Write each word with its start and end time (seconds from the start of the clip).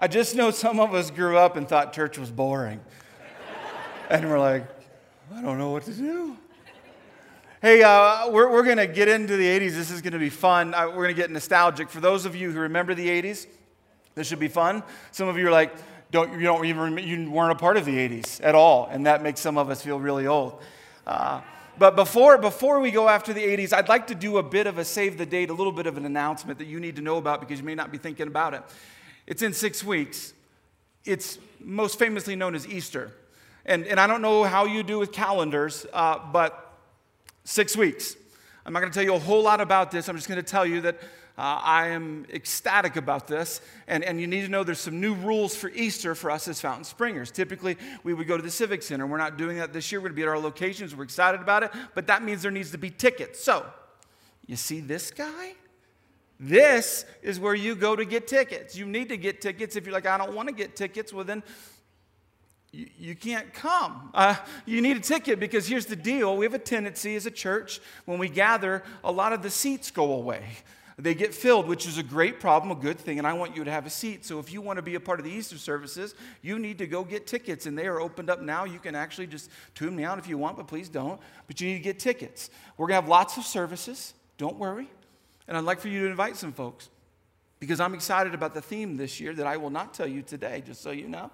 I 0.00 0.06
just 0.06 0.36
know 0.36 0.52
some 0.52 0.78
of 0.78 0.94
us 0.94 1.10
grew 1.10 1.36
up 1.36 1.56
and 1.56 1.68
thought 1.68 1.92
church 1.92 2.18
was 2.18 2.30
boring. 2.30 2.78
and 4.08 4.30
we're 4.30 4.38
like, 4.38 4.64
I 5.34 5.42
don't 5.42 5.58
know 5.58 5.70
what 5.70 5.82
to 5.84 5.92
do. 5.92 6.36
Hey, 7.60 7.82
uh, 7.82 8.30
we're, 8.30 8.48
we're 8.48 8.62
going 8.62 8.76
to 8.76 8.86
get 8.86 9.08
into 9.08 9.36
the 9.36 9.44
80s. 9.44 9.72
This 9.72 9.90
is 9.90 10.00
going 10.00 10.12
to 10.12 10.20
be 10.20 10.30
fun. 10.30 10.72
Uh, 10.72 10.86
we're 10.86 11.02
going 11.02 11.16
to 11.16 11.20
get 11.20 11.32
nostalgic. 11.32 11.90
For 11.90 11.98
those 11.98 12.26
of 12.26 12.36
you 12.36 12.52
who 12.52 12.60
remember 12.60 12.94
the 12.94 13.08
80s, 13.08 13.48
this 14.14 14.28
should 14.28 14.38
be 14.38 14.46
fun. 14.46 14.84
Some 15.10 15.26
of 15.26 15.36
you 15.36 15.48
are 15.48 15.50
like, 15.50 15.74
don't, 16.12 16.32
you, 16.32 16.42
don't 16.42 16.64
even, 16.64 16.98
you 16.98 17.28
weren't 17.28 17.50
a 17.50 17.56
part 17.56 17.76
of 17.76 17.84
the 17.84 17.96
80s 17.96 18.40
at 18.44 18.54
all, 18.54 18.88
and 18.92 19.04
that 19.06 19.20
makes 19.20 19.40
some 19.40 19.58
of 19.58 19.68
us 19.68 19.82
feel 19.82 19.98
really 19.98 20.28
old. 20.28 20.62
Uh, 21.08 21.40
but 21.76 21.96
before, 21.96 22.38
before 22.38 22.78
we 22.78 22.92
go 22.92 23.08
after 23.08 23.32
the 23.32 23.42
80s, 23.42 23.72
I'd 23.72 23.88
like 23.88 24.06
to 24.06 24.14
do 24.14 24.38
a 24.38 24.44
bit 24.44 24.68
of 24.68 24.78
a 24.78 24.84
save 24.84 25.18
the 25.18 25.26
date, 25.26 25.50
a 25.50 25.54
little 25.54 25.72
bit 25.72 25.88
of 25.88 25.96
an 25.96 26.06
announcement 26.06 26.60
that 26.60 26.66
you 26.66 26.78
need 26.78 26.94
to 26.96 27.02
know 27.02 27.16
about 27.16 27.40
because 27.40 27.58
you 27.58 27.66
may 27.66 27.74
not 27.74 27.90
be 27.90 27.98
thinking 27.98 28.28
about 28.28 28.54
it. 28.54 28.62
It's 29.28 29.42
in 29.42 29.52
six 29.52 29.84
weeks. 29.84 30.32
It's 31.04 31.38
most 31.60 31.98
famously 31.98 32.34
known 32.34 32.54
as 32.54 32.66
Easter. 32.66 33.12
And, 33.66 33.86
and 33.86 34.00
I 34.00 34.06
don't 34.06 34.22
know 34.22 34.44
how 34.44 34.64
you 34.64 34.82
do 34.82 34.98
with 34.98 35.12
calendars, 35.12 35.84
uh, 35.92 36.18
but 36.32 36.72
six 37.44 37.76
weeks. 37.76 38.16
I'm 38.64 38.72
not 38.72 38.80
going 38.80 38.90
to 38.90 38.94
tell 38.94 39.04
you 39.04 39.14
a 39.14 39.18
whole 39.18 39.42
lot 39.42 39.60
about 39.60 39.90
this. 39.90 40.08
I'm 40.08 40.16
just 40.16 40.28
going 40.28 40.42
to 40.42 40.50
tell 40.50 40.64
you 40.64 40.80
that 40.80 40.94
uh, 41.36 41.60
I 41.62 41.88
am 41.88 42.24
ecstatic 42.32 42.96
about 42.96 43.28
this. 43.28 43.60
And, 43.86 44.02
and 44.02 44.18
you 44.18 44.26
need 44.26 44.46
to 44.46 44.48
know 44.48 44.64
there's 44.64 44.80
some 44.80 44.98
new 44.98 45.12
rules 45.12 45.54
for 45.54 45.68
Easter 45.70 46.14
for 46.14 46.30
us 46.30 46.48
as 46.48 46.58
Fountain 46.62 46.84
Springers. 46.84 47.30
Typically, 47.30 47.76
we 48.04 48.14
would 48.14 48.26
go 48.26 48.38
to 48.38 48.42
the 48.42 48.50
Civic 48.50 48.82
Center. 48.82 49.06
We're 49.06 49.18
not 49.18 49.36
doing 49.36 49.58
that 49.58 49.74
this 49.74 49.92
year. 49.92 50.00
We're 50.00 50.08
going 50.08 50.14
to 50.14 50.16
be 50.16 50.22
at 50.22 50.28
our 50.28 50.38
locations. 50.38 50.96
We're 50.96 51.04
excited 51.04 51.42
about 51.42 51.64
it. 51.64 51.70
But 51.94 52.06
that 52.06 52.22
means 52.22 52.40
there 52.40 52.50
needs 52.50 52.70
to 52.70 52.78
be 52.78 52.88
tickets. 52.88 53.44
So, 53.44 53.66
you 54.46 54.56
see 54.56 54.80
this 54.80 55.10
guy? 55.10 55.52
This 56.40 57.04
is 57.22 57.40
where 57.40 57.54
you 57.54 57.74
go 57.74 57.96
to 57.96 58.04
get 58.04 58.28
tickets. 58.28 58.76
You 58.76 58.86
need 58.86 59.08
to 59.08 59.16
get 59.16 59.40
tickets. 59.40 59.74
If 59.74 59.84
you're 59.84 59.92
like, 59.92 60.06
I 60.06 60.16
don't 60.18 60.34
want 60.34 60.48
to 60.48 60.54
get 60.54 60.76
tickets, 60.76 61.12
well, 61.12 61.24
then 61.24 61.42
you, 62.70 62.86
you 62.98 63.14
can't 63.14 63.52
come. 63.52 64.10
Uh, 64.14 64.36
you 64.64 64.80
need 64.80 64.96
a 64.96 65.00
ticket 65.00 65.40
because 65.40 65.66
here's 65.66 65.86
the 65.86 65.96
deal 65.96 66.36
we 66.36 66.44
have 66.44 66.54
a 66.54 66.58
tendency 66.58 67.16
as 67.16 67.26
a 67.26 67.30
church, 67.30 67.80
when 68.04 68.18
we 68.18 68.28
gather, 68.28 68.84
a 69.02 69.10
lot 69.10 69.32
of 69.32 69.42
the 69.42 69.50
seats 69.50 69.90
go 69.90 70.12
away. 70.12 70.44
They 71.00 71.14
get 71.14 71.32
filled, 71.32 71.68
which 71.68 71.86
is 71.86 71.96
a 71.96 72.02
great 72.02 72.40
problem, 72.40 72.76
a 72.76 72.80
good 72.80 72.98
thing, 72.98 73.18
and 73.18 73.26
I 73.26 73.32
want 73.32 73.54
you 73.54 73.62
to 73.62 73.70
have 73.70 73.86
a 73.86 73.90
seat. 73.90 74.26
So 74.26 74.40
if 74.40 74.52
you 74.52 74.60
want 74.60 74.78
to 74.78 74.82
be 74.82 74.96
a 74.96 75.00
part 75.00 75.20
of 75.20 75.24
the 75.24 75.30
Easter 75.30 75.56
services, 75.56 76.16
you 76.42 76.58
need 76.58 76.78
to 76.78 76.88
go 76.88 77.04
get 77.04 77.24
tickets, 77.24 77.66
and 77.66 77.78
they 77.78 77.86
are 77.86 78.00
opened 78.00 78.28
up 78.28 78.42
now. 78.42 78.64
You 78.64 78.80
can 78.80 78.96
actually 78.96 79.28
just 79.28 79.48
tune 79.76 79.94
me 79.94 80.02
out 80.02 80.18
if 80.18 80.26
you 80.26 80.36
want, 80.38 80.56
but 80.56 80.66
please 80.66 80.88
don't. 80.88 81.20
But 81.46 81.60
you 81.60 81.68
need 81.68 81.76
to 81.78 81.84
get 81.84 82.00
tickets. 82.00 82.50
We're 82.76 82.88
going 82.88 82.96
to 82.98 83.02
have 83.02 83.08
lots 83.08 83.36
of 83.36 83.44
services. 83.44 84.12
Don't 84.38 84.58
worry. 84.58 84.88
And 85.48 85.56
I'd 85.56 85.64
like 85.64 85.80
for 85.80 85.88
you 85.88 86.02
to 86.02 86.06
invite 86.06 86.36
some 86.36 86.52
folks 86.52 86.90
because 87.58 87.80
I'm 87.80 87.94
excited 87.94 88.34
about 88.34 88.54
the 88.54 88.60
theme 88.60 88.96
this 88.96 89.18
year 89.18 89.32
that 89.34 89.46
I 89.46 89.56
will 89.56 89.70
not 89.70 89.94
tell 89.94 90.06
you 90.06 90.22
today, 90.22 90.62
just 90.64 90.82
so 90.82 90.90
you 90.90 91.08
know. 91.08 91.30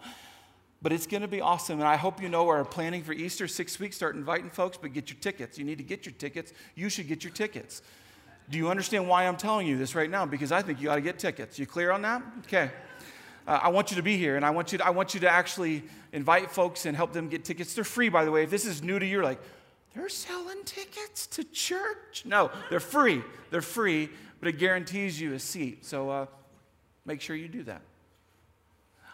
But 0.81 0.93
it's 0.93 1.07
going 1.07 1.23
to 1.23 1.29
be 1.29 1.41
awesome. 1.41 1.81
And 1.81 1.89
I 1.89 1.97
hope 1.97 2.23
you 2.23 2.29
know 2.29 2.45
we're 2.45 2.65
planning 2.65 3.03
for 3.03 3.13
Easter 3.13 3.49
six 3.49 3.79
weeks. 3.81 3.97
Start 3.97 4.15
inviting 4.15 4.51
folks, 4.51 4.79
but 4.81 4.93
get 4.93 5.11
your 5.11 5.19
tickets. 5.19 5.59
You 5.59 5.65
need 5.65 5.79
to 5.79 5.85
get 5.85 6.07
your 6.07 6.15
tickets. 6.15 6.53
You 6.75 6.89
should 6.89 7.09
get 7.09 7.25
your 7.25 7.33
tickets. 7.33 7.83
Do 8.51 8.59
you 8.59 8.69
understand 8.69 9.09
why 9.09 9.27
I'm 9.27 9.37
telling 9.37 9.67
you 9.67 9.77
this 9.79 9.95
right 9.95 10.11
now? 10.11 10.27
Because 10.27 10.53
I 10.53 10.63
think 10.63 10.81
you 10.81 10.91
ought 10.91 10.97
to 10.97 11.01
get 11.01 11.19
tickets. 11.19 11.59
You 11.59 11.67
clear 11.67 11.91
on 11.91 12.03
that? 12.03 12.23
Okay. 12.41 12.71
Uh, 13.47 13.61
I 13.63 13.69
want 13.69 13.91
you 13.91 13.97
to 13.97 14.03
be 14.03 14.17
here, 14.17 14.37
and 14.37 14.45
I 14.45 14.51
want 14.51 14.73
you 14.73 14.79
to, 14.79 14.87
I 14.87 14.91
want 14.91 15.15
you 15.15 15.21
to 15.21 15.29
actually 15.31 15.83
invite 16.13 16.51
folks 16.51 16.87
and 16.87 16.97
help 16.97 17.13
them 17.13 17.29
get 17.29 17.45
tickets. 17.45 17.75
They're 17.75 17.85
free, 17.85 18.09
by 18.09 18.25
the 18.25 18.31
way. 18.31 18.45
If 18.45 18.51
this 18.51 18.65
is 18.65 18.83
new 18.83 18.99
to 18.99 19.07
you, 19.07 19.23
like, 19.23 19.41
they're 19.95 20.09
selling 20.09 20.65
tickets 20.65 21.27
to 21.29 21.45
church? 21.45 22.25
No, 22.25 22.51
they're 22.71 22.81
free. 22.81 23.23
They're 23.51 23.63
free, 23.63 24.11
but 24.41 24.49
it 24.49 24.59
guarantees 24.59 25.21
you 25.21 25.35
a 25.35 25.39
seat. 25.39 25.85
So 25.85 26.11
uh, 26.11 26.27
make 27.05 27.21
sure 27.21 27.37
you 27.37 27.49
do 27.49 27.63
that. 27.65 27.83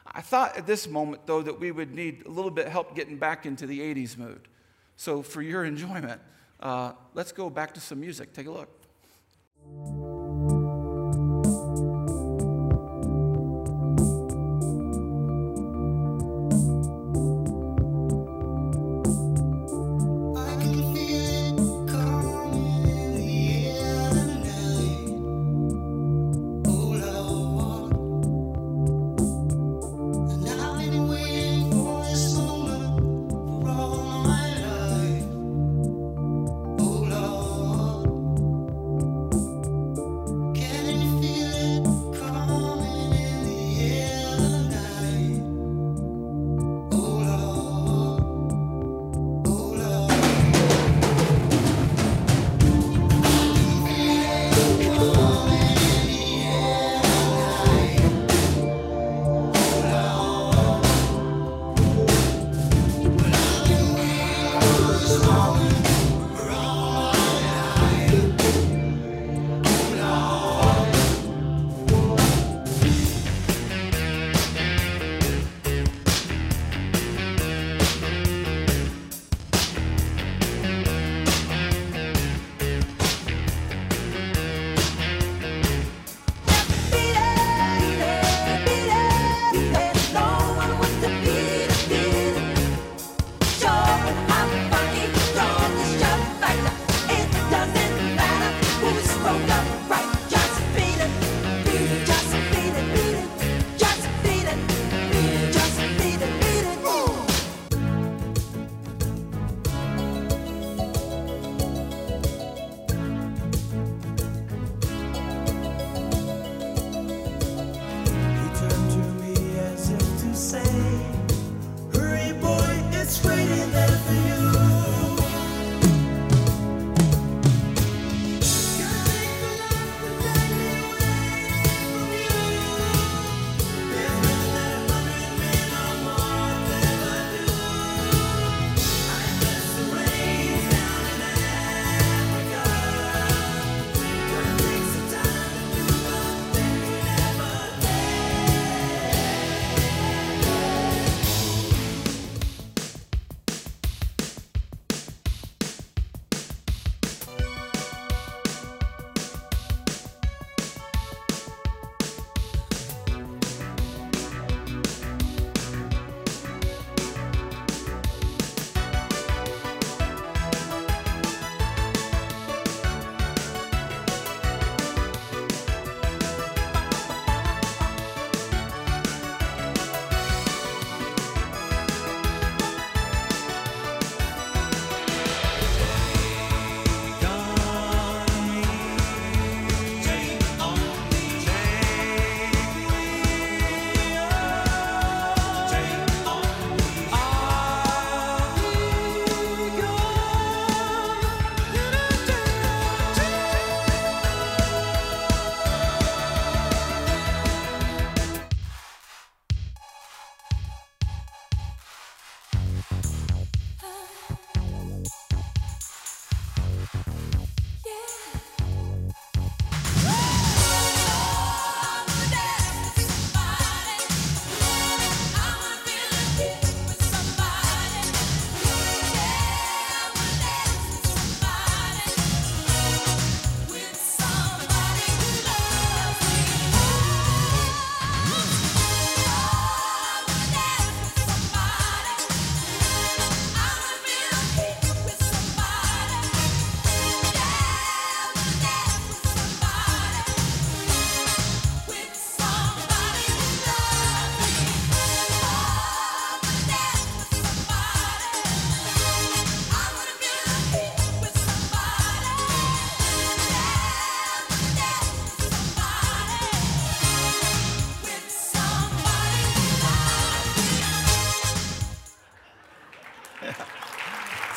I 0.07 0.23
thought 0.23 0.57
at 0.57 0.67
this 0.67 0.89
moment, 0.89 1.27
though, 1.27 1.43
that 1.43 1.61
we 1.61 1.71
would 1.71 1.95
need 1.95 2.27
a 2.27 2.31
little 2.31 2.51
bit 2.51 2.67
help 2.69 2.97
getting 2.97 3.17
back 3.17 3.47
into 3.47 3.67
the 3.67 3.81
80s 3.81 4.19
mood. 4.19 4.49
So 4.97 5.23
for 5.23 5.43
your 5.43 5.65
enjoyment, 5.73 6.21
uh, 6.61 6.93
let's 7.15 7.33
go 7.33 7.51
back 7.51 7.75
to 7.75 7.81
some 7.81 8.01
music. 8.01 8.33
Take 8.33 8.47
a 8.47 8.51
look. 8.51 8.69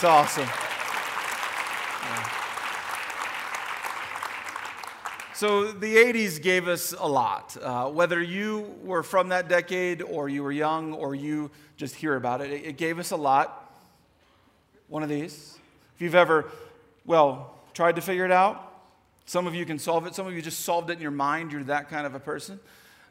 It's 0.03 0.10
awesome. 0.10 0.50
So 5.33 5.72
the 5.72 5.95
80s 5.95 6.41
gave 6.41 6.67
us 6.67 6.93
a 7.00 7.07
lot. 7.07 7.55
Uh, 7.55 7.89
whether 7.89 8.22
you 8.22 8.75
were 8.83 9.01
from 9.01 9.29
that 9.29 9.48
decade 9.48 10.01
or 10.01 10.27
you 10.27 10.43
were 10.43 10.51
young 10.51 10.91
or 10.91 11.15
you 11.15 11.51
just 11.77 11.95
hear 11.95 12.17
about 12.17 12.41
it, 12.41 12.51
it, 12.51 12.65
it 12.65 12.77
gave 12.77 13.00
us 13.00 13.12
a 13.12 13.15
lot. 13.15 13.74
One 14.89 15.03
of 15.03 15.07
these. 15.07 15.57
If 15.95 16.01
you've 16.01 16.15
ever, 16.15 16.50
well, 17.05 17.55
tried 17.74 17.95
to 17.95 18.01
figure 18.01 18.25
it 18.25 18.31
out, 18.33 18.74
some 19.24 19.48
of 19.48 19.55
you 19.55 19.65
can 19.65 19.79
solve 19.79 20.05
it. 20.05 20.15
Some 20.15 20.27
of 20.27 20.33
you 20.33 20.41
just 20.41 20.65
solved 20.65 20.89
it 20.89 20.98
in 20.98 21.01
your 21.01 21.12
mind. 21.12 21.53
You're 21.53 21.63
that 21.63 21.88
kind 21.89 22.05
of 22.05 22.13
a 22.13 22.19
person. 22.19 22.60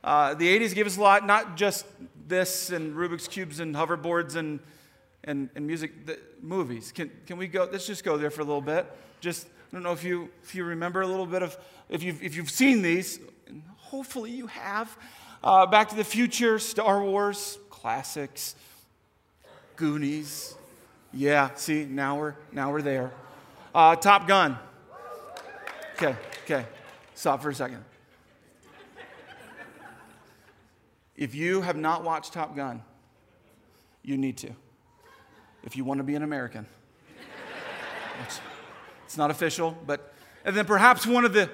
Uh, 0.05 0.35
the 0.35 0.59
80s 0.59 0.75
gave 0.75 0.87
us 0.87 0.99
a 0.99 1.01
lot, 1.01 1.27
not 1.27 1.57
just 1.57 1.87
this 2.29 2.69
and 2.69 2.95
Rubik's 2.95 3.29
Cubes 3.29 3.61
and 3.61 3.75
hoverboards 3.75 4.37
and, 4.37 4.61
and, 5.25 5.49
and 5.55 5.67
music, 5.67 6.07
the, 6.07 6.19
movies. 6.41 6.93
Can, 6.93 7.11
can 7.27 7.37
we 7.37 7.47
go? 7.47 7.69
Let's 7.71 7.87
just 7.87 8.05
go 8.05 8.17
there 8.17 8.31
for 8.31 8.41
a 8.41 8.45
little 8.45 8.61
bit. 8.61 8.91
Just, 9.21 9.47
I 9.47 9.75
don't 9.75 9.83
know 9.83 9.93
if 9.93 10.05
you, 10.05 10.29
if 10.43 10.55
you 10.55 10.65
remember 10.65 11.03
a 11.03 11.07
little 11.07 11.27
bit 11.27 11.43
of, 11.43 11.57
if 11.89 12.03
you've, 12.03 12.23
if 12.23 12.37
you've 12.37 12.51
seen 12.51 12.83
these, 12.83 13.21
hopefully 13.77 14.31
you 14.31 14.47
have. 14.49 14.97
Uh, 15.45 15.67
Back 15.67 15.89
to 15.89 15.97
the 15.97 16.05
Future, 16.05 16.59
Star 16.59 17.03
Wars, 17.03 17.59
classics, 17.71 18.55
Goonies. 19.77 20.55
Yeah, 21.13 21.51
see, 21.55 21.85
now 21.85 22.19
we're, 22.19 22.35
now 22.53 22.73
we're 22.73 22.83
there. 22.83 23.13
Uh, 23.75 23.97
Top 23.97 24.27
Gun. 24.27 24.59
Okay, 25.95 26.17
okay. 26.45 26.67
Stop 27.15 27.43
for 27.43 27.51
a 27.51 27.55
second. 27.55 27.85
If 31.17 31.35
you 31.35 31.61
have 31.61 31.77
not 31.77 32.03
watched 32.03 32.33
Top 32.33 32.57
Gun, 32.57 32.83
you 34.03 34.17
need 34.17 34.37
to. 34.39 34.51
If 35.65 35.77
you 35.77 35.85
want 35.85 35.99
to 35.99 36.05
be 36.05 36.15
an 36.15 36.23
American. 36.23 36.67
It's, 38.25 38.41
it's 39.05 39.17
not 39.17 39.31
official, 39.31 39.77
but, 39.87 40.13
and 40.45 40.57
then 40.57 40.65
perhaps 40.65 41.07
one 41.07 41.25
of 41.25 41.33
the 41.33 41.51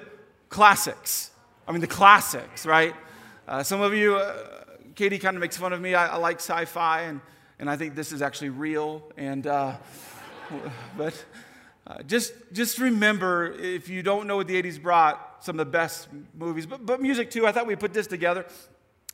classics. 0.49 1.31
I 1.67 1.71
mean, 1.71 1.81
the 1.81 1.87
classics, 1.87 2.65
right? 2.65 2.95
Uh, 3.47 3.63
some 3.63 3.81
of 3.81 3.93
you, 3.93 4.15
uh, 4.15 4.63
Katie 4.95 5.19
kind 5.19 5.35
of 5.35 5.41
makes 5.41 5.57
fun 5.57 5.73
of 5.73 5.81
me. 5.81 5.95
I, 5.95 6.07
I 6.07 6.17
like 6.17 6.37
sci 6.37 6.65
fi, 6.65 7.01
and, 7.01 7.21
and 7.59 7.69
I 7.69 7.77
think 7.77 7.95
this 7.95 8.11
is 8.11 8.21
actually 8.21 8.49
real. 8.49 9.03
And, 9.17 9.45
uh, 9.45 9.77
but 10.97 11.25
uh, 11.87 12.03
just, 12.03 12.33
just 12.51 12.79
remember, 12.79 13.51
if 13.53 13.89
you 13.89 14.03
don't 14.03 14.27
know 14.27 14.37
what 14.37 14.47
the 14.47 14.61
80s 14.61 14.81
brought, 14.81 15.43
some 15.43 15.59
of 15.59 15.65
the 15.65 15.71
best 15.71 16.07
movies, 16.37 16.65
but, 16.65 16.85
but 16.85 17.01
music 17.01 17.31
too. 17.31 17.47
I 17.47 17.51
thought 17.51 17.65
we 17.65 17.75
put 17.75 17.93
this 17.93 18.07
together. 18.07 18.45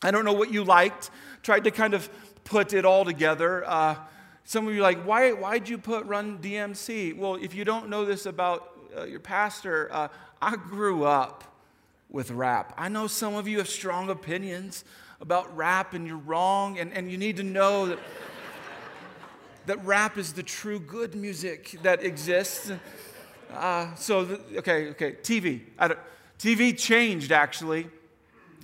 I 0.01 0.11
don't 0.11 0.25
know 0.25 0.33
what 0.33 0.51
you 0.51 0.63
liked. 0.63 1.09
Tried 1.43 1.65
to 1.65 1.71
kind 1.71 1.93
of 1.93 2.09
put 2.43 2.73
it 2.73 2.85
all 2.85 3.05
together. 3.05 3.63
Some 4.47 4.67
of 4.67 4.75
you 4.75 4.79
are 4.79 4.83
like, 4.83 5.03
why, 5.03 5.31
why'd 5.31 5.67
you 5.67 5.79
put 5.79 6.05
Run 6.05 6.37
DMC? 6.37 7.17
Well, 7.17 7.33
if 7.33 7.55
you 7.55 7.65
don't 7.65 7.89
know 7.89 8.05
this 8.05 8.27
about 8.27 8.77
uh, 8.95 9.03
your 9.05 9.19
pastor, 9.19 9.89
uh, 9.91 10.07
I 10.39 10.55
grew 10.55 11.03
up 11.03 11.43
with 12.11 12.29
rap. 12.29 12.71
I 12.77 12.87
know 12.87 13.07
some 13.07 13.33
of 13.33 13.47
you 13.47 13.57
have 13.57 13.67
strong 13.67 14.11
opinions 14.11 14.85
about 15.19 15.55
rap 15.57 15.95
and 15.95 16.05
you're 16.05 16.17
wrong, 16.17 16.77
and, 16.77 16.93
and 16.93 17.09
you 17.11 17.17
need 17.17 17.37
to 17.37 17.43
know 17.43 17.87
that 17.87 17.97
that 19.65 19.83
rap 19.83 20.15
is 20.15 20.33
the 20.33 20.43
true 20.43 20.79
good 20.79 21.15
music 21.15 21.79
that 21.81 22.03
exists. 22.03 22.71
Uh, 23.51 23.95
so, 23.95 24.25
the, 24.25 24.59
okay, 24.59 24.89
okay, 24.89 25.13
TV. 25.23 25.61
TV 26.37 26.77
changed 26.77 27.31
actually 27.31 27.87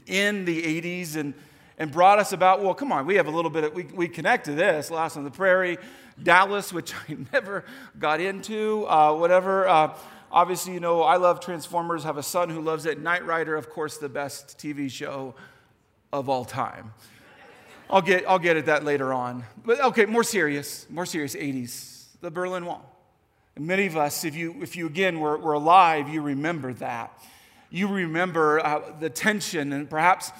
in 0.06 0.46
the 0.46 0.62
80s 0.62 1.16
and, 1.16 1.34
and 1.82 1.92
brought 1.92 2.20
us 2.20 2.32
about, 2.32 2.62
well, 2.62 2.76
come 2.76 2.92
on, 2.92 3.08
we 3.08 3.16
have 3.16 3.26
a 3.26 3.32
little 3.32 3.50
bit, 3.50 3.64
of, 3.64 3.74
we, 3.74 3.86
we 3.86 4.08
connect 4.08 4.46
to 4.46 4.52
this, 4.52 4.92
Last 4.92 5.18
on 5.18 5.24
the 5.24 5.32
Prairie, 5.32 5.80
Dallas, 6.22 6.72
which 6.74 6.94
I 6.94 7.18
never 7.34 7.66
got 7.98 8.22
into, 8.22 8.86
uh, 8.88 9.16
whatever. 9.16 9.68
Uh, 9.68 9.98
obviously, 10.32 10.76
you 10.76 10.80
know, 10.80 11.02
I 11.02 11.18
love 11.18 11.40
Transformers, 11.40 12.04
have 12.04 12.18
a 12.18 12.24
son 12.24 12.52
who 12.52 12.62
loves 12.62 12.86
it. 12.86 13.02
Knight 13.02 13.26
Rider, 13.26 13.56
of 13.56 13.68
course, 13.72 13.98
the 13.98 14.10
best 14.10 14.60
TV 14.60 14.92
show 14.92 15.34
of 16.14 16.30
all 16.30 16.46
time. 16.46 16.94
I'll 17.90 18.04
get, 18.04 18.30
I'll 18.30 18.38
get 18.38 18.58
at 18.58 18.68
that 18.68 18.84
later 18.84 19.12
on. 19.12 19.44
But 19.66 19.82
okay, 19.82 20.06
more 20.06 20.24
serious, 20.24 20.86
more 20.88 21.08
serious 21.08 21.36
80s, 21.36 22.06
the 22.22 22.30
Berlin 22.30 22.68
Wall. 22.68 22.86
And 23.56 23.66
many 23.66 23.88
of 23.88 23.98
us, 23.98 24.24
if 24.24 24.36
you, 24.36 24.62
if 24.62 24.76
you 24.76 24.86
again 24.86 25.20
were, 25.20 25.36
were 25.36 25.54
alive, 25.54 26.10
you 26.10 26.22
remember 26.22 26.74
that. 26.74 27.12
You 27.72 27.88
remember 27.88 28.60
uh, 28.60 28.82
the 29.00 29.10
tension, 29.10 29.74
and 29.74 29.90
perhaps 29.90 30.32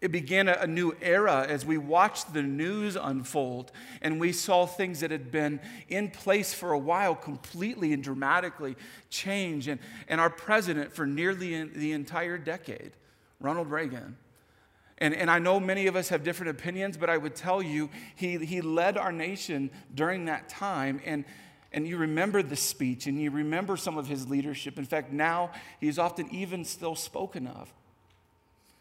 it 0.00 0.12
began 0.12 0.48
a, 0.48 0.66
new 0.66 0.96
era 1.02 1.46
as 1.46 1.66
we 1.66 1.76
watched 1.76 2.32
the 2.32 2.42
news 2.42 2.96
unfold 2.96 3.70
and 4.00 4.18
we 4.18 4.32
saw 4.32 4.64
things 4.64 5.00
that 5.00 5.10
had 5.10 5.30
been 5.30 5.60
in 5.88 6.10
place 6.10 6.54
for 6.54 6.72
a 6.72 6.78
while 6.78 7.14
completely 7.14 7.92
and 7.92 8.02
dramatically 8.02 8.76
change. 9.10 9.68
And, 9.68 9.78
and 10.08 10.20
our 10.20 10.30
president, 10.30 10.92
for 10.94 11.06
nearly 11.06 11.64
the 11.64 11.92
entire 11.92 12.38
decade, 12.38 12.92
Ronald 13.40 13.70
Reagan, 13.70 14.16
and, 15.00 15.14
and 15.14 15.30
I 15.30 15.38
know 15.38 15.58
many 15.58 15.86
of 15.86 15.96
us 15.96 16.10
have 16.10 16.22
different 16.22 16.50
opinions, 16.50 16.96
but 16.96 17.08
I 17.08 17.16
would 17.16 17.34
tell 17.34 17.62
you, 17.62 17.88
he, 18.16 18.36
he 18.38 18.60
led 18.60 18.98
our 18.98 19.12
nation 19.12 19.70
during 19.94 20.26
that 20.26 20.48
time. 20.48 21.00
And, 21.06 21.24
and 21.72 21.88
you 21.88 21.96
remember 21.96 22.42
the 22.42 22.56
speech 22.56 23.06
and 23.06 23.20
you 23.20 23.30
remember 23.30 23.76
some 23.78 23.96
of 23.96 24.08
his 24.08 24.28
leadership. 24.28 24.78
In 24.78 24.84
fact, 24.84 25.10
now 25.10 25.52
he 25.80 25.88
is 25.88 25.98
often 25.98 26.28
even 26.30 26.64
still 26.64 26.94
spoken 26.94 27.46
of. 27.46 27.72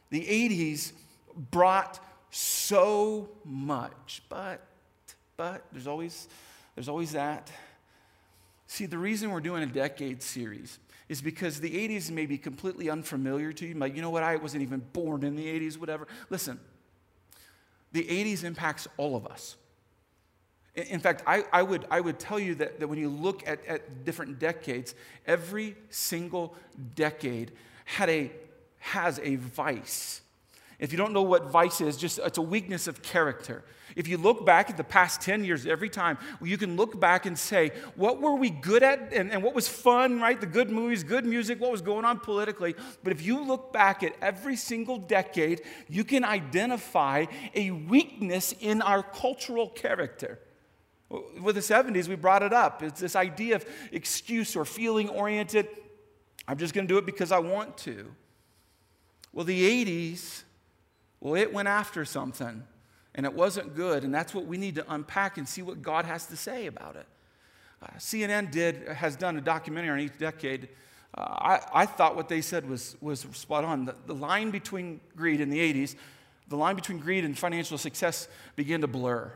The 0.10 0.26
80s 0.26 0.92
brought 1.40 2.00
so 2.32 3.30
much, 3.46 4.22
but, 4.30 4.66
but, 5.38 5.66
there's 5.72 5.88
always, 5.88 6.28
there's 6.76 6.90
always 6.90 7.14
that. 7.14 7.52
See, 8.68 8.86
the 8.86 8.98
reason 8.98 9.32
we're 9.32 9.40
doing 9.40 9.64
a 9.64 9.68
decade 9.68 10.22
series 10.22 10.80
is 11.08 11.22
because 11.22 11.60
the 11.60 11.72
80s 11.72 12.12
may 12.12 12.28
be 12.28 12.38
completely 12.38 12.90
unfamiliar 12.90 13.52
to 13.54 13.66
you. 13.66 13.74
Like, 13.74 13.96
you 13.96 14.02
know 14.02 14.12
what? 14.12 14.22
I 14.22 14.36
wasn't 14.36 14.62
even 14.62 14.82
born 14.94 15.24
in 15.24 15.36
the 15.36 15.46
80s, 15.46 15.78
whatever. 15.78 16.08
Listen, 16.30 16.60
the 17.94 18.04
80s 18.04 18.44
impacts 18.44 18.88
all 18.98 19.16
of 19.16 19.26
us. 19.26 19.56
In 20.76 21.00
fact, 21.00 21.24
I, 21.26 21.44
I, 21.52 21.64
would, 21.64 21.86
I 21.90 22.00
would 22.00 22.20
tell 22.20 22.40
you 22.40 22.56
that, 22.56 22.80
that 22.80 22.88
when 22.88 23.00
you 23.00 23.10
look 23.10 23.46
at, 23.48 23.66
at 23.66 24.06
different 24.06 24.38
decades, 24.38 24.94
every 25.26 25.76
single 25.90 26.56
decade 26.96 27.54
had 27.86 28.08
a, 28.10 28.32
has 28.78 29.20
a 29.24 29.38
vice 29.38 30.22
if 30.80 30.94
you 30.94 30.98
don't 30.98 31.12
know 31.12 31.22
what 31.22 31.52
vice 31.52 31.82
is, 31.82 31.98
just 31.98 32.20
it's 32.20 32.38
a 32.38 32.42
weakness 32.42 32.88
of 32.88 33.02
character. 33.02 33.64
If 33.96 34.08
you 34.08 34.18
look 34.18 34.46
back 34.46 34.70
at 34.70 34.78
the 34.78 34.84
past 34.84 35.20
10 35.22 35.44
years, 35.44 35.66
every 35.66 35.90
time, 35.90 36.18
you 36.42 36.58
can 36.58 36.78
look 36.78 37.00
back 37.00 37.26
and 37.26 37.38
say, 37.38 37.72
what 37.96 38.22
were 38.22 38.36
we 38.36 38.50
good 38.50 38.84
at 38.84 39.12
and, 39.12 39.32
and 39.32 39.44
what 39.44 39.54
was 39.54 39.68
fun, 39.68 40.22
right? 40.22 40.40
The 40.40 40.48
good 40.48 40.70
movies, 40.70 41.04
good 41.04 41.26
music, 41.26 41.60
what 41.60 41.72
was 41.72 41.82
going 41.82 42.06
on 42.06 42.20
politically. 42.20 42.76
But 43.04 43.12
if 43.12 43.22
you 43.22 43.44
look 43.44 43.74
back 43.74 44.04
at 44.04 44.16
every 44.22 44.56
single 44.56 44.98
decade, 44.98 45.62
you 45.90 46.04
can 46.04 46.24
identify 46.24 47.26
a 47.56 47.72
weakness 47.72 48.54
in 48.60 48.82
our 48.82 49.04
cultural 49.04 49.68
character. 49.68 50.40
With 51.10 51.56
the 51.56 51.62
70s, 51.62 52.08
we 52.08 52.16
brought 52.16 52.44
it 52.44 52.54
up. 52.54 52.84
It's 52.84 53.02
this 53.02 53.16
idea 53.16 53.56
of 53.56 53.66
excuse 53.92 54.56
or 54.56 54.64
feeling 54.64 55.10
oriented. 55.10 55.68
I'm 56.48 56.58
just 56.58 56.74
going 56.74 56.88
to 56.88 56.94
do 56.94 57.00
it 57.00 57.06
because 57.06 57.32
I 57.32 57.40
want 57.40 57.78
to. 57.80 58.12
Well, 59.34 59.46
the 59.46 59.86
80s 59.86 60.44
well, 61.22 61.36
it 61.36 61.54
went 61.54 61.68
after 61.68 62.06
something 62.06 62.64
and 63.16 63.26
it 63.26 63.34
wasn't 63.34 63.76
good, 63.76 64.04
and 64.04 64.14
that's 64.14 64.34
what 64.34 64.46
we 64.46 64.58
need 64.58 64.76
to 64.76 64.94
unpack 64.94 65.38
and 65.38 65.48
see 65.48 65.62
what 65.62 65.82
God 65.82 66.06
has 66.06 66.28
to 66.28 66.38
say 66.38 66.68
about 66.68 66.96
it. 66.96 67.06
Uh, 67.82 67.88
CNN 67.98 68.52
did, 68.52 68.88
has 68.88 69.16
done 69.16 69.38
a 69.38 69.42
documentary 69.42 69.90
on 69.90 70.00
each 70.00 70.18
decade. 70.18 70.70
Uh, 71.18 71.22
I, 71.22 71.82
I 71.82 71.86
thought 71.86 72.16
what 72.16 72.30
they 72.30 72.42
said 72.42 72.70
was, 72.70 72.96
was 73.02 73.22
spot 73.32 73.64
on. 73.64 73.86
The, 73.86 73.96
the 74.06 74.16
line 74.16 74.52
between 74.52 75.00
greed 75.16 75.42
in 75.42 75.50
the 75.50 75.60
80s, 75.60 75.96
the 76.50 76.58
line 76.58 76.76
between 76.76 77.00
greed 77.00 77.26
and 77.26 77.38
financial 77.38 77.78
success 77.78 78.28
began 78.56 78.82
to 78.82 78.88
blur. 78.88 79.32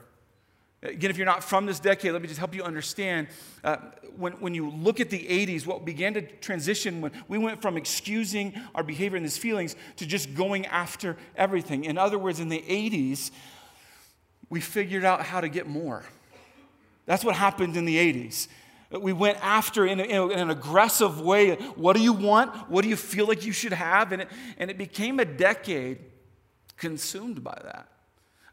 Again, 0.83 1.09
if 1.09 1.17
you're 1.17 1.25
not 1.25 1.43
from 1.43 1.65
this 1.65 1.79
decade, 1.79 2.11
let 2.11 2.21
me 2.21 2.27
just 2.27 2.39
help 2.39 2.53
you 2.53 2.61
understand. 2.61 3.27
Uh, 3.63 3.77
when, 4.17 4.33
when 4.33 4.53
you 4.53 4.69
look 4.69 4.99
at 4.99 5.09
the 5.09 5.19
80s, 5.19 5.65
what 5.65 5.85
began 5.85 6.13
to 6.15 6.21
transition 6.21 6.99
when 6.99 7.11
we 7.29 7.37
went 7.37 7.61
from 7.61 7.77
excusing 7.77 8.53
our 8.75 8.83
behavior 8.83 9.15
and 9.15 9.25
these 9.25 9.37
feelings 9.37 9.77
to 9.95 10.05
just 10.05 10.35
going 10.35 10.65
after 10.65 11.15
everything. 11.37 11.85
In 11.85 11.97
other 11.97 12.19
words, 12.19 12.41
in 12.41 12.49
the 12.49 12.61
80s, 12.61 13.31
we 14.49 14.59
figured 14.59 15.05
out 15.05 15.21
how 15.21 15.39
to 15.39 15.47
get 15.47 15.67
more. 15.67 16.03
That's 17.05 17.23
what 17.23 17.35
happened 17.35 17.77
in 17.77 17.85
the 17.85 17.95
80s. 17.95 18.49
We 18.91 19.13
went 19.13 19.43
after 19.43 19.85
in, 19.85 20.01
a, 20.01 20.03
in, 20.03 20.31
an 20.31 20.49
aggressive 20.49 21.21
way. 21.21 21.55
What 21.75 21.95
do 21.95 22.01
you 22.01 22.13
want? 22.13 22.69
What 22.69 22.83
do 22.83 22.89
you 22.89 22.97
feel 22.97 23.25
like 23.25 23.45
you 23.45 23.53
should 23.53 23.73
have? 23.73 24.11
And 24.11 24.23
it, 24.23 24.29
and 24.57 24.69
it 24.69 24.77
became 24.77 25.19
a 25.19 25.25
decade 25.25 25.99
consumed 26.77 27.41
by 27.41 27.57
that. 27.63 27.87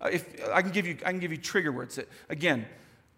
Uh, 0.00 0.08
if 0.12 0.48
I 0.52 0.62
can 0.62 0.70
give 0.70 0.86
you, 0.86 0.96
I 1.04 1.10
can 1.10 1.20
give 1.20 1.30
you 1.30 1.38
trigger 1.38 1.72
words. 1.72 1.96
That, 1.96 2.08
again, 2.28 2.66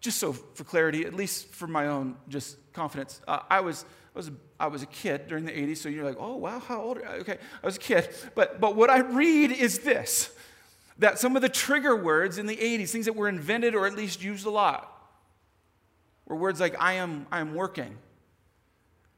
just 0.01 0.19
so 0.19 0.33
for 0.33 0.63
clarity, 0.63 1.05
at 1.05 1.13
least 1.13 1.47
for 1.53 1.67
my 1.67 1.87
own 1.87 2.15
just 2.29 2.57
confidence, 2.73 3.21
uh, 3.27 3.39
I 3.49 3.61
was. 3.61 3.85
I 4.15 4.19
was, 4.19 4.31
I 4.59 4.67
was 4.67 4.83
a 4.83 4.85
kid 4.85 5.27
during 5.27 5.43
the 5.43 5.51
80s, 5.51 5.77
so 5.77 5.89
you're 5.89 6.05
like, 6.05 6.17
oh, 6.19 6.35
wow, 6.35 6.59
how 6.59 6.79
old 6.79 6.97
are 6.99 7.15
you? 7.15 7.21
Okay, 7.21 7.39
I 7.63 7.65
was 7.65 7.77
a 7.77 7.79
kid. 7.79 8.07
But, 8.35 8.61
but 8.61 8.75
what 8.75 8.91
I 8.91 8.99
read 8.99 9.51
is 9.51 9.79
this 9.79 10.29
that 10.99 11.19
some 11.19 11.35
of 11.35 11.41
the 11.41 11.49
trigger 11.49 11.95
words 11.95 12.37
in 12.37 12.45
the 12.45 12.55
80s, 12.55 12.89
things 12.89 13.05
that 13.05 13.15
were 13.15 13.27
invented 13.27 13.75
or 13.75 13.87
at 13.87 13.95
least 13.95 14.21
used 14.21 14.45
a 14.45 14.49
lot, 14.49 14.89
were 16.27 16.35
words 16.35 16.59
like 16.59 16.75
I 16.79 16.93
am, 16.93 17.25
I 17.31 17.39
am 17.39 17.55
working. 17.55 17.97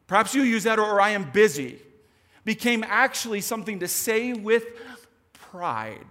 Perhaps 0.07 0.35
you 0.35 0.43
use 0.43 0.63
that, 0.63 0.79
or, 0.79 0.85
or 0.85 1.01
I 1.01 1.11
am 1.11 1.31
busy, 1.31 1.79
became 2.43 2.83
actually 2.87 3.41
something 3.41 3.79
to 3.79 3.87
say 3.87 4.33
with 4.33 4.65
pride. 5.33 6.05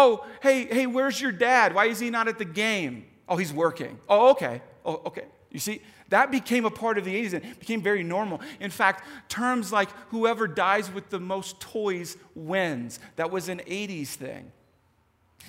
Oh, 0.00 0.24
hey, 0.40 0.64
hey, 0.66 0.86
where's 0.86 1.20
your 1.20 1.32
dad? 1.32 1.74
Why 1.74 1.86
is 1.86 1.98
he 1.98 2.08
not 2.08 2.28
at 2.28 2.38
the 2.38 2.44
game? 2.44 3.04
Oh, 3.28 3.36
he's 3.36 3.52
working. 3.52 3.98
Oh, 4.08 4.30
okay. 4.30 4.62
Oh, 4.84 5.02
okay. 5.06 5.24
You 5.50 5.58
see, 5.58 5.82
that 6.10 6.30
became 6.30 6.64
a 6.64 6.70
part 6.70 6.98
of 6.98 7.04
the 7.04 7.12
80s 7.12 7.32
and 7.32 7.58
became 7.58 7.82
very 7.82 8.04
normal. 8.04 8.40
In 8.60 8.70
fact, 8.70 9.02
terms 9.28 9.72
like 9.72 9.90
whoever 10.10 10.46
dies 10.46 10.88
with 10.88 11.10
the 11.10 11.18
most 11.18 11.60
toys 11.60 12.16
wins, 12.36 13.00
that 13.16 13.32
was 13.32 13.48
an 13.48 13.58
80s 13.66 14.10
thing. 14.10 14.52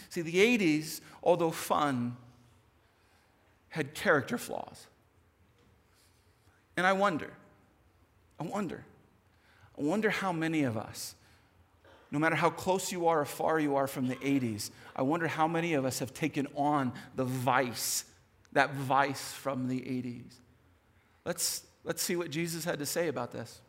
See, 0.09 0.21
the 0.21 0.57
80s, 0.57 1.01
although 1.21 1.51
fun, 1.51 2.17
had 3.67 3.93
character 3.93 4.39
flaws. 4.39 4.87
And 6.75 6.87
I 6.87 6.93
wonder, 6.93 7.33
I 8.39 8.45
wonder, 8.45 8.83
I 9.77 9.83
wonder 9.83 10.09
how 10.09 10.33
many 10.33 10.63
of 10.63 10.75
us, 10.75 11.13
no 12.11 12.19
matter 12.19 12.35
how 12.35 12.49
close 12.49 12.91
you 12.91 13.07
are 13.07 13.21
or 13.21 13.25
far 13.25 13.59
you 13.59 13.75
are 13.75 13.87
from 13.87 14.07
the 14.07 14.15
80s, 14.15 14.71
I 14.95 15.03
wonder 15.03 15.27
how 15.27 15.47
many 15.47 15.73
of 15.73 15.85
us 15.85 15.99
have 15.99 16.13
taken 16.13 16.47
on 16.55 16.93
the 17.15 17.23
vice, 17.23 18.05
that 18.53 18.73
vice 18.73 19.31
from 19.31 19.67
the 19.67 19.79
80s. 19.79 20.33
Let's, 21.25 21.63
let's 21.83 22.01
see 22.01 22.15
what 22.15 22.31
Jesus 22.31 22.65
had 22.65 22.79
to 22.79 22.85
say 22.85 23.07
about 23.07 23.31
this. 23.31 23.61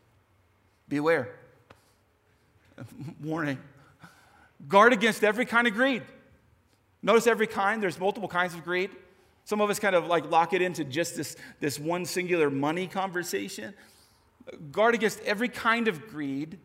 Beware. 0.89 1.29
Warning. 3.23 3.59
Guard 4.69 4.93
against 4.93 5.23
every 5.23 5.45
kind 5.45 5.67
of 5.67 5.75
greed. 5.75 6.03
Notice 7.03 7.27
every 7.27 7.47
kind, 7.47 7.83
there's 7.83 7.99
multiple 7.99 8.29
kinds 8.29 8.55
of 8.55 8.65
greed. 8.65 8.91
Some 9.45 9.61
of 9.61 9.71
us 9.71 9.79
kind 9.79 9.95
of 9.95 10.07
like 10.07 10.31
lock 10.31 10.53
it 10.53 10.63
into 10.63 10.85
just 10.85 11.17
this, 11.17 11.37
this 11.61 11.79
one 11.79 12.05
singular 12.05 12.51
money 12.51 12.87
conversation. 12.87 13.75
Guard 14.71 14.95
against 14.95 15.21
every 15.21 15.49
kind 15.49 15.89
of 15.89 16.09
greed. 16.09 16.59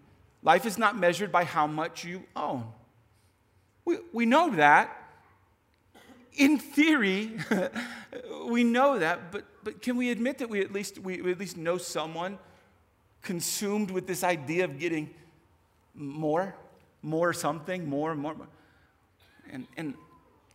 Life 0.45 0.67
is 0.67 0.77
not 0.77 0.95
measured 0.95 1.31
by 1.31 1.43
how 1.43 1.65
much 1.65 2.05
you 2.05 2.23
own. 2.35 2.65
We, 3.83 3.97
we 4.13 4.25
know 4.27 4.51
that. 4.55 4.95
In 6.37 6.59
theory, 6.59 7.31
we 8.47 8.63
know 8.63 8.99
that, 8.99 9.31
but, 9.31 9.45
but 9.63 9.81
can 9.81 9.97
we 9.97 10.11
admit 10.11 10.37
that 10.37 10.49
we 10.49 10.61
at 10.61 10.71
least, 10.71 10.99
we, 10.99 11.21
we 11.21 11.31
at 11.31 11.39
least 11.39 11.57
know 11.57 11.77
someone 11.77 12.37
consumed 13.23 13.89
with 13.89 14.05
this 14.05 14.23
idea 14.23 14.65
of 14.65 14.77
getting 14.77 15.09
more, 15.95 16.53
more 17.01 17.33
something, 17.33 17.89
more, 17.89 18.13
more? 18.13 18.35
more? 18.35 18.47
And, 19.51 19.65
and 19.77 19.95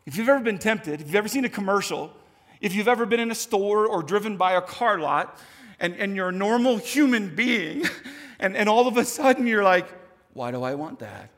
if 0.07 0.17
you've 0.17 0.29
ever 0.29 0.45
been 0.45 0.59
tempted, 0.59 1.01
if 1.01 1.07
you've 1.09 1.17
ever 1.17 1.29
seen 1.29 1.45
a 1.45 1.49
commercial, 1.49 2.13
if 2.61 2.75
you've 2.75 2.89
ever 2.89 3.07
been 3.07 3.21
in 3.21 3.31
a 3.31 3.35
store 3.35 3.87
or 3.87 4.03
driven 4.03 4.37
by 4.37 4.53
a 4.53 4.61
car 4.61 5.01
lot 5.01 5.39
and, 5.81 5.97
and 5.97 6.15
you're 6.15 6.29
a 6.29 6.33
normal 6.33 6.77
human 6.77 7.35
being, 7.35 7.85
and, 8.41 8.57
and 8.57 8.69
all 8.69 8.89
of 8.89 8.97
a 8.97 9.05
sudden 9.05 9.47
you're 9.47 9.63
like, 9.63 9.87
why 10.33 10.51
do 10.51 10.63
I 10.63 10.75
want 10.75 10.99
that? 10.99 11.31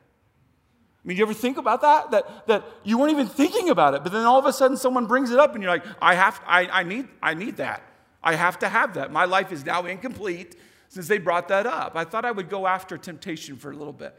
I 1.03 1.07
mean, 1.07 1.17
you 1.17 1.23
ever 1.23 1.33
think 1.33 1.57
about 1.57 1.81
that? 1.81 2.11
That, 2.11 2.47
that 2.47 2.65
you 2.83 2.97
weren't 2.97 3.11
even 3.11 3.27
thinking 3.27 3.69
about 3.69 3.93
it, 3.93 4.03
but 4.03 4.13
then 4.13 4.25
all 4.25 4.39
of 4.39 4.45
a 4.45 4.53
sudden 4.53 4.77
someone 4.77 5.05
brings 5.05 5.31
it 5.31 5.37
up 5.37 5.53
and 5.53 5.61
you're 5.61 5.71
like, 5.71 5.85
I, 6.01 6.15
have, 6.15 6.41
I, 6.47 6.67
I, 6.67 6.83
need, 6.83 7.07
I 7.21 7.33
need 7.33 7.57
that. 7.57 7.83
I 8.23 8.35
have 8.35 8.57
to 8.59 8.69
have 8.69 8.93
that. 8.93 9.11
My 9.11 9.25
life 9.25 9.51
is 9.51 9.65
now 9.65 9.85
incomplete 9.85 10.55
since 10.87 11.07
they 11.07 11.17
brought 11.17 11.49
that 11.49 11.67
up. 11.67 11.93
I 11.95 12.05
thought 12.05 12.23
I 12.23 12.31
would 12.31 12.49
go 12.49 12.65
after 12.65 12.97
temptation 12.97 13.57
for 13.57 13.71
a 13.71 13.75
little 13.75 13.93
bit. 13.93 14.15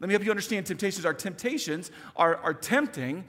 Let 0.00 0.08
me 0.08 0.14
help 0.14 0.24
you 0.24 0.30
understand 0.30 0.66
temptations. 0.66 1.06
Our 1.06 1.14
temptations 1.14 1.92
are, 2.16 2.36
are 2.36 2.54
tempting 2.54 3.24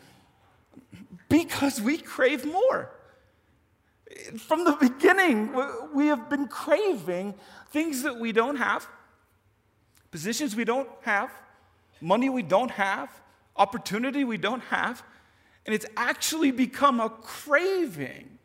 because 1.30 1.80
we 1.80 2.00
crave 2.00 2.46
more. 2.46 2.92
From 4.38 4.64
the 4.64 4.74
beginning, 4.74 5.54
we 5.94 6.08
have 6.08 6.30
been 6.30 6.48
craving 6.48 7.36
things 7.72 8.04
that 8.04 8.18
we 8.18 8.32
don't 8.32 8.56
have, 8.56 8.88
positions 10.12 10.56
we 10.56 10.64
don't 10.64 10.90
have, 11.02 11.32
money 12.00 12.30
we 12.30 12.42
don't 12.42 12.72
have, 12.72 13.10
opportunity 13.56 14.24
we 14.24 14.38
don't 14.38 14.62
have, 14.64 15.04
and 15.66 15.76
it's 15.76 15.86
actually 15.98 16.52
become 16.52 17.00
a 17.00 17.10
craving. 17.10 18.38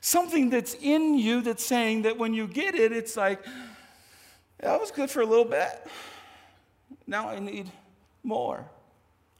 Something 0.00 0.50
that's 0.50 0.74
in 0.74 1.18
you 1.18 1.40
that's 1.40 1.64
saying 1.64 2.02
that 2.02 2.16
when 2.16 2.32
you 2.32 2.46
get 2.46 2.76
it, 2.76 2.92
it's 2.92 3.16
like, 3.16 3.44
that 4.60 4.80
was 4.80 4.92
good 4.92 5.10
for 5.10 5.20
a 5.20 5.26
little 5.26 5.44
bit. 5.44 5.86
Now 7.06 7.28
I 7.28 7.40
need 7.40 7.70
more. 8.22 8.64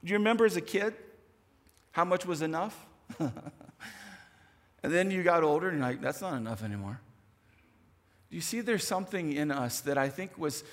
Do 0.03 0.11
you 0.11 0.17
remember 0.17 0.45
as 0.45 0.57
a 0.57 0.61
kid 0.61 0.93
how 1.91 2.03
much 2.03 2.25
was 2.25 2.41
enough? 2.41 2.85
and 4.87 4.95
then 4.95 5.11
you 5.11 5.21
got 5.21 5.43
older 5.43 5.67
and 5.67 5.79
you're 5.79 5.85
like, 5.85 5.99
that's 5.99 6.21
not 6.21 6.37
enough 6.37 6.63
anymore. 6.63 6.97
Do 8.29 8.37
you 8.37 8.41
see 8.41 8.61
there's 8.61 8.87
something 8.87 9.33
in 9.33 9.51
us 9.51 9.81
that 9.81 9.97
I 9.97 10.07
think 10.07 10.37
was 10.37 10.63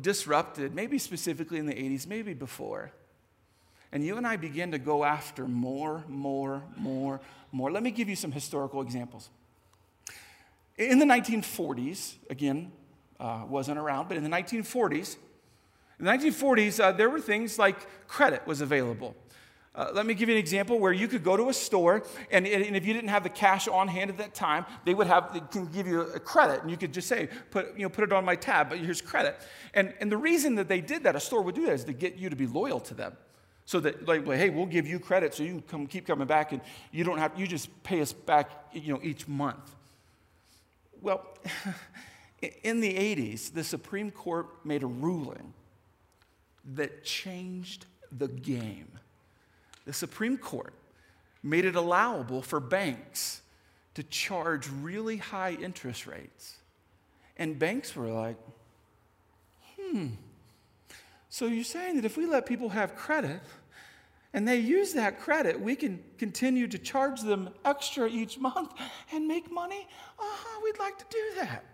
disrupted, 0.00 0.74
maybe 0.74 0.96
specifically 0.96 1.58
in 1.58 1.66
the 1.66 1.74
80s, 1.74 2.06
maybe 2.06 2.32
before. 2.32 2.92
And 3.92 4.02
you 4.02 4.16
and 4.16 4.26
I 4.26 4.36
begin 4.36 4.72
to 4.72 4.78
go 4.78 5.04
after 5.04 5.46
more, 5.46 6.02
more, 6.08 6.62
more, 6.78 7.20
more. 7.52 7.70
Let 7.70 7.82
me 7.82 7.90
give 7.90 8.08
you 8.08 8.16
some 8.16 8.32
historical 8.32 8.80
examples. 8.80 9.28
In 10.78 10.98
the 10.98 11.04
1940s, 11.04 12.14
again, 12.30 12.72
uh, 13.20 13.42
wasn't 13.46 13.76
around, 13.76 14.08
but 14.08 14.16
in 14.16 14.24
the 14.24 14.30
1940s, 14.30 15.16
in 15.98 16.06
the 16.06 16.10
1940s, 16.10 16.82
uh, 16.82 16.92
there 16.92 17.10
were 17.10 17.20
things 17.20 17.58
like 17.58 18.08
credit 18.08 18.46
was 18.46 18.62
available. 18.62 19.14
Uh, 19.74 19.90
let 19.94 20.04
me 20.04 20.12
give 20.12 20.28
you 20.28 20.34
an 20.34 20.38
example 20.38 20.78
where 20.78 20.92
you 20.92 21.08
could 21.08 21.24
go 21.24 21.34
to 21.34 21.48
a 21.48 21.52
store, 21.52 22.02
and, 22.30 22.46
and, 22.46 22.76
if 22.76 22.84
you 22.84 22.92
didn't 22.92 23.08
have 23.08 23.22
the 23.22 23.30
cash 23.30 23.66
on 23.68 23.88
hand 23.88 24.10
at 24.10 24.18
that 24.18 24.34
time, 24.34 24.66
they 24.84 24.92
would 24.92 25.06
have, 25.06 25.32
they 25.32 25.40
can 25.40 25.64
give 25.66 25.86
you 25.86 26.02
a 26.02 26.20
credit, 26.20 26.60
and 26.60 26.70
you 26.70 26.76
could 26.76 26.92
just 26.92 27.08
say, 27.08 27.26
put, 27.50 27.74
you 27.74 27.82
know, 27.82 27.88
put 27.88 28.04
it 28.04 28.12
on 28.12 28.22
my 28.22 28.36
tab, 28.36 28.68
but 28.68 28.78
here's 28.78 29.00
credit. 29.00 29.40
And, 29.72 29.94
and 29.98 30.12
the 30.12 30.16
reason 30.18 30.56
that 30.56 30.68
they 30.68 30.82
did 30.82 31.04
that, 31.04 31.16
a 31.16 31.20
store 31.20 31.40
would 31.40 31.54
do 31.54 31.64
that, 31.64 31.72
is 31.72 31.84
to 31.84 31.94
get 31.94 32.16
you 32.16 32.28
to 32.28 32.36
be 32.36 32.46
loyal 32.46 32.80
to 32.80 32.92
them. 32.92 33.16
So 33.64 33.80
that, 33.80 34.06
like, 34.06 34.26
hey, 34.26 34.50
we'll 34.50 34.66
give 34.66 34.86
you 34.86 34.98
credit 34.98 35.32
so 35.32 35.42
you 35.42 35.52
can 35.52 35.62
come, 35.62 35.86
keep 35.86 36.06
coming 36.06 36.26
back, 36.26 36.52
and 36.52 36.60
you 36.90 37.02
don't 37.02 37.18
have, 37.18 37.32
you 37.38 37.46
just 37.46 37.82
pay 37.82 38.02
us 38.02 38.12
back, 38.12 38.50
you 38.74 38.92
know, 38.92 39.00
each 39.02 39.26
month. 39.26 39.74
Well, 41.00 41.26
in 42.62 42.80
the 42.80 42.92
80s, 42.92 43.54
the 43.54 43.64
Supreme 43.64 44.10
Court 44.10 44.48
made 44.66 44.82
a 44.82 44.86
ruling 44.86 45.54
that 46.74 47.04
changed 47.04 47.86
the 48.10 48.28
game 48.28 48.88
the 49.84 49.92
Supreme 49.92 50.36
Court 50.36 50.74
made 51.42 51.64
it 51.64 51.76
allowable 51.76 52.42
for 52.42 52.60
banks 52.60 53.42
to 53.94 54.02
charge 54.02 54.68
really 54.80 55.16
high 55.16 55.52
interest 55.52 56.06
rates. 56.06 56.56
And 57.36 57.58
banks 57.58 57.94
were 57.96 58.08
like, 58.08 58.36
hmm, 59.78 60.08
so 61.28 61.46
you're 61.46 61.64
saying 61.64 61.96
that 61.96 62.04
if 62.04 62.16
we 62.16 62.26
let 62.26 62.46
people 62.46 62.68
have 62.70 62.94
credit 62.94 63.40
and 64.32 64.46
they 64.46 64.58
use 64.58 64.92
that 64.94 65.20
credit, 65.20 65.60
we 65.60 65.74
can 65.74 66.02
continue 66.18 66.66
to 66.68 66.78
charge 66.78 67.20
them 67.22 67.50
extra 67.64 68.08
each 68.08 68.38
month 68.38 68.72
and 69.12 69.26
make 69.26 69.50
money? 69.50 69.86
Uh-huh, 70.18 70.60
we'd 70.62 70.78
like 70.78 70.98
to 70.98 71.04
do 71.10 71.40
that. 71.40 71.64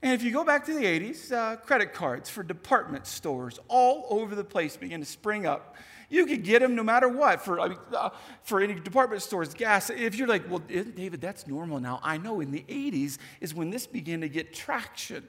And 0.00 0.12
if 0.12 0.22
you 0.22 0.30
go 0.30 0.44
back 0.44 0.64
to 0.66 0.74
the 0.74 0.84
80s, 0.84 1.32
uh, 1.32 1.56
credit 1.56 1.92
cards 1.92 2.30
for 2.30 2.42
department 2.42 3.06
stores 3.06 3.58
all 3.68 4.06
over 4.10 4.34
the 4.34 4.44
place 4.44 4.76
began 4.76 5.00
to 5.00 5.06
spring 5.06 5.44
up. 5.44 5.76
You 6.08 6.24
could 6.24 6.42
get 6.42 6.60
them 6.60 6.74
no 6.74 6.82
matter 6.82 7.08
what 7.08 7.42
for, 7.42 7.60
I 7.60 7.68
mean, 7.68 7.78
uh, 7.94 8.10
for 8.42 8.60
any 8.60 8.74
department 8.74 9.20
stores, 9.20 9.52
gas. 9.52 9.90
If 9.90 10.14
you're 10.14 10.28
like, 10.28 10.48
well, 10.48 10.60
David, 10.60 11.20
that's 11.20 11.46
normal 11.46 11.80
now. 11.80 12.00
I 12.02 12.16
know 12.16 12.40
in 12.40 12.50
the 12.50 12.64
80s 12.68 13.18
is 13.40 13.54
when 13.54 13.70
this 13.70 13.86
began 13.86 14.22
to 14.22 14.28
get 14.28 14.54
traction. 14.54 15.28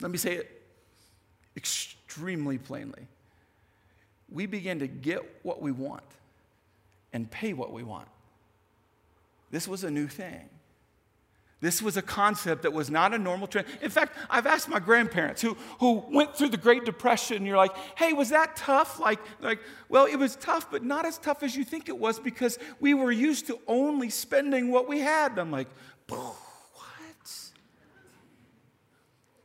Let 0.00 0.10
me 0.10 0.18
say 0.18 0.34
it 0.34 0.62
extremely 1.56 2.58
plainly. 2.58 3.06
We 4.30 4.46
begin 4.46 4.80
to 4.80 4.88
get 4.88 5.20
what 5.42 5.62
we 5.62 5.70
want 5.70 6.02
and 7.12 7.30
pay 7.30 7.52
what 7.52 7.72
we 7.72 7.82
want. 7.82 8.08
This 9.50 9.68
was 9.68 9.84
a 9.84 9.90
new 9.90 10.06
thing. 10.08 10.48
This 11.60 11.82
was 11.82 11.98
a 11.98 12.02
concept 12.02 12.62
that 12.62 12.72
was 12.72 12.90
not 12.90 13.12
a 13.12 13.18
normal 13.18 13.46
trend. 13.46 13.66
In 13.82 13.90
fact, 13.90 14.16
I've 14.30 14.46
asked 14.46 14.68
my 14.68 14.78
grandparents 14.78 15.42
who, 15.42 15.56
who 15.78 16.04
went 16.10 16.34
through 16.34 16.48
the 16.48 16.56
Great 16.56 16.86
Depression, 16.86 17.44
you're 17.44 17.58
like, 17.58 17.76
hey, 17.96 18.14
was 18.14 18.30
that 18.30 18.56
tough? 18.56 18.98
Like, 18.98 19.20
like, 19.40 19.60
well, 19.90 20.06
it 20.06 20.16
was 20.16 20.36
tough, 20.36 20.70
but 20.70 20.82
not 20.82 21.04
as 21.04 21.18
tough 21.18 21.42
as 21.42 21.54
you 21.54 21.64
think 21.64 21.90
it 21.90 21.98
was 21.98 22.18
because 22.18 22.58
we 22.80 22.94
were 22.94 23.12
used 23.12 23.46
to 23.48 23.58
only 23.68 24.08
spending 24.08 24.70
what 24.70 24.88
we 24.88 25.00
had. 25.00 25.32
And 25.32 25.40
I'm 25.40 25.50
like, 25.50 25.68
what? 26.08 26.36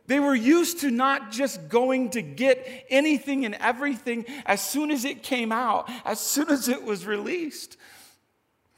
They 0.07 0.19
were 0.19 0.35
used 0.35 0.81
to 0.81 0.91
not 0.91 1.31
just 1.31 1.67
going 1.67 2.11
to 2.11 2.21
get 2.21 2.85
anything 2.89 3.43
and 3.43 3.55
everything 3.55 4.25
as 4.45 4.61
soon 4.61 4.91
as 4.91 5.03
it 5.03 5.23
came 5.23 5.51
out, 5.51 5.89
as 6.05 6.19
soon 6.19 6.49
as 6.49 6.69
it 6.69 6.83
was 6.83 7.05
released. 7.05 7.77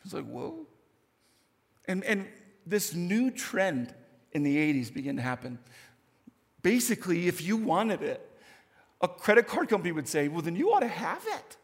It's 0.06 0.14
like, 0.14 0.26
whoa. 0.26 0.66
And, 1.86 2.04
and 2.06 2.28
this 2.70 2.94
new 2.94 3.32
trend 3.32 3.94
in 4.32 4.44
the 4.44 4.56
80s 4.56 4.94
began 4.94 5.16
to 5.16 5.22
happen. 5.22 5.60
Basically, 6.62 7.28
if 7.28 7.42
you 7.42 7.58
wanted 7.58 8.02
it, 8.02 8.24
a 9.02 9.08
credit 9.08 9.48
card 9.48 9.70
company 9.70 9.92
would 9.92 10.08
say, 10.08 10.28
well, 10.28 10.42
then 10.42 10.56
you 10.56 10.72
ought 10.74 10.82
to 10.82 10.88
have 10.88 11.24
it. 11.28 11.58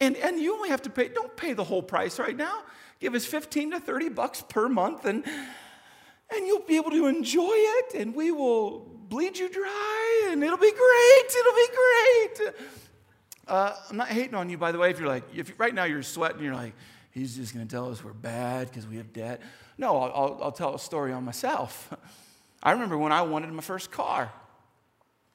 And, 0.00 0.16
and 0.16 0.38
you 0.38 0.54
only 0.54 0.68
have 0.70 0.82
to 0.82 0.90
pay, 0.90 1.08
don't 1.08 1.36
pay 1.36 1.52
the 1.52 1.64
whole 1.64 1.82
price 1.82 2.18
right 2.18 2.36
now. 2.36 2.62
Give 3.00 3.14
us 3.14 3.24
15 3.24 3.72
to 3.72 3.80
30 3.80 4.10
bucks 4.10 4.42
per 4.46 4.68
month 4.68 5.04
and, 5.04 5.24
and 5.26 6.46
you'll 6.46 6.60
be 6.60 6.76
able 6.76 6.90
to 6.90 7.06
enjoy 7.06 7.52
it 7.52 7.94
and 7.94 8.14
we 8.14 8.30
will 8.30 8.80
bleed 9.08 9.38
you 9.38 9.48
dry 9.48 10.28
and 10.30 10.42
it'll 10.42 10.58
be 10.58 10.72
great. 10.72 11.34
It'll 11.38 11.52
be 11.54 11.68
great. 11.76 12.54
Uh, 13.46 13.74
I'm 13.88 13.96
not 13.96 14.08
hating 14.08 14.34
on 14.34 14.50
you, 14.50 14.58
by 14.58 14.72
the 14.72 14.78
way, 14.78 14.90
if 14.90 14.98
you're 14.98 15.08
like, 15.08 15.24
if 15.34 15.58
right 15.58 15.74
now 15.74 15.84
you're 15.84 16.02
sweating, 16.02 16.42
you're 16.42 16.54
like, 16.54 16.74
he's 17.12 17.36
just 17.36 17.54
going 17.54 17.66
to 17.66 17.70
tell 17.70 17.90
us 17.90 18.02
we're 18.02 18.12
bad 18.12 18.68
because 18.68 18.86
we 18.86 18.96
have 18.96 19.12
debt. 19.12 19.40
No, 19.78 19.96
I'll, 19.98 20.38
I'll, 20.42 20.52
tell 20.52 20.74
a 20.74 20.78
story 20.78 21.12
on 21.12 21.24
myself. 21.24 21.92
I 22.62 22.72
remember 22.72 22.96
when 22.96 23.12
I 23.12 23.22
wanted 23.22 23.52
my 23.52 23.62
first 23.62 23.90
car. 23.90 24.32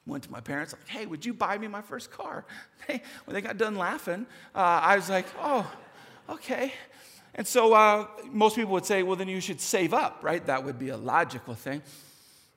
Went 0.04 0.24
to 0.24 0.32
my 0.32 0.40
parents, 0.40 0.72
like, 0.72 0.88
hey, 0.88 1.06
would 1.06 1.24
you 1.24 1.32
buy 1.32 1.56
me 1.58 1.68
my 1.68 1.82
first 1.82 2.10
car? 2.10 2.44
Hey, 2.88 3.00
when 3.26 3.34
they 3.34 3.40
got 3.40 3.58
done 3.58 3.76
laughing, 3.76 4.26
uh, 4.56 4.58
I 4.58 4.96
was 4.96 5.08
like, 5.08 5.26
oh, 5.38 5.72
okay. 6.28 6.72
And 7.36 7.46
so 7.46 7.72
uh, 7.74 8.08
most 8.28 8.56
people 8.56 8.72
would 8.72 8.84
say, 8.84 9.04
well, 9.04 9.14
then 9.14 9.28
you 9.28 9.40
should 9.40 9.60
save 9.60 9.94
up, 9.94 10.18
right? 10.24 10.44
That 10.46 10.64
would 10.64 10.80
be 10.80 10.88
a 10.88 10.96
logical 10.96 11.54
thing. 11.54 11.80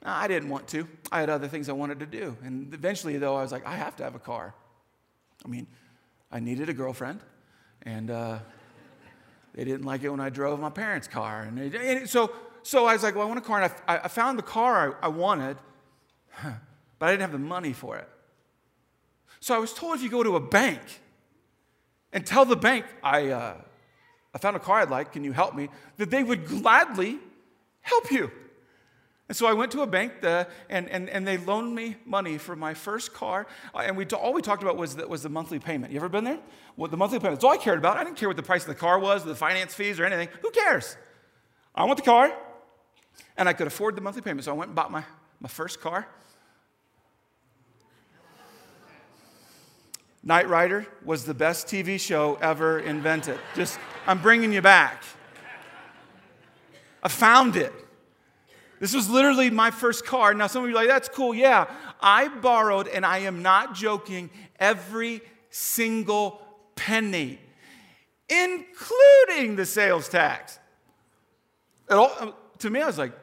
I 0.03 0.27
didn't 0.27 0.49
want 0.49 0.67
to. 0.69 0.87
I 1.11 1.19
had 1.19 1.29
other 1.29 1.47
things 1.47 1.69
I 1.69 1.73
wanted 1.73 1.99
to 1.99 2.07
do. 2.07 2.35
And 2.43 2.73
eventually, 2.73 3.17
though, 3.17 3.35
I 3.35 3.43
was 3.43 3.51
like, 3.51 3.67
I 3.67 3.75
have 3.75 3.95
to 3.97 4.03
have 4.03 4.15
a 4.15 4.19
car. 4.19 4.55
I 5.45 5.47
mean, 5.47 5.67
I 6.31 6.39
needed 6.39 6.69
a 6.69 6.73
girlfriend, 6.73 7.21
and 7.83 8.09
uh, 8.09 8.39
they 9.55 9.63
didn't 9.63 9.85
like 9.85 10.03
it 10.03 10.09
when 10.09 10.19
I 10.19 10.29
drove 10.29 10.59
my 10.59 10.69
parents' 10.69 11.07
car. 11.07 11.43
And, 11.43 11.57
they, 11.57 11.97
and 11.97 12.09
so, 12.09 12.33
so 12.61 12.85
I 12.85 12.93
was 12.93 13.03
like, 13.03 13.15
well, 13.15 13.23
I 13.23 13.27
want 13.27 13.39
a 13.39 13.41
car. 13.41 13.61
And 13.61 13.73
I, 13.87 13.99
I 13.99 14.07
found 14.09 14.37
the 14.37 14.43
car 14.43 14.97
I, 15.01 15.05
I 15.05 15.07
wanted, 15.07 15.57
but 16.43 17.05
I 17.05 17.11
didn't 17.11 17.21
have 17.21 17.31
the 17.31 17.39
money 17.39 17.71
for 17.71 17.97
it. 17.97 18.09
So 19.39 19.55
I 19.55 19.57
was 19.57 19.73
told 19.73 19.95
if 19.95 20.03
you 20.03 20.09
go 20.09 20.23
to 20.23 20.35
a 20.35 20.41
bank 20.41 20.81
and 22.11 22.25
tell 22.25 22.43
the 22.43 22.57
bank, 22.57 22.85
I, 23.01 23.29
uh, 23.29 23.55
I 24.33 24.37
found 24.37 24.57
a 24.57 24.59
car 24.59 24.81
I'd 24.81 24.89
like, 24.89 25.13
can 25.13 25.23
you 25.23 25.31
help 25.31 25.55
me? 25.55 25.69
That 25.97 26.09
they 26.09 26.23
would 26.23 26.47
gladly 26.47 27.19
help 27.79 28.11
you. 28.11 28.31
And 29.27 29.35
so 29.35 29.47
I 29.47 29.53
went 29.53 29.71
to 29.71 29.81
a 29.81 29.88
bank 29.88 30.21
the, 30.21 30.47
and, 30.69 30.88
and, 30.89 31.09
and 31.09 31.27
they 31.27 31.38
loaned 31.38 31.73
me 31.73 31.95
money 32.05 32.38
for 32.38 32.55
my 32.55 32.75
first 32.75 33.13
car. 33.13 33.47
Uh, 33.73 33.79
and 33.79 33.97
we, 33.97 34.05
all 34.07 34.33
we 34.33 34.41
talked 34.41 34.61
about 34.61 34.77
was 34.77 34.95
the, 34.95 35.07
was 35.07 35.23
the 35.23 35.29
monthly 35.29 35.57
payment. 35.57 35.91
You 35.91 35.97
ever 35.97 36.09
been 36.09 36.25
there? 36.25 36.39
Well, 36.77 36.91
the 36.91 36.97
monthly 36.97 37.17
payment. 37.17 37.38
That's 37.38 37.43
all 37.43 37.53
I 37.53 37.57
cared 37.57 37.79
about. 37.79 37.97
I 37.97 38.03
didn't 38.03 38.17
care 38.17 38.29
what 38.29 38.38
the 38.38 38.43
price 38.43 38.61
of 38.61 38.67
the 38.67 38.75
car 38.75 38.99
was, 38.99 39.23
the 39.23 39.33
finance 39.33 39.73
fees, 39.73 39.99
or 39.99 40.05
anything. 40.05 40.29
Who 40.41 40.51
cares? 40.51 40.95
I 41.73 41.85
want 41.85 41.97
the 41.97 42.03
car, 42.03 42.31
and 43.35 43.49
I 43.49 43.53
could 43.53 43.65
afford 43.65 43.95
the 43.95 44.01
monthly 44.01 44.21
payment. 44.21 44.45
So 44.45 44.51
I 44.51 44.55
went 44.55 44.69
and 44.69 44.75
bought 44.75 44.91
my, 44.91 45.03
my 45.39 45.49
first 45.49 45.81
car. 45.81 46.07
Knight 50.23 50.49
Rider 50.49 50.85
was 51.03 51.25
the 51.25 51.33
best 51.33 51.67
TV 51.67 51.99
show 51.99 52.38
ever 52.41 52.79
invented. 52.79 53.39
Just, 53.55 53.79
I'm 54.05 54.21
bringing 54.21 54.53
you 54.53 54.61
back. 54.61 55.03
I 57.01 57.09
found 57.09 57.55
it. 57.55 57.73
This 58.79 58.93
was 58.93 59.09
literally 59.09 59.49
my 59.49 59.71
first 59.71 60.05
car. 60.05 60.33
Now, 60.33 60.47
some 60.47 60.63
of 60.63 60.69
you 60.69 60.75
are 60.75 60.79
like, 60.79 60.88
that's 60.88 61.09
cool. 61.09 61.33
Yeah, 61.33 61.73
I 62.01 62.27
borrowed, 62.27 62.88
and 62.88 63.05
I 63.05 63.19
am 63.19 63.41
not 63.41 63.73
joking, 63.73 64.29
every 64.59 65.21
single 65.49 66.41
penny, 66.75 67.39
including 68.27 69.55
the 69.55 69.65
sales 69.65 70.09
tax. 70.09 70.59
All, 71.89 72.35
to 72.59 72.69
me, 72.69 72.81
I 72.81 72.88
was 72.88 72.97
like, 72.97 73.13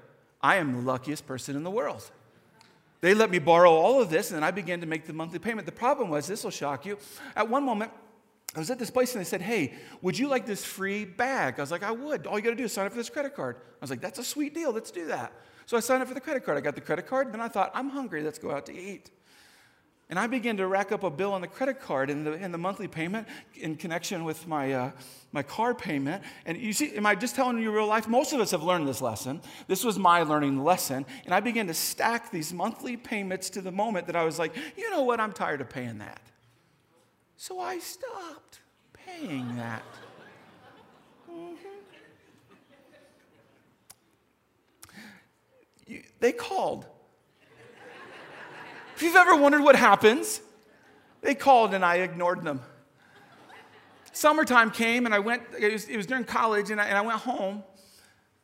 I 0.40 0.56
am 0.56 0.72
the 0.72 0.80
luckiest 0.80 1.26
person 1.26 1.56
in 1.56 1.62
the 1.62 1.70
world. 1.70 2.10
They 3.00 3.14
let 3.14 3.30
me 3.30 3.38
borrow 3.38 3.70
all 3.70 4.00
of 4.00 4.10
this, 4.10 4.30
and 4.30 4.44
I 4.44 4.52
began 4.52 4.80
to 4.80 4.86
make 4.86 5.06
the 5.06 5.12
monthly 5.12 5.38
payment. 5.38 5.66
The 5.66 5.72
problem 5.72 6.08
was, 6.08 6.26
this 6.26 6.44
will 6.44 6.50
shock 6.50 6.86
you. 6.86 6.98
At 7.36 7.48
one 7.48 7.64
moment, 7.64 7.90
I 8.54 8.58
was 8.58 8.70
at 8.70 8.78
this 8.78 8.90
place 8.90 9.14
and 9.14 9.20
they 9.20 9.28
said, 9.28 9.40
Hey, 9.40 9.74
would 10.02 10.18
you 10.18 10.28
like 10.28 10.44
this 10.44 10.64
free 10.64 11.04
bag? 11.04 11.54
I 11.58 11.62
was 11.62 11.70
like, 11.70 11.82
I 11.82 11.90
would. 11.90 12.26
All 12.26 12.38
you 12.38 12.44
got 12.44 12.50
to 12.50 12.56
do 12.56 12.64
is 12.64 12.72
sign 12.72 12.86
up 12.86 12.92
for 12.92 12.98
this 12.98 13.08
credit 13.08 13.34
card. 13.34 13.56
I 13.56 13.78
was 13.80 13.90
like, 13.90 14.00
That's 14.00 14.18
a 14.18 14.24
sweet 14.24 14.54
deal. 14.54 14.72
Let's 14.72 14.90
do 14.90 15.06
that. 15.06 15.32
So 15.66 15.76
I 15.76 15.80
signed 15.80 16.02
up 16.02 16.08
for 16.08 16.14
the 16.14 16.20
credit 16.20 16.44
card. 16.44 16.58
I 16.58 16.60
got 16.60 16.74
the 16.74 16.80
credit 16.80 17.06
card. 17.06 17.32
Then 17.32 17.40
I 17.40 17.48
thought, 17.48 17.70
I'm 17.74 17.88
hungry. 17.88 18.22
Let's 18.22 18.38
go 18.38 18.50
out 18.50 18.66
to 18.66 18.76
eat. 18.76 19.10
And 20.10 20.18
I 20.18 20.26
began 20.26 20.58
to 20.58 20.66
rack 20.66 20.92
up 20.92 21.04
a 21.04 21.10
bill 21.10 21.32
on 21.32 21.40
the 21.40 21.46
credit 21.46 21.80
card 21.80 22.10
and 22.10 22.26
the, 22.26 22.32
the 22.36 22.58
monthly 22.58 22.88
payment 22.88 23.26
in 23.54 23.76
connection 23.76 24.24
with 24.24 24.46
my, 24.46 24.70
uh, 24.70 24.90
my 25.32 25.42
car 25.42 25.74
payment. 25.74 26.22
And 26.44 26.58
you 26.58 26.74
see, 26.74 26.94
am 26.96 27.06
I 27.06 27.14
just 27.14 27.34
telling 27.34 27.58
you 27.58 27.72
real 27.72 27.86
life? 27.86 28.06
Most 28.06 28.34
of 28.34 28.40
us 28.40 28.50
have 28.50 28.62
learned 28.62 28.86
this 28.86 29.00
lesson. 29.00 29.40
This 29.68 29.82
was 29.82 29.98
my 29.98 30.22
learning 30.22 30.62
lesson. 30.62 31.06
And 31.24 31.32
I 31.32 31.40
began 31.40 31.66
to 31.68 31.74
stack 31.74 32.30
these 32.30 32.52
monthly 32.52 32.98
payments 32.98 33.48
to 33.50 33.62
the 33.62 33.72
moment 33.72 34.06
that 34.08 34.16
I 34.16 34.24
was 34.24 34.38
like, 34.38 34.54
you 34.76 34.90
know 34.90 35.02
what? 35.04 35.18
I'm 35.18 35.32
tired 35.32 35.62
of 35.62 35.70
paying 35.70 35.96
that. 35.98 36.20
So 37.42 37.58
I 37.58 37.80
stopped 37.80 38.60
paying 38.92 39.56
that. 39.56 39.82
Mm-hmm. 41.28 41.56
You, 45.88 46.02
they 46.20 46.30
called 46.30 46.86
if 48.94 49.02
you've 49.02 49.16
ever 49.16 49.34
wondered 49.34 49.64
what 49.64 49.74
happens, 49.74 50.40
they 51.20 51.34
called 51.34 51.74
and 51.74 51.84
I 51.84 51.96
ignored 51.96 52.44
them. 52.44 52.60
Summertime 54.12 54.70
came 54.70 55.04
and 55.04 55.12
I 55.12 55.18
went, 55.18 55.42
it 55.58 55.72
was, 55.72 55.88
it 55.88 55.96
was 55.96 56.06
during 56.06 56.22
college, 56.22 56.70
and 56.70 56.80
I, 56.80 56.84
and 56.86 56.96
I 56.96 57.00
went 57.00 57.18
home. 57.18 57.64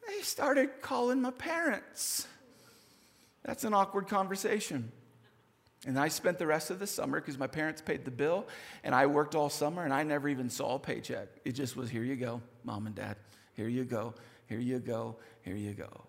They 0.08 0.22
started 0.22 0.82
calling 0.82 1.22
my 1.22 1.30
parents. 1.30 2.26
That's 3.44 3.62
an 3.62 3.74
awkward 3.74 4.08
conversation. 4.08 4.90
And 5.86 5.98
I 5.98 6.08
spent 6.08 6.38
the 6.38 6.46
rest 6.46 6.70
of 6.70 6.78
the 6.80 6.86
summer 6.86 7.20
because 7.20 7.38
my 7.38 7.46
parents 7.46 7.80
paid 7.80 8.04
the 8.04 8.10
bill, 8.10 8.46
and 8.82 8.94
I 8.94 9.06
worked 9.06 9.34
all 9.34 9.48
summer, 9.48 9.84
and 9.84 9.94
I 9.94 10.02
never 10.02 10.28
even 10.28 10.50
saw 10.50 10.74
a 10.74 10.78
paycheck. 10.78 11.28
It 11.44 11.52
just 11.52 11.76
was 11.76 11.88
here 11.88 12.02
you 12.02 12.16
go, 12.16 12.42
mom 12.64 12.86
and 12.86 12.94
dad. 12.94 13.16
Here 13.54 13.68
you 13.68 13.84
go, 13.84 14.14
here 14.46 14.58
you 14.58 14.80
go, 14.80 15.16
here 15.42 15.56
you 15.56 15.72
go. 15.72 16.04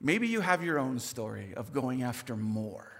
Maybe 0.00 0.28
you 0.28 0.40
have 0.40 0.62
your 0.62 0.78
own 0.78 0.98
story 0.98 1.54
of 1.54 1.72
going 1.72 2.02
after 2.02 2.36
more 2.36 2.96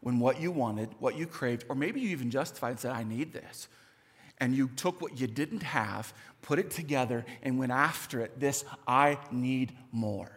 when 0.00 0.18
what 0.18 0.40
you 0.40 0.50
wanted, 0.50 0.88
what 0.98 1.16
you 1.16 1.26
craved, 1.26 1.64
or 1.68 1.74
maybe 1.74 2.00
you 2.00 2.08
even 2.10 2.30
justified 2.30 2.70
and 2.70 2.80
said, 2.80 2.92
I 2.92 3.04
need 3.04 3.32
this. 3.32 3.68
And 4.38 4.54
you 4.54 4.68
took 4.68 5.02
what 5.02 5.20
you 5.20 5.26
didn't 5.26 5.62
have, 5.62 6.14
put 6.40 6.58
it 6.58 6.70
together, 6.70 7.26
and 7.42 7.58
went 7.58 7.72
after 7.72 8.20
it. 8.20 8.40
This, 8.40 8.64
I 8.88 9.18
need 9.30 9.72
more. 9.92 10.30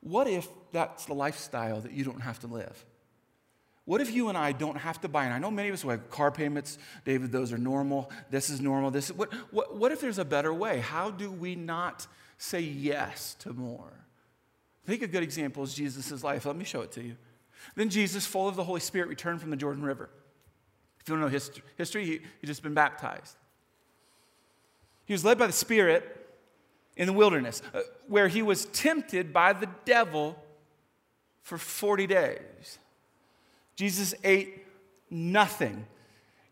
What 0.00 0.28
if 0.28 0.48
that's 0.72 1.06
the 1.06 1.14
lifestyle 1.14 1.80
that 1.80 1.92
you 1.92 2.04
don't 2.04 2.20
have 2.20 2.38
to 2.40 2.46
live? 2.46 2.84
What 3.84 4.00
if 4.00 4.12
you 4.12 4.28
and 4.28 4.36
I 4.36 4.52
don't 4.52 4.76
have 4.76 5.00
to 5.00 5.08
buy? 5.08 5.24
And 5.24 5.32
I 5.32 5.38
know 5.38 5.50
many 5.50 5.68
of 5.68 5.74
us 5.74 5.82
have 5.82 6.10
car 6.10 6.30
payments. 6.30 6.78
David, 7.04 7.32
those 7.32 7.52
are 7.52 7.58
normal. 7.58 8.10
This 8.30 8.50
is 8.50 8.60
normal. 8.60 8.90
This 8.90 9.10
is, 9.10 9.16
what, 9.16 9.32
what, 9.50 9.74
what 9.76 9.92
if 9.92 10.00
there's 10.00 10.18
a 10.18 10.24
better 10.24 10.52
way? 10.52 10.80
How 10.80 11.10
do 11.10 11.30
we 11.30 11.54
not 11.54 12.06
say 12.38 12.60
yes 12.60 13.34
to 13.40 13.52
more. 13.52 13.92
I 14.86 14.90
think 14.90 15.02
a 15.02 15.08
good 15.08 15.22
example 15.22 15.62
is 15.64 15.74
Jesus' 15.74 16.24
life. 16.24 16.46
Let 16.46 16.56
me 16.56 16.64
show 16.64 16.80
it 16.80 16.92
to 16.92 17.02
you. 17.02 17.16
Then 17.74 17.90
Jesus, 17.90 18.24
full 18.24 18.48
of 18.48 18.56
the 18.56 18.64
Holy 18.64 18.80
Spirit, 18.80 19.08
returned 19.08 19.40
from 19.40 19.50
the 19.50 19.56
Jordan 19.56 19.82
River. 19.82 20.08
If 21.00 21.08
you 21.08 21.14
don't 21.14 21.20
know 21.20 21.28
history, 21.28 21.62
history 21.76 22.06
he, 22.06 22.20
he 22.40 22.46
just 22.46 22.62
been 22.62 22.74
baptized. 22.74 23.36
He 25.04 25.12
was 25.12 25.24
led 25.24 25.38
by 25.38 25.46
the 25.46 25.52
Spirit 25.52 26.17
in 26.98 27.06
the 27.06 27.12
wilderness, 27.12 27.62
uh, 27.72 27.80
where 28.08 28.28
he 28.28 28.42
was 28.42 28.66
tempted 28.66 29.32
by 29.32 29.54
the 29.54 29.68
devil 29.84 30.36
for 31.42 31.56
40 31.56 32.06
days. 32.08 32.78
Jesus 33.76 34.14
ate 34.24 34.66
nothing. 35.08 35.86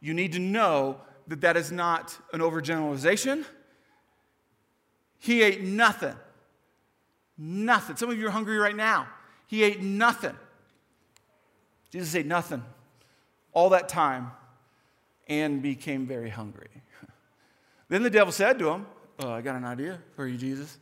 You 0.00 0.14
need 0.14 0.32
to 0.32 0.38
know 0.38 1.00
that 1.26 1.40
that 1.40 1.56
is 1.56 1.72
not 1.72 2.16
an 2.32 2.40
overgeneralization. 2.40 3.44
He 5.18 5.42
ate 5.42 5.60
nothing. 5.60 6.14
Nothing. 7.36 7.96
Some 7.96 8.10
of 8.10 8.18
you 8.18 8.28
are 8.28 8.30
hungry 8.30 8.56
right 8.56 8.76
now. 8.76 9.08
He 9.48 9.64
ate 9.64 9.82
nothing. 9.82 10.36
Jesus 11.90 12.14
ate 12.14 12.26
nothing 12.26 12.62
all 13.52 13.70
that 13.70 13.88
time 13.88 14.30
and 15.28 15.60
became 15.60 16.06
very 16.06 16.30
hungry. 16.30 16.70
Then 17.88 18.02
the 18.02 18.10
devil 18.10 18.32
said 18.32 18.58
to 18.60 18.70
him, 18.70 18.86
oh, 19.20 19.30
I 19.30 19.40
got 19.40 19.56
an 19.56 19.64
idea 19.64 19.98
for 20.14 20.26
you, 20.26 20.36
Jesus. 20.36 20.78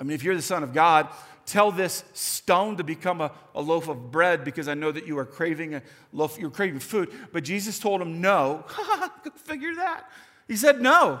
I 0.00 0.04
mean, 0.04 0.14
if 0.14 0.24
you're 0.24 0.34
the 0.34 0.42
Son 0.42 0.62
of 0.62 0.72
God, 0.72 1.08
tell 1.46 1.70
this 1.70 2.04
stone 2.12 2.76
to 2.78 2.84
become 2.84 3.20
a, 3.20 3.30
a, 3.54 3.60
loaf 3.60 3.88
of 3.88 4.10
bread 4.10 4.44
because 4.44 4.68
I 4.68 4.74
know 4.74 4.90
that 4.90 5.06
you 5.06 5.18
are 5.18 5.24
craving 5.24 5.74
a 5.74 5.82
loaf, 6.12 6.38
you're 6.38 6.50
craving 6.50 6.80
food. 6.80 7.10
But 7.32 7.44
Jesus 7.44 7.78
told 7.78 8.00
him 8.00 8.20
no. 8.20 8.64
Figure 9.36 9.74
that. 9.76 10.10
He 10.48 10.56
said 10.56 10.80
no. 10.80 11.20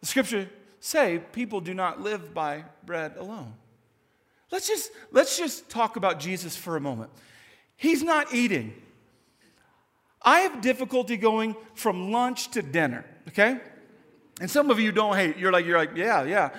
The 0.00 0.06
scripture 0.06 0.48
say 0.80 1.20
people 1.32 1.60
do 1.60 1.74
not 1.74 2.00
live 2.00 2.32
by 2.32 2.64
bread 2.84 3.16
alone. 3.16 3.54
Let's 4.50 4.68
just, 4.68 4.92
let's 5.10 5.36
just 5.36 5.68
talk 5.68 5.96
about 5.96 6.20
Jesus 6.20 6.56
for 6.56 6.76
a 6.76 6.80
moment. 6.80 7.10
He's 7.76 8.02
not 8.02 8.32
eating. 8.32 8.72
I 10.22 10.40
have 10.40 10.60
difficulty 10.60 11.16
going 11.16 11.56
from 11.74 12.10
lunch 12.10 12.50
to 12.52 12.62
dinner, 12.62 13.04
okay? 13.28 13.60
And 14.40 14.50
some 14.50 14.70
of 14.70 14.78
you 14.78 14.92
don't 14.92 15.16
hate. 15.16 15.38
You're 15.38 15.52
like, 15.52 15.64
you're 15.64 15.78
like, 15.78 15.96
yeah, 15.96 16.24
yeah. 16.24 16.50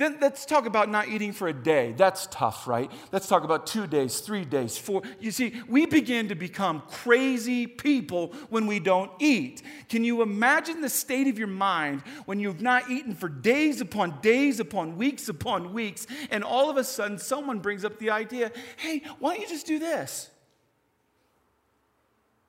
Then 0.00 0.16
let's 0.18 0.46
talk 0.46 0.64
about 0.64 0.88
not 0.88 1.08
eating 1.08 1.30
for 1.30 1.46
a 1.46 1.52
day. 1.52 1.92
That's 1.94 2.26
tough, 2.30 2.66
right? 2.66 2.90
Let's 3.12 3.28
talk 3.28 3.44
about 3.44 3.66
two 3.66 3.86
days, 3.86 4.20
three 4.20 4.46
days, 4.46 4.78
four. 4.78 5.02
You 5.20 5.30
see, 5.30 5.60
we 5.68 5.84
begin 5.84 6.28
to 6.28 6.34
become 6.34 6.82
crazy 6.88 7.66
people 7.66 8.28
when 8.48 8.66
we 8.66 8.80
don't 8.80 9.10
eat. 9.18 9.62
Can 9.90 10.02
you 10.02 10.22
imagine 10.22 10.80
the 10.80 10.88
state 10.88 11.28
of 11.28 11.38
your 11.38 11.48
mind 11.48 12.00
when 12.24 12.40
you've 12.40 12.62
not 12.62 12.88
eaten 12.88 13.14
for 13.14 13.28
days 13.28 13.82
upon 13.82 14.22
days 14.22 14.58
upon 14.58 14.96
weeks 14.96 15.28
upon 15.28 15.74
weeks, 15.74 16.06
and 16.30 16.44
all 16.44 16.70
of 16.70 16.78
a 16.78 16.84
sudden 16.84 17.18
someone 17.18 17.58
brings 17.58 17.84
up 17.84 17.98
the 17.98 18.08
idea, 18.08 18.52
hey, 18.78 19.02
why 19.18 19.34
don't 19.34 19.42
you 19.42 19.48
just 19.48 19.66
do 19.66 19.78
this? 19.78 20.30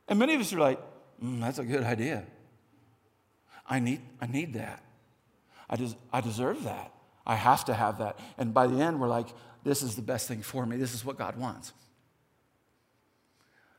And 0.07 0.17
many 0.17 0.35
of 0.35 0.39
us 0.39 0.53
are 0.53 0.59
like, 0.59 0.79
mm, 1.21 1.41
that's 1.41 1.59
a 1.59 1.65
good 1.65 1.83
idea. 1.83 2.23
I 3.71 3.79
need, 3.79 4.01
I 4.19 4.27
need 4.27 4.53
that. 4.55 4.83
I, 5.69 5.77
des- 5.77 5.95
I 6.11 6.19
deserve 6.19 6.65
that. 6.65 6.91
I 7.25 7.35
have 7.35 7.63
to 7.65 7.73
have 7.73 7.99
that. 7.99 8.19
And 8.37 8.53
by 8.53 8.67
the 8.67 8.81
end, 8.81 8.99
we're 8.99 9.07
like, 9.07 9.27
this 9.63 9.81
is 9.81 9.95
the 9.95 10.01
best 10.01 10.27
thing 10.27 10.41
for 10.41 10.65
me. 10.65 10.75
This 10.75 10.93
is 10.93 11.05
what 11.05 11.17
God 11.17 11.37
wants. 11.37 11.71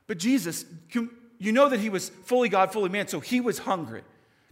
But 0.07 0.17
Jesus, 0.17 0.65
you 1.39 1.53
know 1.53 1.69
that 1.69 1.79
he 1.79 1.91
was 1.91 2.09
fully 2.09 2.49
God, 2.49 2.73
fully 2.73 2.89
man, 2.89 3.07
so 3.07 3.21
he 3.21 3.43
was 3.43 3.59
hungry. 3.59 4.03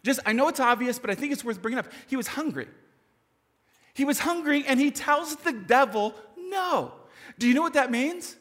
Just, 0.02 0.20
I 0.26 0.34
know 0.34 0.48
it's 0.48 0.60
obvious, 0.60 0.98
but 0.98 1.08
I 1.08 1.14
think 1.14 1.32
it's 1.32 1.42
worth 1.42 1.62
bringing 1.62 1.78
up. 1.78 1.86
He 2.06 2.16
was 2.16 2.26
hungry. 2.26 2.68
He 3.94 4.04
was 4.04 4.18
hungry, 4.18 4.64
and 4.66 4.78
he 4.78 4.90
tells 4.90 5.36
the 5.36 5.52
devil 5.52 6.14
no. 6.36 6.92
Do 7.38 7.48
you 7.48 7.54
know 7.54 7.62
what 7.62 7.74
that 7.74 7.90
means? 7.90 8.36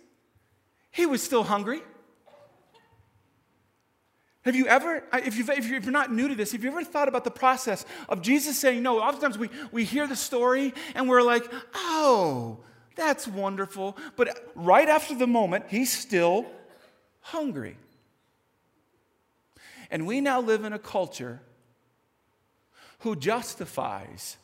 He 0.92 1.06
was 1.06 1.24
still 1.24 1.44
hungry. 1.44 1.82
Have 4.45 4.56
you 4.56 4.67
ever, 4.67 5.04
if, 5.13 5.38
you 5.38 5.45
if 5.49 5.67
you're 5.67 5.91
not 5.91 6.13
new 6.13 6.30
to 6.30 6.36
this, 6.36 6.54
have 6.54 6.63
you 6.63 6.69
ever 6.69 6.84
thought 6.84 7.10
about 7.10 7.25
the 7.25 7.32
process 7.32 7.86
of 8.08 8.21
Jesus 8.21 8.58
saying 8.58 8.82
no? 8.82 8.99
Oftentimes 8.99 9.38
we, 9.38 9.49
we 9.71 9.84
hear 9.84 10.08
the 10.08 10.15
story 10.15 10.73
and 10.95 11.10
we're 11.10 11.21
like, 11.21 11.43
oh, 11.73 12.60
that's 12.95 13.28
wonderful. 13.28 13.97
But 14.15 14.52
right 14.56 14.88
after 14.88 15.13
the 15.13 15.28
moment, 15.28 15.65
he's 15.67 15.91
still 15.91 16.45
hungry. 17.19 17.75
And 19.91 20.08
we 20.08 20.21
now 20.21 20.39
live 20.39 20.63
in 20.63 20.71
a 20.71 20.80
culture 20.80 21.41
who 22.99 23.15
justifies 23.15 24.38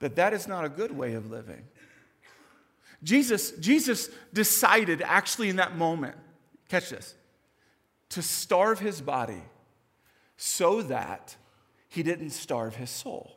that 0.00 0.16
that 0.16 0.32
is 0.32 0.48
not 0.48 0.64
a 0.64 0.68
good 0.68 0.96
way 0.96 1.14
of 1.14 1.30
living. 1.30 1.62
Jesus, 3.02 3.52
Jesus 3.52 4.08
decided 4.32 5.02
actually 5.02 5.50
in 5.50 5.56
that 5.56 5.76
moment, 5.76 6.16
catch 6.68 6.90
this 6.90 7.14
to 8.14 8.22
starve 8.22 8.78
his 8.78 9.00
body 9.00 9.42
so 10.36 10.82
that 10.82 11.34
he 11.88 12.04
didn't 12.04 12.30
starve 12.30 12.76
his 12.76 12.88
soul. 12.88 13.36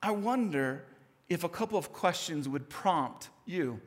I 0.00 0.12
wonder 0.12 0.84
if 1.28 1.42
a 1.42 1.48
couple 1.48 1.76
of 1.76 1.92
questions 1.92 2.48
would 2.48 2.68
prompt 2.68 3.30
you. 3.46 3.80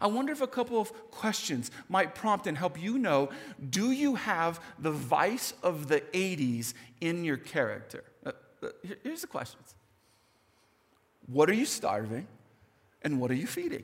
I 0.00 0.06
wonder 0.06 0.30
if 0.30 0.42
a 0.42 0.46
couple 0.46 0.80
of 0.80 0.92
questions 1.10 1.72
might 1.88 2.14
prompt 2.14 2.46
and 2.46 2.56
help 2.56 2.80
you 2.80 2.98
know 2.98 3.30
do 3.68 3.90
you 3.90 4.14
have 4.14 4.60
the 4.78 4.92
vice 4.92 5.54
of 5.60 5.88
the 5.88 6.02
80s 6.12 6.72
in 7.00 7.24
your 7.24 7.36
character? 7.36 8.04
Uh, 8.24 8.30
uh, 8.62 8.68
here's 9.02 9.22
the 9.22 9.26
questions 9.26 9.74
What 11.26 11.50
are 11.50 11.54
you 11.54 11.66
starving 11.66 12.28
and 13.02 13.20
what 13.20 13.32
are 13.32 13.40
you 13.42 13.48
feeding? 13.48 13.82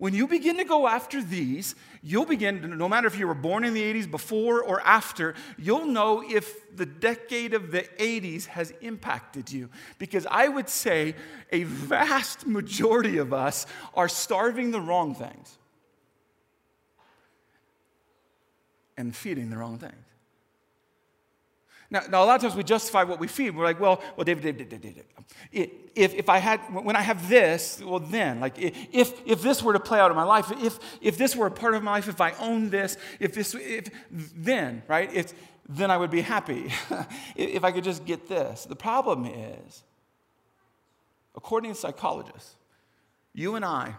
When 0.00 0.14
you 0.14 0.26
begin 0.26 0.56
to 0.56 0.64
go 0.64 0.88
after 0.88 1.22
these, 1.22 1.74
you'll 2.02 2.24
begin, 2.24 2.78
no 2.78 2.88
matter 2.88 3.06
if 3.06 3.18
you 3.18 3.26
were 3.26 3.34
born 3.34 3.64
in 3.64 3.74
the 3.74 3.82
80s, 3.82 4.10
before 4.10 4.62
or 4.62 4.80
after, 4.80 5.34
you'll 5.58 5.84
know 5.84 6.22
if 6.26 6.74
the 6.74 6.86
decade 6.86 7.52
of 7.52 7.70
the 7.70 7.82
80s 7.98 8.46
has 8.46 8.72
impacted 8.80 9.52
you. 9.52 9.68
Because 9.98 10.26
I 10.30 10.48
would 10.48 10.70
say 10.70 11.16
a 11.52 11.64
vast 11.64 12.46
majority 12.46 13.18
of 13.18 13.34
us 13.34 13.66
are 13.92 14.08
starving 14.08 14.70
the 14.70 14.80
wrong 14.80 15.14
things 15.14 15.58
and 18.96 19.14
feeding 19.14 19.50
the 19.50 19.58
wrong 19.58 19.76
things. 19.76 20.09
Now, 21.90 22.02
now, 22.08 22.22
a 22.22 22.26
lot 22.26 22.36
of 22.36 22.42
times 22.42 22.54
we 22.54 22.62
justify 22.62 23.02
what 23.02 23.18
we 23.18 23.26
feed. 23.26 23.56
We're 23.56 23.64
like, 23.64 23.80
well, 23.80 24.00
well, 24.16 24.24
David, 24.24 24.44
David, 24.44 24.68
David, 24.68 25.04
David. 25.50 25.70
If, 25.96 26.14
if 26.14 26.28
I 26.28 26.38
had, 26.38 26.58
when 26.72 26.94
I 26.94 27.00
have 27.00 27.28
this, 27.28 27.82
well, 27.84 27.98
then, 27.98 28.38
like, 28.38 28.54
if, 28.58 29.20
if 29.26 29.42
this 29.42 29.60
were 29.60 29.72
to 29.72 29.80
play 29.80 29.98
out 29.98 30.10
in 30.10 30.16
my 30.16 30.22
life, 30.22 30.52
if, 30.62 30.78
if 31.00 31.18
this 31.18 31.34
were 31.34 31.48
a 31.48 31.50
part 31.50 31.74
of 31.74 31.82
my 31.82 31.92
life, 31.92 32.08
if 32.08 32.20
I 32.20 32.30
owned 32.38 32.70
this, 32.70 32.96
if 33.18 33.34
this, 33.34 33.54
if, 33.54 33.90
then, 34.10 34.84
right, 34.86 35.10
it's, 35.12 35.34
then 35.68 35.90
I 35.90 35.96
would 35.96 36.12
be 36.12 36.20
happy 36.20 36.70
if 37.36 37.64
I 37.64 37.72
could 37.72 37.84
just 37.84 38.04
get 38.04 38.28
this. 38.28 38.66
The 38.66 38.76
problem 38.76 39.26
is, 39.26 39.82
according 41.34 41.72
to 41.72 41.76
psychologists, 41.76 42.54
you 43.32 43.56
and 43.56 43.64
I, 43.64 43.96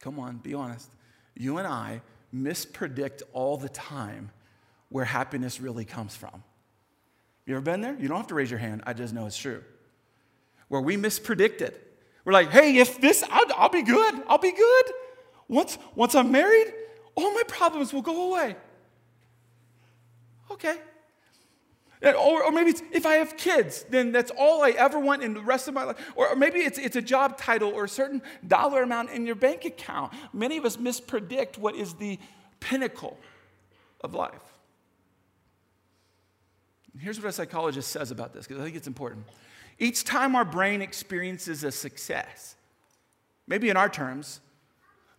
come 0.00 0.18
on, 0.18 0.36
be 0.36 0.52
honest, 0.52 0.90
you 1.34 1.56
and 1.56 1.66
I 1.66 2.02
mispredict 2.34 3.22
all 3.32 3.56
the 3.56 3.68
time 3.70 4.30
where 4.90 5.06
happiness 5.06 5.60
really 5.60 5.84
comes 5.86 6.14
from. 6.14 6.42
You 7.50 7.56
ever 7.56 7.64
been 7.64 7.80
there? 7.80 7.96
You 7.98 8.06
don't 8.06 8.16
have 8.16 8.28
to 8.28 8.36
raise 8.36 8.48
your 8.48 8.60
hand. 8.60 8.84
I 8.86 8.92
just 8.92 9.12
know 9.12 9.26
it's 9.26 9.36
true. 9.36 9.64
Where 10.68 10.80
we 10.80 10.96
mispredicted. 10.96 11.74
We're 12.24 12.32
like, 12.32 12.50
hey, 12.50 12.76
if 12.76 13.00
this, 13.00 13.24
I'll, 13.28 13.44
I'll 13.56 13.68
be 13.68 13.82
good. 13.82 14.22
I'll 14.28 14.38
be 14.38 14.52
good. 14.52 14.84
Once, 15.48 15.76
once 15.96 16.14
I'm 16.14 16.30
married, 16.30 16.72
all 17.16 17.34
my 17.34 17.42
problems 17.48 17.92
will 17.92 18.02
go 18.02 18.30
away. 18.30 18.54
Okay. 20.52 20.76
Or, 22.04 22.44
or 22.44 22.52
maybe 22.52 22.72
if 22.92 23.04
I 23.04 23.14
have 23.14 23.36
kids, 23.36 23.84
then 23.90 24.12
that's 24.12 24.30
all 24.38 24.62
I 24.62 24.70
ever 24.70 25.00
want 25.00 25.24
in 25.24 25.34
the 25.34 25.40
rest 25.40 25.66
of 25.66 25.74
my 25.74 25.82
life. 25.82 25.96
Or, 26.14 26.28
or 26.28 26.36
maybe 26.36 26.60
it's, 26.60 26.78
it's 26.78 26.94
a 26.94 27.02
job 27.02 27.36
title 27.36 27.72
or 27.72 27.82
a 27.82 27.88
certain 27.88 28.22
dollar 28.46 28.84
amount 28.84 29.10
in 29.10 29.26
your 29.26 29.34
bank 29.34 29.64
account. 29.64 30.12
Many 30.32 30.56
of 30.56 30.64
us 30.64 30.76
mispredict 30.76 31.58
what 31.58 31.74
is 31.74 31.94
the 31.94 32.20
pinnacle 32.60 33.18
of 34.02 34.14
life. 34.14 34.49
Here's 36.98 37.18
what 37.18 37.28
a 37.28 37.32
psychologist 37.32 37.90
says 37.90 38.10
about 38.10 38.32
this, 38.32 38.46
because 38.46 38.60
I 38.60 38.64
think 38.64 38.76
it's 38.76 38.86
important. 38.86 39.26
Each 39.78 40.04
time 40.04 40.36
our 40.36 40.44
brain 40.44 40.82
experiences 40.82 41.64
a 41.64 41.70
success, 41.70 42.56
maybe 43.46 43.70
in 43.70 43.76
our 43.76 43.88
terms, 43.88 44.40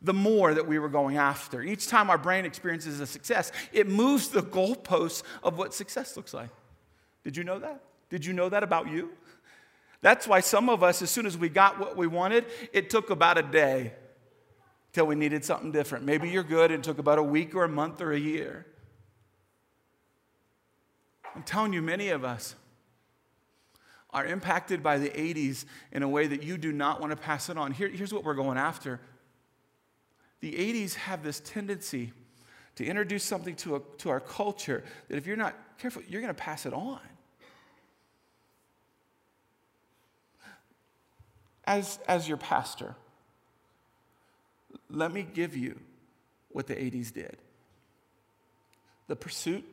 the 0.02 0.14
more 0.14 0.54
that 0.54 0.68
we 0.68 0.80
were 0.80 0.90
going 0.90 1.18
after. 1.18 1.62
Each 1.62 1.88
time 1.88 2.10
our 2.10 2.18
brain 2.18 2.44
experiences 2.46 3.00
a 3.00 3.08
success, 3.08 3.52
it 3.72 3.88
moves 3.88 4.30
the 4.30 4.42
goalposts 4.42 5.24
of 5.44 5.58
what 5.58 5.74
success 5.74 6.18
looks 6.18 6.34
like. 6.34 6.50
Did 7.24 7.38
you 7.38 7.44
know 7.44 7.60
that? 7.60 7.82
Did 8.10 8.26
you 8.26 8.34
know 8.34 8.50
that 8.50 8.64
about 8.64 8.90
you? 8.90 9.12
That's 10.02 10.28
why 10.28 10.40
some 10.40 10.70
of 10.70 10.82
us, 10.82 11.04
as 11.04 11.12
soon 11.12 11.28
as 11.28 11.38
we 11.38 11.50
got 11.50 11.80
what 11.80 11.96
we 11.96 12.08
wanted, 12.08 12.46
it 12.74 12.90
took 12.90 13.12
about 13.12 13.38
a 13.38 13.44
day 13.44 13.94
till 14.94 15.06
we 15.06 15.16
needed 15.16 15.46
something 15.46 15.72
different. 15.72 16.04
Maybe 16.04 16.30
you're 16.30 16.44
good, 16.44 16.72
it 16.72 16.84
took 16.84 16.98
about 16.98 17.20
a 17.20 17.24
week 17.24 17.54
or 17.56 17.64
a 17.64 17.70
month 17.70 18.02
or 18.02 18.12
a 18.12 18.20
year. 18.20 18.66
I'm 21.36 21.44
telling 21.44 21.74
you, 21.74 21.82
many 21.82 22.10
of 22.10 22.24
us 22.24 22.56
are 24.10 24.26
impacted 24.26 24.84
by 24.84 24.98
the 24.98 25.10
80s 25.10 25.66
in 25.92 26.04
a 26.04 26.10
way 26.10 26.28
that 26.28 26.44
you 26.44 26.58
do 26.58 26.72
not 26.72 27.00
want 27.00 27.12
to 27.12 27.16
pass 27.16 27.50
it 27.50 27.58
on. 27.58 27.72
Here, 27.72 27.88
here's 27.88 28.14
what 28.14 28.24
we're 28.24 28.34
going 28.34 28.58
after 28.58 29.00
the 30.42 30.54
80s 30.54 30.96
have 30.96 31.24
this 31.24 31.40
tendency 31.40 32.12
to 32.76 32.86
introduce 32.86 33.24
something 33.24 33.56
to, 33.58 33.76
a, 33.76 33.82
to 34.00 34.10
our 34.10 34.20
culture 34.20 34.84
that 35.08 35.18
if 35.18 35.28
you're 35.28 35.38
not 35.38 35.56
careful, 35.78 36.02
you're 36.08 36.22
going 36.22 36.34
to 36.34 36.42
pass 36.42 36.66
it 36.66 36.74
on. 36.74 37.00
As, 41.64 42.00
as 42.08 42.28
your 42.28 42.38
pastor, 42.38 42.96
let 44.90 45.14
me 45.14 45.22
give 45.22 45.56
you 45.56 45.80
what 46.50 46.68
the 46.68 46.76
80s 46.76 47.14
did. 47.14 47.38
The 49.08 49.16
pursuit 49.16 49.64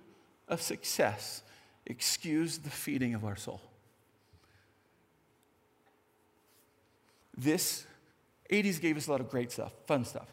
of 0.49 0.61
success 0.61 1.43
excuse 1.89 2.59
the 2.59 2.71
feeding 2.71 3.15
of 3.15 3.25
our 3.25 3.35
soul. 3.35 3.61
This 7.37 7.87
80s 8.51 8.81
gave 8.81 8.97
us 8.97 9.09
a 9.09 9.11
lot 9.11 9.21
of 9.21 9.31
great 9.31 9.51
stuff, 9.51 9.73
fun 9.87 10.05
stuff. 10.05 10.29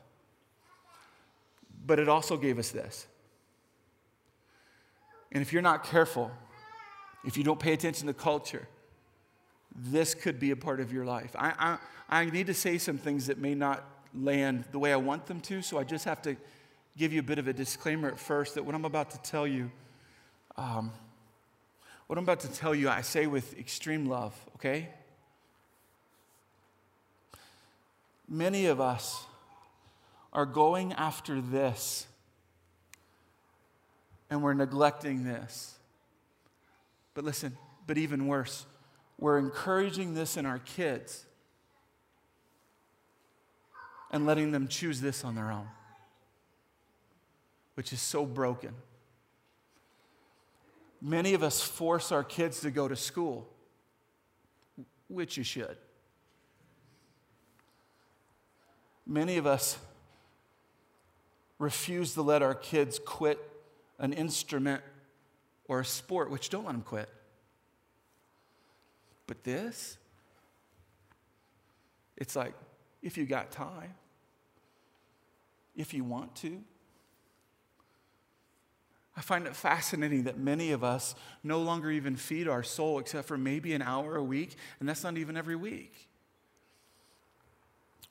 But 1.85 1.99
it 1.99 2.09
also 2.09 2.37
gave 2.37 2.59
us 2.59 2.69
this. 2.69 3.07
And 5.31 5.41
if 5.41 5.53
you're 5.53 5.61
not 5.61 5.83
careful, 5.83 6.31
if 7.25 7.37
you 7.37 7.43
don't 7.43 7.59
pay 7.59 7.73
attention 7.73 8.07
to 8.07 8.13
culture, 8.13 8.67
this 9.75 10.13
could 10.13 10.39
be 10.39 10.51
a 10.51 10.55
part 10.55 10.79
of 10.79 10.91
your 10.91 11.05
life. 11.05 11.35
I, 11.37 11.77
I, 12.09 12.21
I 12.21 12.25
need 12.25 12.47
to 12.47 12.53
say 12.53 12.77
some 12.77 12.97
things 12.97 13.27
that 13.27 13.37
may 13.37 13.55
not 13.55 13.83
land 14.13 14.65
the 14.71 14.79
way 14.79 14.93
I 14.93 14.97
want 14.97 15.25
them 15.25 15.41
to, 15.41 15.61
so 15.61 15.77
I 15.77 15.83
just 15.83 16.05
have 16.05 16.21
to 16.23 16.35
give 16.97 17.11
you 17.11 17.19
a 17.19 17.23
bit 17.23 17.39
of 17.39 17.47
a 17.47 17.53
disclaimer 17.53 18.07
at 18.07 18.17
first 18.17 18.55
that 18.55 18.63
what 18.63 18.73
I'm 18.73 18.85
about 18.85 19.11
to 19.11 19.17
tell 19.19 19.45
you 19.45 19.69
um, 20.57 20.91
what 22.07 22.17
I'm 22.17 22.23
about 22.23 22.41
to 22.41 22.51
tell 22.51 22.75
you, 22.75 22.89
I 22.89 23.01
say 23.01 23.27
with 23.27 23.57
extreme 23.57 24.05
love, 24.05 24.33
okay? 24.55 24.89
Many 28.27 28.67
of 28.67 28.79
us 28.79 29.23
are 30.33 30.45
going 30.45 30.93
after 30.93 31.41
this 31.41 32.07
and 34.29 34.41
we're 34.41 34.53
neglecting 34.53 35.23
this. 35.23 35.75
But 37.13 37.23
listen, 37.23 37.57
But 37.87 37.97
even 37.97 38.27
worse, 38.27 38.65
we're 39.19 39.37
encouraging 39.37 40.15
this 40.15 40.37
in 40.37 40.45
our 40.45 40.59
kids 40.59 41.25
and 44.11 44.25
letting 44.25 44.51
them 44.51 44.67
choose 44.67 45.01
this 45.01 45.23
on 45.23 45.35
their 45.35 45.51
own, 45.51 45.67
which 47.75 47.93
is 47.93 48.01
so 48.01 48.25
broken. 48.25 48.73
Many 51.07 51.35
of 51.35 51.43
us 51.43 51.61
force 51.61 52.11
our 52.11 52.23
kids 52.23 52.61
to 52.61 52.71
go 52.71 52.87
to 52.87 52.95
school, 52.95 53.47
which 55.07 55.37
you 55.37 55.43
should. 55.43 55.77
Many 59.05 59.37
of 59.37 59.45
us 59.45 59.77
refuse 61.59 62.15
to 62.15 62.23
let 62.23 62.41
our 62.41 62.55
kids 62.55 62.97
quit 62.97 63.37
an 63.99 64.13
instrument 64.13 64.81
or 65.67 65.81
a 65.81 65.85
sport, 65.85 66.31
which 66.31 66.49
don't 66.49 66.65
let 66.65 66.71
them 66.71 66.81
quit. 66.81 67.07
But 69.27 69.43
this, 69.43 69.99
it's 72.17 72.35
like 72.35 72.55
if 73.03 73.15
you 73.15 73.27
got 73.27 73.51
time, 73.51 73.93
if 75.75 75.93
you 75.93 76.03
want 76.03 76.35
to. 76.37 76.63
I 79.17 79.21
find 79.21 79.47
it 79.47 79.55
fascinating 79.55 80.23
that 80.23 80.37
many 80.37 80.71
of 80.71 80.83
us 80.83 81.15
no 81.43 81.59
longer 81.61 81.89
even 81.89 82.15
feed 82.15 82.47
our 82.47 82.63
soul 82.63 82.99
except 82.99 83.27
for 83.27 83.37
maybe 83.37 83.73
an 83.73 83.81
hour 83.81 84.15
a 84.17 84.23
week, 84.23 84.55
and 84.79 84.89
that's 84.89 85.03
not 85.03 85.17
even 85.17 85.37
every 85.37 85.55
week. 85.55 86.09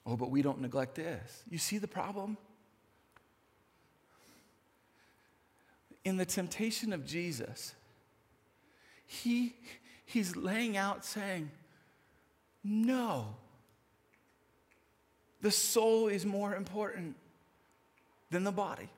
Oh, 0.06 0.16
but 0.16 0.30
we 0.30 0.42
don't 0.42 0.60
neglect 0.60 0.94
this. 0.94 1.42
You 1.50 1.58
see 1.58 1.78
the 1.78 1.88
problem? 1.88 2.36
In 6.04 6.16
the 6.16 6.26
temptation 6.26 6.92
of 6.92 7.06
Jesus, 7.06 7.74
he, 9.06 9.54
he's 10.06 10.36
laying 10.36 10.76
out 10.76 11.04
saying, 11.04 11.50
No, 12.62 13.36
the 15.40 15.50
soul 15.50 16.08
is 16.08 16.24
more 16.24 16.54
important 16.54 17.16
than 18.30 18.44
the 18.44 18.52
body. 18.52 18.88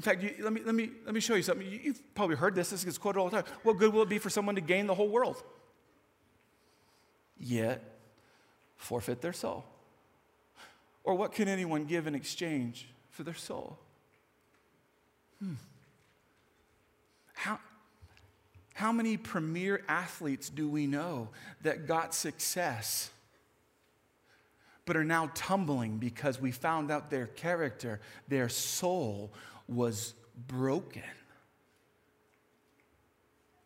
In 0.00 0.02
fact, 0.02 0.22
you, 0.22 0.32
let, 0.40 0.50
me, 0.50 0.62
let, 0.64 0.74
me, 0.74 0.88
let 1.04 1.12
me 1.12 1.20
show 1.20 1.34
you 1.34 1.42
something. 1.42 1.66
You, 1.70 1.92
have 1.92 2.14
probably 2.14 2.34
heard 2.34 2.54
this, 2.54 2.70
this 2.70 2.84
gets 2.84 2.96
quoted 2.96 3.20
all 3.20 3.28
the 3.28 3.42
time. 3.42 3.52
What 3.64 3.76
good 3.76 3.92
will 3.92 4.00
it 4.00 4.08
be 4.08 4.16
for 4.16 4.30
someone 4.30 4.54
to 4.54 4.62
gain 4.62 4.86
the 4.86 4.94
whole 4.94 5.10
world? 5.10 5.42
Yet, 7.38 7.84
forfeit 8.78 9.20
their 9.20 9.34
soul? 9.34 9.66
Or 11.04 11.14
what 11.16 11.32
can 11.32 11.48
anyone 11.48 11.84
give 11.84 12.06
in 12.06 12.14
exchange 12.14 12.88
for 13.10 13.24
their 13.24 13.34
soul? 13.34 13.78
Hmm. 15.38 15.52
How, 17.34 17.60
how 18.72 18.92
many 18.92 19.18
premier 19.18 19.82
athletes 19.86 20.48
do 20.48 20.66
we 20.66 20.86
know 20.86 21.28
that 21.60 21.86
got 21.86 22.14
success 22.14 23.10
but 24.86 24.96
are 24.96 25.04
now 25.04 25.30
tumbling 25.34 25.98
because 25.98 26.40
we 26.40 26.50
found 26.50 26.90
out 26.90 27.10
their 27.10 27.26
character, 27.26 28.00
their 28.28 28.48
soul 28.48 29.30
was 29.70 30.14
broken? 30.46 31.02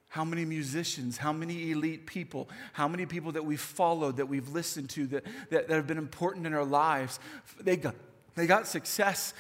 How 0.09 0.25
many 0.25 0.45
musicians, 0.45 1.17
how 1.17 1.33
many 1.33 1.73
elite 1.73 2.07
people, 2.07 2.49
how 2.73 2.87
many 2.87 3.05
people 3.05 3.33
that 3.33 3.45
we've 3.45 3.61
followed, 3.61 4.19
that 4.19 4.27
we've 4.27 4.49
listened 4.51 4.91
to, 4.91 5.09
that, 5.09 5.25
that, 5.51 5.69
that 5.69 5.75
have 5.75 5.89
been 5.89 5.99
important 5.99 6.47
in 6.47 6.55
our 6.55 6.65
lives, 6.65 7.19
they 7.61 7.77
got, 7.77 7.97
they 8.37 8.47
got 8.47 8.69
success, 8.69 9.35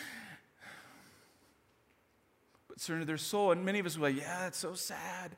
but 2.69 2.81
surrendered 2.81 3.09
their 3.09 3.19
soul. 3.19 3.53
And 3.53 3.65
many 3.65 3.79
of 3.79 3.87
us 3.87 3.97
were 3.97 4.09
like, 4.09 4.17
yeah, 4.17 4.49
it's 4.49 4.59
so 4.59 4.75
sad. 4.75 5.37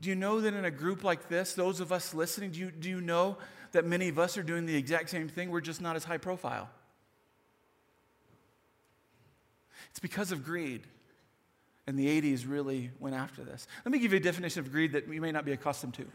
Do 0.00 0.08
you 0.08 0.16
know 0.16 0.40
that 0.40 0.52
in 0.52 0.64
a 0.64 0.70
group 0.70 1.04
like 1.04 1.28
this, 1.28 1.52
those 1.52 1.78
of 1.78 1.92
us 1.92 2.12
listening, 2.12 2.50
do 2.50 2.58
you, 2.58 2.70
do 2.72 2.88
you 2.88 3.00
know 3.00 3.36
that 3.70 3.84
many 3.84 4.08
of 4.08 4.18
us 4.18 4.36
are 4.36 4.42
doing 4.42 4.66
the 4.66 4.74
exact 4.74 5.10
same 5.10 5.28
thing? 5.28 5.50
We're 5.50 5.60
just 5.60 5.80
not 5.80 5.94
as 5.94 6.02
high 6.02 6.18
profile. 6.18 6.68
It's 9.90 10.00
because 10.00 10.32
of 10.32 10.44
greed. 10.44 10.82
And 11.86 11.98
the 11.98 12.06
80s 12.06 12.44
really 12.48 12.90
went 13.00 13.16
after 13.16 13.42
this. 13.42 13.66
Let 13.84 13.92
me 13.92 13.98
give 13.98 14.12
you 14.12 14.18
a 14.18 14.22
definition 14.22 14.60
of 14.60 14.70
greed 14.70 14.92
that 14.92 15.12
you 15.12 15.20
may 15.20 15.32
not 15.32 15.44
be 15.44 15.52
accustomed 15.52 15.94
to 15.94 16.06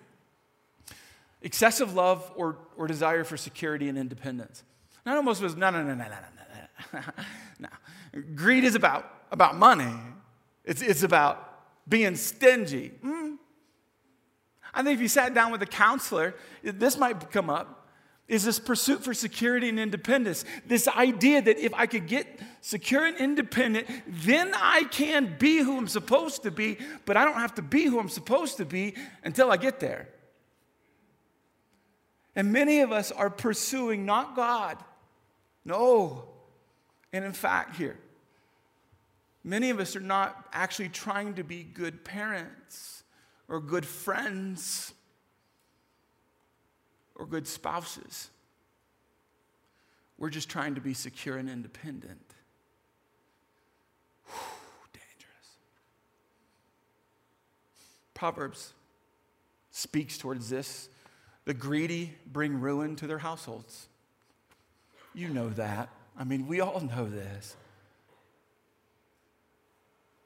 excessive 1.42 1.94
love 1.94 2.32
or, 2.36 2.58
or 2.76 2.88
desire 2.88 3.24
for 3.24 3.38
security 3.38 3.88
and 3.88 3.98
independence. 3.98 4.64
Not 5.06 5.16
almost 5.16 5.42
was, 5.42 5.56
no, 5.56 5.70
no, 5.70 5.84
no, 5.84 5.94
no, 5.94 6.04
no, 6.04 6.10
no, 6.10 7.00
no. 7.00 7.00
no. 7.60 8.22
Greed 8.34 8.64
is 8.64 8.74
about, 8.74 9.08
about 9.32 9.56
money, 9.56 9.94
it's, 10.64 10.82
it's 10.82 11.04
about 11.04 11.88
being 11.88 12.16
stingy. 12.16 12.94
Mm. 13.04 13.38
I 14.74 14.82
think 14.82 14.96
if 14.96 15.02
you 15.02 15.08
sat 15.08 15.36
down 15.36 15.52
with 15.52 15.62
a 15.62 15.68
counselor, 15.68 16.34
this 16.64 16.98
might 16.98 17.32
come 17.32 17.50
up 17.50 17.85
is 18.28 18.44
this 18.44 18.60
pursuit 18.60 19.04
for 19.04 19.14
security 19.14 19.70
and 19.70 19.80
independence. 19.80 20.46
This 20.66 20.88
idea 20.88 21.42
that 21.44 21.60
if 21.60 21.74
I 21.76 21.86
could 21.86 22.08
get 22.08 22.40
secure 22.62 23.06
and 23.06 23.16
independent, 23.18 23.88
then 24.08 24.52
I 24.56 24.86
can 24.86 25.36
be 25.38 25.58
who 25.58 25.78
I'm 25.78 25.88
supposed 25.88 26.44
to 26.44 26.52
be, 26.52 26.78
but 27.06 27.18
I 27.18 27.26
don't 27.26 27.36
have 27.36 27.56
to 27.56 27.62
be 27.62 27.86
who 27.86 28.00
I'm 28.00 28.10
supposed 28.10 28.58
to 28.58 28.66
be 28.66 28.96
until 29.24 29.52
I 29.52 29.58
get 29.58 29.80
there. 29.80 30.10
And 32.36 32.52
many 32.52 32.82
of 32.82 32.92
us 32.92 33.12
are 33.12 33.30
pursuing 33.30 34.06
not 34.06 34.36
God, 34.36 34.78
no. 35.64 36.26
And 37.14 37.24
in 37.24 37.32
fact, 37.32 37.76
here, 37.78 37.98
many 39.44 39.70
of 39.70 39.80
us 39.80 39.96
are 39.96 40.02
not 40.02 40.48
actually 40.52 40.90
trying 40.90 41.36
to 41.36 41.44
be 41.44 41.64
good 41.64 42.04
parents 42.04 43.04
or 43.48 43.62
good 43.62 43.86
friends 43.86 44.94
or 47.16 47.26
good 47.26 47.48
spouses. 47.48 48.30
We're 50.18 50.30
just 50.30 50.50
trying 50.50 50.76
to 50.76 50.82
be 50.82 50.94
secure 50.94 51.38
and 51.38 51.50
independent. 51.50 52.36
Whew, 54.28 54.92
dangerous. 54.94 55.58
Proverbs 58.14 58.74
speaks 59.72 60.18
towards 60.18 60.50
this. 60.50 60.90
The 61.44 61.54
greedy 61.54 62.14
bring 62.26 62.60
ruin 62.60 62.96
to 62.98 63.08
their 63.08 63.20
households. 63.20 63.88
You 65.14 65.30
know 65.30 65.50
that. 65.50 65.90
I 66.18 66.24
mean, 66.24 66.48
we 66.48 66.62
all 66.62 66.80
know 66.80 67.10
this. 67.10 67.56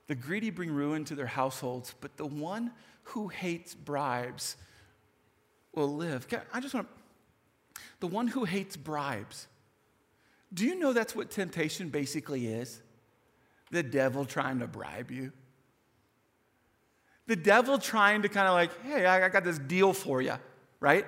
The 0.07 0.15
greedy 0.15 0.49
bring 0.49 0.71
ruin 0.71 1.05
to 1.05 1.15
their 1.15 1.27
households, 1.27 1.93
but 1.99 2.17
the 2.17 2.25
one 2.25 2.71
who 3.03 3.27
hates 3.27 3.75
bribes 3.75 4.55
will 5.73 5.95
live. 5.95 6.27
I 6.53 6.59
just 6.59 6.73
want 6.73 6.87
the 7.99 8.07
one 8.07 8.27
who 8.27 8.45
hates 8.45 8.75
bribes. 8.77 9.47
Do 10.53 10.65
you 10.65 10.75
know 10.79 10.93
that's 10.93 11.15
what 11.15 11.29
temptation 11.29 11.89
basically 11.89 12.47
is? 12.47 12.81
The 13.71 13.83
devil 13.83 14.25
trying 14.25 14.59
to 14.59 14.67
bribe 14.67 15.11
you. 15.11 15.31
The 17.27 17.35
devil 17.35 17.77
trying 17.77 18.23
to 18.23 18.29
kind 18.29 18.47
of 18.47 18.53
like, 18.53 18.71
hey, 18.83 19.05
I 19.05 19.29
got 19.29 19.43
this 19.43 19.59
deal 19.59 19.93
for 19.93 20.21
you, 20.21 20.33
right? 20.79 21.05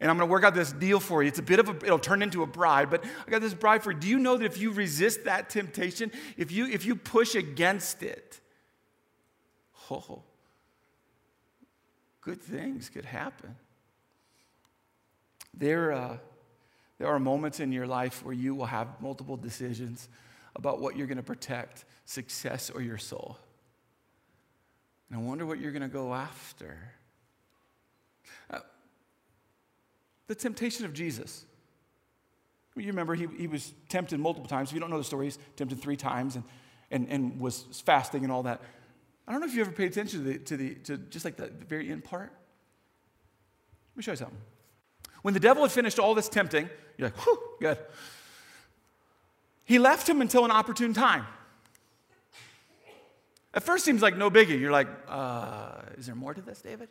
And 0.00 0.10
I'm 0.10 0.16
going 0.16 0.28
to 0.28 0.32
work 0.32 0.42
out 0.42 0.54
this 0.54 0.72
deal 0.72 0.98
for 0.98 1.22
you. 1.22 1.28
It's 1.28 1.38
a 1.38 1.42
bit 1.42 1.60
of 1.60 1.68
a, 1.68 1.76
it'll 1.76 2.00
turn 2.00 2.22
into 2.22 2.42
a 2.42 2.46
bribe, 2.46 2.90
but 2.90 3.04
I 3.24 3.30
got 3.30 3.40
this 3.40 3.54
bribe 3.54 3.82
for 3.82 3.92
you. 3.92 3.98
Do 3.98 4.08
you 4.08 4.18
know 4.18 4.36
that 4.36 4.44
if 4.44 4.58
you 4.58 4.72
resist 4.72 5.26
that 5.26 5.48
temptation, 5.48 6.10
if 6.36 6.50
you, 6.50 6.66
if 6.66 6.84
you 6.84 6.96
push 6.96 7.36
against 7.36 8.02
it, 8.02 8.40
oh, 9.88 10.24
good 12.20 12.42
things 12.42 12.88
could 12.88 13.04
happen. 13.04 13.54
There, 15.54 15.92
uh, 15.92 16.16
there 16.98 17.08
are 17.08 17.18
moments 17.18 17.60
in 17.60 17.72
your 17.72 17.86
life 17.86 18.24
where 18.24 18.34
you 18.34 18.54
will 18.54 18.66
have 18.66 19.00
multiple 19.00 19.36
decisions 19.36 20.08
about 20.56 20.80
what 20.80 20.96
you're 20.96 21.06
going 21.06 21.16
to 21.16 21.22
protect 21.22 21.84
success 22.04 22.70
or 22.70 22.82
your 22.82 22.98
soul. 22.98 23.38
And 25.08 25.18
I 25.18 25.22
wonder 25.22 25.44
what 25.44 25.58
you're 25.58 25.72
going 25.72 25.82
to 25.82 25.88
go 25.88 26.14
after. 26.14 26.92
Uh, 28.50 28.60
the 30.26 30.34
temptation 30.34 30.84
of 30.84 30.92
Jesus. 30.92 31.44
You 32.74 32.86
remember 32.86 33.14
he, 33.14 33.26
he 33.36 33.46
was 33.46 33.74
tempted 33.88 34.18
multiple 34.18 34.48
times. 34.48 34.70
If 34.70 34.74
you 34.74 34.80
don't 34.80 34.90
know 34.90 34.98
the 34.98 35.04
story, 35.04 35.26
he's 35.26 35.38
tempted 35.56 35.80
three 35.82 35.96
times 35.96 36.36
and, 36.36 36.44
and, 36.90 37.08
and 37.08 37.38
was 37.38 37.82
fasting 37.84 38.24
and 38.24 38.32
all 38.32 38.44
that. 38.44 38.62
I 39.26 39.32
don't 39.32 39.40
know 39.40 39.46
if 39.46 39.54
you 39.54 39.60
ever 39.60 39.72
paid 39.72 39.90
attention 39.90 40.24
to, 40.24 40.32
the, 40.32 40.38
to, 40.38 40.56
the, 40.56 40.74
to 40.76 40.96
just 40.96 41.24
like 41.24 41.36
the, 41.36 41.46
the 41.46 41.64
very 41.66 41.90
end 41.90 42.04
part. 42.04 42.32
Let 43.90 43.96
me 43.96 44.02
show 44.02 44.12
you 44.12 44.16
something. 44.16 44.38
When 45.22 45.34
the 45.34 45.40
devil 45.40 45.62
had 45.62 45.72
finished 45.72 45.98
all 45.98 46.14
this 46.14 46.28
tempting, 46.28 46.68
you're 46.98 47.08
like, 47.08 47.16
whew, 47.24 47.38
good. 47.60 47.78
He 49.64 49.78
left 49.78 50.08
him 50.08 50.20
until 50.20 50.44
an 50.44 50.50
opportune 50.50 50.92
time. 50.92 51.26
At 53.54 53.62
first 53.62 53.84
seems 53.84 54.02
like 54.02 54.16
no 54.16 54.30
biggie. 54.30 54.58
You're 54.58 54.72
like, 54.72 54.88
uh, 55.08 55.82
is 55.96 56.06
there 56.06 56.14
more 56.14 56.34
to 56.34 56.42
this, 56.42 56.60
David? 56.60 56.88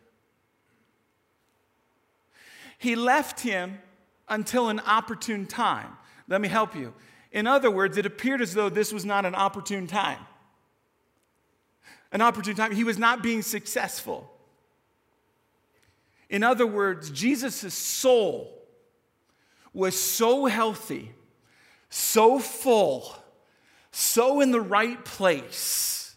He 2.77 2.95
left 2.95 3.41
him 3.41 3.79
until 4.29 4.69
an 4.69 4.79
opportune 4.79 5.45
time. 5.45 5.97
Let 6.27 6.39
me 6.41 6.47
help 6.47 6.75
you. 6.75 6.93
In 7.31 7.47
other 7.47 7.69
words, 7.69 7.97
it 7.97 8.05
appeared 8.05 8.41
as 8.41 8.53
though 8.53 8.69
this 8.69 8.93
was 8.93 9.05
not 9.05 9.25
an 9.25 9.35
opportune 9.35 9.87
time. 9.87 10.19
An 12.11 12.21
opportune 12.21 12.55
time. 12.55 12.71
He 12.71 12.83
was 12.83 12.97
not 12.97 13.21
being 13.21 13.41
successful. 13.41 14.30
In 16.31 16.43
other 16.43 16.65
words, 16.65 17.11
Jesus' 17.11 17.73
soul 17.73 18.57
was 19.73 20.01
so 20.01 20.45
healthy, 20.45 21.11
so 21.89 22.39
full, 22.39 23.13
so 23.91 24.39
in 24.39 24.51
the 24.51 24.61
right 24.61 25.03
place. 25.03 26.15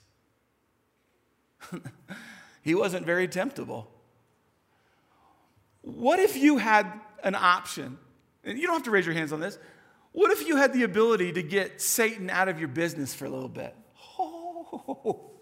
he 2.62 2.76
wasn't 2.76 3.04
very 3.04 3.26
temptable. 3.26 3.90
What 5.82 6.20
if 6.20 6.36
you 6.36 6.58
had 6.58 6.92
an 7.24 7.34
option? 7.34 7.98
And 8.44 8.56
you 8.56 8.68
don't 8.68 8.76
have 8.76 8.84
to 8.84 8.92
raise 8.92 9.06
your 9.06 9.16
hands 9.16 9.32
on 9.32 9.40
this. 9.40 9.58
What 10.12 10.30
if 10.30 10.46
you 10.46 10.54
had 10.56 10.72
the 10.72 10.84
ability 10.84 11.32
to 11.32 11.42
get 11.42 11.82
Satan 11.82 12.30
out 12.30 12.48
of 12.48 12.60
your 12.60 12.68
business 12.68 13.12
for 13.12 13.24
a 13.26 13.30
little 13.30 13.48
bit? 13.48 13.74
Oh. 14.16 15.33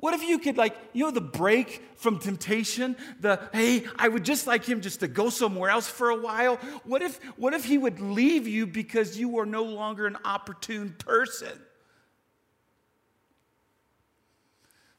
What 0.00 0.14
if 0.14 0.22
you 0.22 0.38
could, 0.38 0.56
like, 0.56 0.76
you 0.92 1.04
know, 1.04 1.10
the 1.10 1.20
break 1.20 1.82
from 1.96 2.20
temptation, 2.20 2.96
the, 3.18 3.40
hey, 3.52 3.84
I 3.96 4.06
would 4.08 4.24
just 4.24 4.46
like 4.46 4.64
him 4.64 4.80
just 4.80 5.00
to 5.00 5.08
go 5.08 5.28
somewhere 5.28 5.70
else 5.70 5.88
for 5.88 6.10
a 6.10 6.16
while? 6.16 6.56
What 6.84 7.02
if, 7.02 7.22
what 7.36 7.52
if 7.52 7.64
he 7.64 7.78
would 7.78 8.00
leave 8.00 8.46
you 8.46 8.66
because 8.66 9.18
you 9.18 9.38
are 9.40 9.46
no 9.46 9.64
longer 9.64 10.06
an 10.06 10.16
opportune 10.24 10.94
person? 10.98 11.50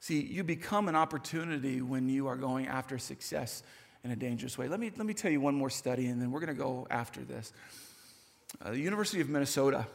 See, 0.02 0.22
you 0.22 0.44
become 0.44 0.90
an 0.90 0.96
opportunity 0.96 1.82
when 1.82 2.10
you 2.10 2.28
are 2.28 2.36
going 2.36 2.68
after 2.68 2.98
success 2.98 3.64
in 4.04 4.12
a 4.12 4.18
dangerous 4.18 4.58
way. 4.58 4.68
Let 4.68 4.82
me, 4.82 4.92
let 4.98 5.06
me 5.06 5.14
tell 5.14 5.32
you 5.32 5.40
one 5.40 5.56
more 5.56 5.70
study, 5.70 6.08
and 6.08 6.22
then 6.22 6.32
we're 6.32 6.40
going 6.42 6.56
to 6.56 6.62
go 6.62 6.88
after 6.90 7.22
this. 7.22 7.54
Uh, 8.62 8.72
the 8.72 8.80
University 8.80 9.22
of 9.22 9.30
Minnesota 9.30 9.88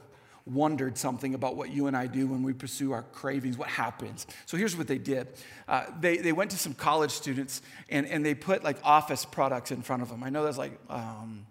wondered 0.46 0.98
something 0.98 1.34
about 1.34 1.56
what 1.56 1.70
you 1.70 1.86
and 1.86 1.96
I 1.96 2.06
do 2.06 2.26
when 2.26 2.42
we 2.42 2.52
pursue 2.52 2.92
our 2.92 3.02
cravings, 3.02 3.56
what 3.56 3.68
happens. 3.68 4.26
So 4.44 4.56
here's 4.56 4.76
what 4.76 4.86
they 4.86 4.98
did 4.98 5.28
uh, 5.68 5.86
they, 6.00 6.18
they 6.18 6.32
went 6.32 6.50
to 6.50 6.58
some 6.58 6.74
college 6.74 7.10
students 7.10 7.62
and, 7.88 8.06
and 8.06 8.24
they 8.24 8.34
put 8.34 8.62
like 8.62 8.76
office 8.84 9.24
products 9.24 9.70
in 9.70 9.82
front 9.82 10.02
of 10.02 10.08
them. 10.10 10.22
I 10.22 10.30
know 10.30 10.44
that's 10.44 10.58
like, 10.58 10.78
um, 10.90 11.46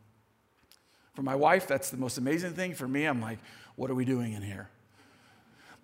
for 1.16 1.24
my 1.24 1.36
wife, 1.36 1.68
that's 1.68 1.90
the 1.90 1.98
most 1.98 2.18
amazing 2.18 2.54
thing. 2.54 2.74
For 2.74 2.88
me, 2.88 3.06
I'm 3.06 3.22
like, 3.22 3.40
what 3.76 3.90
are 3.90 3.96
we 3.96 4.06
doing 4.06 4.34
in 4.34 4.42
here? 4.42 4.70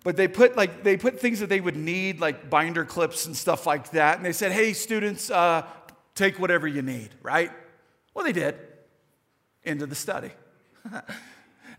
But 0.02 0.16
they 0.16 0.28
put 0.28 0.56
like 0.56 0.82
they 0.82 0.96
put 0.96 1.20
things 1.20 1.40
that 1.40 1.48
they 1.48 1.60
would 1.60 1.76
need, 1.76 2.20
like 2.20 2.48
binder 2.48 2.86
clips 2.86 3.26
and 3.26 3.36
stuff 3.36 3.66
like 3.66 3.90
that. 3.90 4.16
And 4.16 4.24
they 4.24 4.32
said, 4.32 4.50
"Hey, 4.50 4.72
students, 4.72 5.30
uh, 5.30 5.66
take 6.14 6.38
whatever 6.38 6.66
you 6.66 6.80
need." 6.80 7.10
Right? 7.22 7.50
Well, 8.14 8.24
they 8.24 8.32
did. 8.32 8.56
Into 9.62 9.84
the 9.84 9.94
study. 9.94 10.30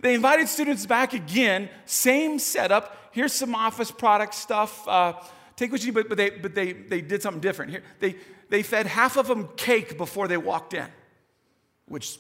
They 0.02 0.16
invited 0.16 0.50
students 0.50 0.86
back 0.86 1.14
again, 1.14 1.70
same 1.86 2.40
setup. 2.40 2.98
Here's 3.12 3.34
some 3.34 3.56
office 3.56 3.92
product 3.92 4.34
stuff. 4.34 4.88
Uh, 4.88 5.14
take 5.56 5.72
what 5.72 5.82
you 5.82 5.88
need, 5.88 5.94
but, 5.94 6.10
but, 6.10 6.18
they, 6.18 6.30
but 6.32 6.56
they, 6.56 6.74
they 6.74 7.02
did 7.02 7.22
something 7.22 7.42
different. 7.42 7.72
Here, 7.72 7.84
they, 8.00 8.16
they 8.50 8.64
fed 8.64 8.88
half 8.88 9.16
of 9.16 9.28
them 9.28 9.50
cake 9.56 9.98
before 9.98 10.28
they 10.28 10.38
walked 10.38 10.74
in, 10.74 10.88
which 11.86 12.20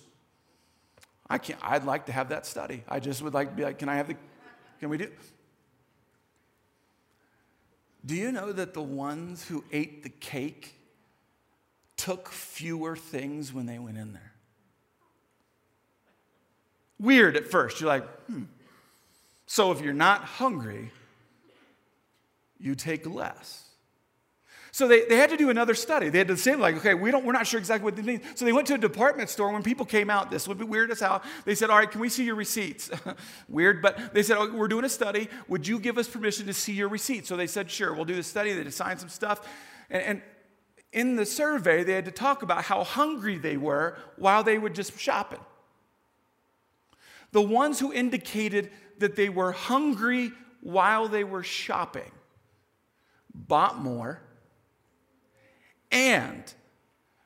I 1.30 1.40
can't, 1.40 1.60
I'd 1.64 1.86
like 1.86 2.06
to 2.06 2.12
have 2.12 2.30
that 2.30 2.46
study. 2.46 2.84
I 2.88 3.00
just 3.00 3.22
would 3.22 3.34
like 3.34 3.50
to 3.50 3.56
be 3.56 3.64
like, 3.64 3.80
can 3.80 3.90
I 3.90 3.96
have 3.96 4.08
the, 4.08 4.16
can 4.80 4.90
we 4.90 4.98
do? 4.98 5.10
Do 8.06 8.16
you 8.16 8.32
know 8.32 8.52
that 8.52 8.74
the 8.74 8.82
ones 8.82 9.48
who 9.48 9.64
ate 9.72 10.04
the 10.04 10.10
cake 10.10 10.76
took 11.98 12.30
fewer 12.30 12.96
things 12.96 13.54
when 13.54 13.66
they 13.66 13.80
went 13.80 13.98
in 13.98 14.14
there? 14.14 14.31
Weird 17.02 17.36
at 17.36 17.48
first. 17.48 17.82
You're 17.82 17.90
like, 17.90 18.08
hmm. 18.26 18.44
So 19.46 19.72
if 19.72 19.82
you're 19.82 19.94
not 19.94 20.24
hungry, 20.24 20.92
you 22.58 22.76
take 22.76 23.06
less. 23.06 23.68
So 24.74 24.88
they, 24.88 25.04
they 25.04 25.18
had 25.18 25.30
to 25.32 25.38
do 25.38 25.50
another 25.50 25.74
study. 25.74 26.08
They 26.08 26.20
had 26.20 26.30
to 26.30 26.38
say, 26.38 26.56
like, 26.56 26.78
okay, 26.78 26.94
we 26.94 27.12
don't, 27.12 27.26
we're 27.26 27.34
not 27.34 27.46
sure 27.46 27.60
exactly 27.60 27.84
what 27.84 27.98
they 27.98 28.02
mean. 28.02 28.22
So 28.36 28.46
they 28.46 28.54
went 28.54 28.68
to 28.68 28.76
a 28.76 28.78
department 28.78 29.30
store. 29.30 29.52
When 29.52 29.64
people 29.64 29.86
came 29.86 30.10
out, 30.10 30.32
this 30.32 30.48
would 30.48 30.58
be 30.58 30.64
weird 30.64 30.92
as 30.92 31.02
hell. 31.02 31.22
They 31.44 31.56
said, 31.56 31.70
all 31.70 31.78
right, 31.78 31.92
can 31.92 32.00
we 32.00 32.08
see 32.08 32.24
your 32.24 32.36
receipts? 32.36 32.90
weird, 33.50 33.82
but 33.82 34.14
they 34.14 34.24
said, 34.24 34.38
oh, 34.38 34.50
we're 34.54 34.70
doing 34.70 34.86
a 34.86 34.90
study. 34.90 35.28
Would 35.50 35.68
you 35.68 35.78
give 35.78 35.98
us 35.98 36.08
permission 36.08 36.46
to 36.46 36.54
see 36.54 36.72
your 36.72 36.88
receipts? 36.88 37.28
So 37.28 37.36
they 37.36 37.48
said, 37.48 37.70
sure, 37.70 37.94
we'll 37.94 38.06
do 38.06 38.16
the 38.16 38.24
study. 38.24 38.54
They 38.54 38.62
assigned 38.62 39.02
some 39.02 39.10
stuff. 39.10 39.46
And, 39.90 40.04
and 40.04 40.22
in 40.94 41.16
the 41.18 41.26
survey, 41.26 41.84
they 41.84 41.94
had 41.94 42.06
to 42.06 42.12
talk 42.12 42.42
about 42.42 42.64
how 42.64 42.86
hungry 42.86 43.38
they 43.38 43.58
were 43.58 43.98
while 44.16 44.44
they 44.44 44.58
were 44.58 44.70
just 44.70 44.98
shopping. 44.98 45.40
The 47.32 47.42
ones 47.42 47.80
who 47.80 47.94
indicated 47.94 48.72
that 49.00 49.16
they 49.16 49.30
were 49.30 49.52
hungry 49.52 50.32
while 50.62 51.08
they 51.08 51.24
were 51.24 51.44
shopping 51.44 52.12
bought 53.34 53.80
more 53.80 54.22
and 55.92 56.54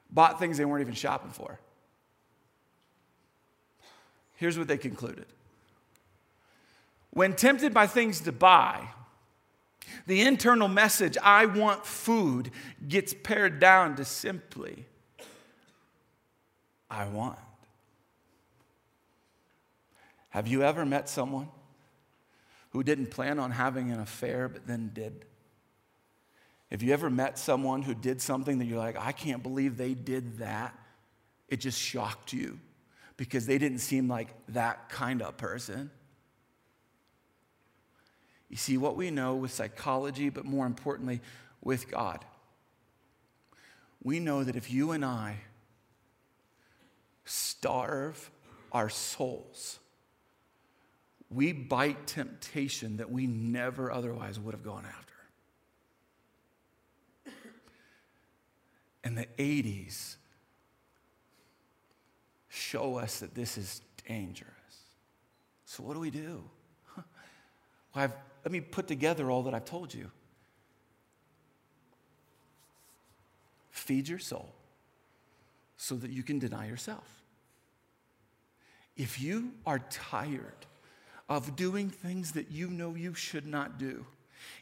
bought 0.10 0.40
things 0.40 0.58
they 0.58 0.66
weren't 0.66 0.82
even 0.82 0.94
shopping 0.94 1.32
for. 1.32 1.60
Here's 4.36 4.58
what 4.58 4.68
they 4.68 4.78
concluded 4.78 5.26
when 7.12 7.34
tempted 7.34 7.74
by 7.74 7.88
things 7.88 8.20
to 8.22 8.32
buy, 8.34 8.90
the 10.06 10.22
internal 10.22 10.68
message, 10.68 11.18
I 11.24 11.46
want 11.46 11.86
food, 11.86 12.52
gets 12.86 13.14
pared 13.14 13.62
down 13.62 13.96
to 13.96 14.06
simply, 14.06 14.86
I 16.90 17.08
want. 17.08 17.40
Have 20.36 20.50
you 20.50 20.64
ever 20.64 20.86
met 20.86 21.08
someone 21.08 21.48
who 22.72 22.84
didn't 22.84 23.10
plan 23.10 23.40
on 23.40 23.52
having 23.52 23.90
an 23.92 24.02
affair 24.02 24.50
but 24.50 24.68
then 24.68 24.92
did? 24.94 25.24
Have 26.72 26.84
you 26.84 26.92
ever 26.92 27.10
met 27.10 27.40
someone 27.40 27.84
who 27.84 27.94
did 27.94 28.22
something 28.22 28.60
that 28.60 28.66
you're 28.66 28.78
like, 28.78 28.98
I 29.00 29.14
can't 29.14 29.42
believe 29.42 29.78
they 29.78 29.94
did 29.94 30.40
that? 30.40 30.78
It 31.48 31.62
just 31.62 31.80
shocked 31.80 32.34
you 32.34 32.60
because 33.16 33.46
they 33.46 33.58
didn't 33.58 33.78
seem 33.78 34.10
like 34.10 34.28
that 34.50 34.90
kind 34.90 35.22
of 35.22 35.38
person. 35.38 35.90
You 38.50 38.58
see, 38.58 38.76
what 38.76 38.98
we 38.98 39.12
know 39.12 39.36
with 39.36 39.54
psychology, 39.54 40.28
but 40.28 40.44
more 40.44 40.66
importantly, 40.66 41.22
with 41.64 41.90
God, 41.90 42.26
we 44.04 44.20
know 44.20 44.44
that 44.44 44.58
if 44.58 44.70
you 44.70 44.92
and 44.92 45.06
I 45.06 45.38
starve 47.24 48.30
our 48.74 48.90
souls, 48.90 49.80
we 51.30 51.52
bite 51.54 52.08
temptation 52.08 52.98
that 52.98 53.12
we 53.12 53.28
never 53.28 53.92
otherwise 53.92 54.40
would 54.40 54.54
have 54.54 54.64
gone 54.64 54.86
after. 54.86 55.14
And 59.04 59.18
the 59.18 59.28
80s 59.38 60.16
show 62.50 62.98
us 62.98 63.20
that 63.20 63.36
this 63.36 63.58
is 63.58 63.82
dangerous. 64.08 64.52
So, 65.66 65.84
what 65.84 65.94
do 65.94 66.00
we 66.00 66.12
do? 66.12 66.44
Well, 67.96 68.14
let 68.44 68.52
me 68.52 68.60
put 68.60 68.88
together 68.88 69.32
all 69.32 69.44
that 69.44 69.54
I've 69.54 69.64
told 69.64 69.94
you. 69.94 70.12
Feed 73.70 74.10
your 74.10 74.20
soul 74.20 74.54
so 75.78 75.96
that 75.96 76.12
you 76.12 76.22
can 76.22 76.38
deny 76.38 76.68
yourself. 76.68 77.24
If 78.98 79.22
you 79.22 79.54
are 79.66 79.80
tired, 79.90 80.66
of 81.28 81.56
doing 81.56 81.90
things 81.90 82.34
that 82.34 82.52
you 82.52 82.70
know 82.70 82.96
you 82.96 83.14
should 83.14 83.46
not 83.46 83.78
do, 83.78 84.06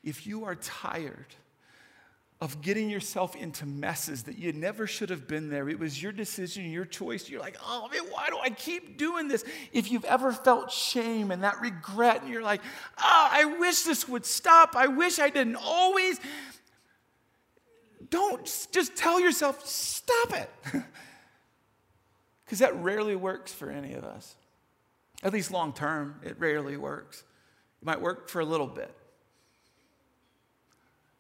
if 0.04 0.26
you 0.26 0.46
are 0.46 0.56
tired 0.56 1.28
of 2.42 2.62
getting 2.62 2.90
yourself 2.90 3.36
into 3.36 3.66
messes 3.66 4.24
that 4.24 4.38
you 4.38 4.52
never 4.52 4.86
should 4.86 5.10
have 5.10 5.28
been 5.28 5.50
there, 5.50 5.70
it 5.70 5.80
was 5.80 6.02
your 6.02 6.12
decision, 6.12 6.70
your 6.70 6.84
choice. 6.84 7.30
You're 7.30 7.40
like, 7.40 7.58
oh 7.66 7.88
man, 7.92 8.04
why 8.12 8.28
do 8.30 8.38
I 8.38 8.50
keep 8.50 8.98
doing 8.98 9.30
this? 9.30 9.46
If 9.72 9.92
you've 9.92 10.04
ever 10.06 10.34
felt 10.34 10.72
shame 10.72 11.32
and 11.32 11.44
that 11.44 11.62
regret, 11.62 12.22
and 12.22 12.32
you're 12.32 12.44
like, 12.44 12.62
oh, 12.98 13.30
I 13.32 13.46
wish 13.46 13.84
this 13.84 14.10
would 14.10 14.26
stop. 14.26 14.76
I 14.76 14.88
wish 14.88 15.20
I 15.20 15.30
didn't 15.30 15.56
always. 15.56 16.20
Don't 18.10 18.44
just 18.72 18.96
tell 18.96 19.20
yourself, 19.20 19.66
stop 19.66 20.34
it. 20.34 20.50
Because 22.46 22.60
that 22.60 22.76
rarely 22.84 23.16
works 23.16 23.52
for 23.52 23.72
any 23.72 23.94
of 23.94 24.04
us. 24.04 24.36
At 25.24 25.32
least 25.32 25.52
long 25.52 25.74
term, 25.74 26.20
it 26.24 26.36
rarely 26.38 26.76
works. 26.78 27.24
It 27.82 27.86
might 27.86 28.02
work 28.02 28.30
for 28.30 28.42
a 28.42 28.46
little 28.46 28.68
bit. 28.68 28.94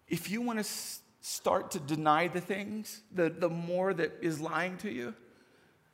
If 0.09 0.29
you 0.29 0.41
want 0.41 0.59
to 0.59 0.65
start 1.21 1.71
to 1.71 1.79
deny 1.79 2.27
the 2.27 2.41
things, 2.41 3.01
the, 3.13 3.29
the 3.29 3.49
more 3.49 3.93
that 3.93 4.11
is 4.21 4.41
lying 4.41 4.77
to 4.79 4.91
you, 4.91 5.15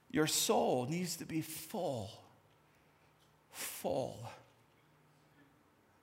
your 0.09 0.25
soul 0.25 0.87
needs 0.89 1.17
to 1.17 1.25
be 1.25 1.41
full. 1.41 2.09
Full. 3.51 4.29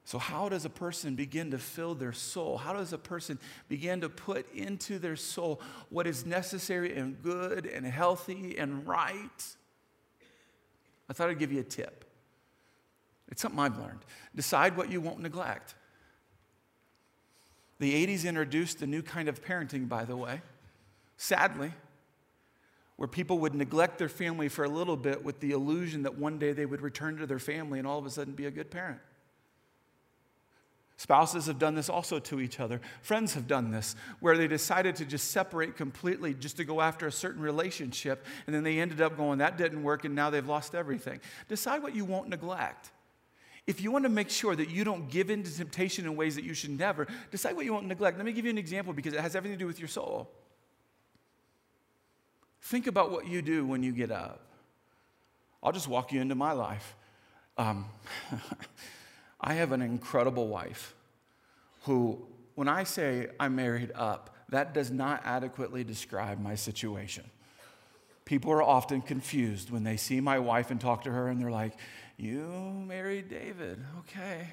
So, 0.04 0.18
how 0.18 0.48
does 0.48 0.64
a 0.64 0.70
person 0.70 1.16
begin 1.16 1.50
to 1.50 1.58
fill 1.58 1.96
their 1.96 2.12
soul? 2.12 2.58
How 2.58 2.72
does 2.72 2.92
a 2.92 2.98
person 2.98 3.40
begin 3.68 4.02
to 4.02 4.08
put 4.08 4.46
into 4.54 5.00
their 5.00 5.16
soul 5.16 5.60
what 5.88 6.06
is 6.06 6.24
necessary 6.24 6.96
and 6.96 7.20
good 7.20 7.66
and 7.66 7.84
healthy 7.84 8.56
and 8.56 8.86
right? 8.86 9.56
I 11.08 11.12
thought 11.12 11.30
I'd 11.30 11.38
give 11.38 11.52
you 11.52 11.60
a 11.60 11.64
tip. 11.64 12.04
It's 13.30 13.42
something 13.42 13.58
I've 13.60 13.78
learned. 13.78 14.00
Decide 14.34 14.76
what 14.76 14.90
you 14.90 15.00
won't 15.00 15.20
neglect. 15.20 15.74
The 17.78 18.06
80s 18.06 18.26
introduced 18.26 18.80
a 18.82 18.86
new 18.86 19.02
kind 19.02 19.28
of 19.28 19.44
parenting, 19.44 19.88
by 19.88 20.04
the 20.04 20.16
way. 20.16 20.40
Sadly, 21.16 21.72
where 22.96 23.08
people 23.08 23.38
would 23.40 23.54
neglect 23.54 23.98
their 23.98 24.08
family 24.08 24.48
for 24.48 24.64
a 24.64 24.68
little 24.68 24.96
bit 24.96 25.22
with 25.22 25.40
the 25.40 25.52
illusion 25.52 26.02
that 26.04 26.16
one 26.16 26.38
day 26.38 26.52
they 26.52 26.66
would 26.66 26.80
return 26.80 27.16
to 27.18 27.26
their 27.26 27.38
family 27.38 27.78
and 27.78 27.86
all 27.86 27.98
of 27.98 28.06
a 28.06 28.10
sudden 28.10 28.32
be 28.32 28.46
a 28.46 28.50
good 28.50 28.70
parent. 28.70 29.00
Spouses 30.98 31.46
have 31.46 31.58
done 31.58 31.74
this 31.74 31.90
also 31.90 32.18
to 32.18 32.40
each 32.40 32.58
other. 32.58 32.80
Friends 33.02 33.34
have 33.34 33.46
done 33.46 33.70
this, 33.70 33.96
where 34.20 34.36
they 34.38 34.48
decided 34.48 34.96
to 34.96 35.04
just 35.04 35.30
separate 35.30 35.76
completely 35.76 36.32
just 36.32 36.56
to 36.56 36.64
go 36.64 36.80
after 36.80 37.06
a 37.06 37.12
certain 37.12 37.42
relationship, 37.42 38.24
and 38.46 38.54
then 38.54 38.64
they 38.64 38.78
ended 38.78 39.02
up 39.02 39.16
going, 39.16 39.38
that 39.38 39.58
didn't 39.58 39.82
work, 39.82 40.06
and 40.06 40.14
now 40.14 40.30
they've 40.30 40.46
lost 40.46 40.74
everything. 40.74 41.20
Decide 41.48 41.82
what 41.82 41.94
you 41.94 42.06
won't 42.06 42.28
neglect. 42.28 42.92
If 43.66 43.82
you 43.82 43.90
want 43.90 44.04
to 44.04 44.08
make 44.08 44.30
sure 44.30 44.56
that 44.56 44.70
you 44.70 44.84
don't 44.84 45.10
give 45.10 45.28
in 45.28 45.42
to 45.42 45.54
temptation 45.54 46.06
in 46.06 46.16
ways 46.16 46.34
that 46.36 46.44
you 46.44 46.54
should 46.54 46.70
never, 46.70 47.06
decide 47.30 47.56
what 47.56 47.66
you 47.66 47.74
won't 47.74 47.86
neglect. 47.86 48.16
Let 48.16 48.24
me 48.24 48.32
give 48.32 48.44
you 48.44 48.50
an 48.50 48.58
example 48.58 48.94
because 48.94 49.12
it 49.12 49.20
has 49.20 49.36
everything 49.36 49.58
to 49.58 49.62
do 49.62 49.66
with 49.66 49.78
your 49.78 49.88
soul. 49.88 50.30
Think 52.62 52.86
about 52.86 53.10
what 53.10 53.26
you 53.26 53.42
do 53.42 53.66
when 53.66 53.82
you 53.82 53.92
get 53.92 54.10
up. 54.10 54.40
I'll 55.62 55.72
just 55.72 55.88
walk 55.88 56.12
you 56.12 56.20
into 56.20 56.34
my 56.34 56.52
life. 56.52 56.96
Um, 57.58 57.86
I 59.40 59.54
have 59.54 59.72
an 59.72 59.82
incredible 59.82 60.48
wife 60.48 60.94
who, 61.82 62.26
when 62.54 62.68
I 62.68 62.84
say 62.84 63.28
I'm 63.38 63.54
married 63.56 63.92
up, 63.94 64.34
that 64.48 64.74
does 64.74 64.90
not 64.90 65.22
adequately 65.24 65.84
describe 65.84 66.40
my 66.40 66.54
situation. 66.54 67.24
People 68.24 68.52
are 68.52 68.62
often 68.62 69.02
confused 69.02 69.70
when 69.70 69.84
they 69.84 69.96
see 69.96 70.20
my 70.20 70.38
wife 70.38 70.70
and 70.70 70.80
talk 70.80 71.04
to 71.04 71.12
her, 71.12 71.28
and 71.28 71.40
they're 71.40 71.50
like, 71.50 71.74
You 72.16 72.42
married 72.86 73.28
David, 73.28 73.78
okay. 74.00 74.48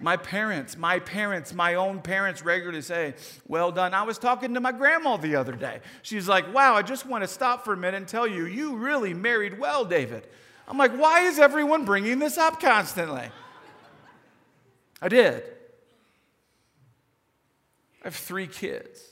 My 0.00 0.16
parents, 0.16 0.76
my 0.76 0.98
parents, 0.98 1.54
my 1.54 1.74
own 1.74 2.00
parents 2.00 2.42
regularly 2.42 2.82
say, 2.82 3.14
Well 3.46 3.70
done. 3.70 3.94
I 3.94 4.02
was 4.02 4.18
talking 4.18 4.54
to 4.54 4.60
my 4.60 4.72
grandma 4.72 5.16
the 5.16 5.36
other 5.36 5.52
day. 5.52 5.80
She's 6.02 6.26
like, 6.26 6.52
Wow, 6.52 6.74
I 6.74 6.82
just 6.82 7.06
want 7.06 7.22
to 7.22 7.28
stop 7.28 7.64
for 7.64 7.74
a 7.74 7.76
minute 7.76 7.98
and 7.98 8.08
tell 8.08 8.26
you, 8.26 8.46
you 8.46 8.76
really 8.76 9.14
married 9.14 9.58
well, 9.58 9.84
David. 9.84 10.26
I'm 10.72 10.78
like, 10.78 10.96
Why 10.96 11.26
is 11.26 11.38
everyone 11.38 11.84
bringing 11.84 12.18
this 12.18 12.38
up 12.38 12.58
constantly? 12.58 13.28
I 15.02 15.08
did. 15.08 15.44
I 18.00 18.04
have 18.04 18.16
three 18.16 18.46
kids, 18.46 19.02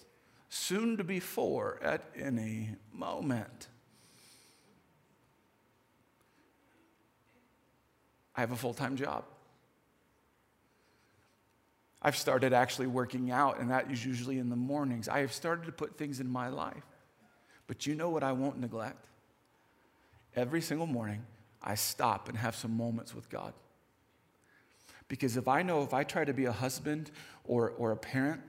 soon 0.49 0.97
to 0.97 1.05
be 1.05 1.21
four 1.21 1.79
at 1.83 2.03
any 2.17 2.71
moment. 2.95 3.69
I 8.35 8.41
have 8.41 8.53
a 8.53 8.57
full 8.57 8.73
time 8.73 8.97
job. 8.97 9.25
I've 12.01 12.17
started 12.17 12.55
actually 12.55 12.87
working 12.87 13.31
out, 13.31 13.61
and 13.61 13.71
that 13.71 13.91
is 13.91 14.03
usually 14.03 14.39
in 14.39 14.49
the 14.49 14.57
mornings. 14.57 15.11
I 15.11 15.21
have 15.21 15.35
started 15.35 15.67
to 15.67 15.73
put 15.73 15.99
things 15.99 16.21
in 16.21 16.31
my 16.31 16.49
life. 16.49 16.87
But 17.67 17.87
you 17.87 17.95
know 17.95 18.09
what 18.09 18.23
I 18.23 18.33
won't 18.33 18.59
neglect? 18.59 19.05
Every 20.35 20.63
single 20.63 20.87
morning, 20.87 21.27
I 21.63 21.75
stop 21.75 22.29
and 22.29 22.39
have 22.39 22.55
some 22.57 22.77
moments 22.77 23.15
with 23.15 23.29
God. 23.29 23.53
Because 25.09 25.37
if 25.37 25.49
I 25.49 25.63
know 25.63 25.83
if 25.83 25.93
I 25.93 26.05
try 26.05 26.25
to 26.25 26.33
be 26.33 26.45
a 26.45 26.53
husband 26.53 27.11
or, 27.45 27.71
or 27.71 27.91
a 27.91 27.97
parent 27.97 28.41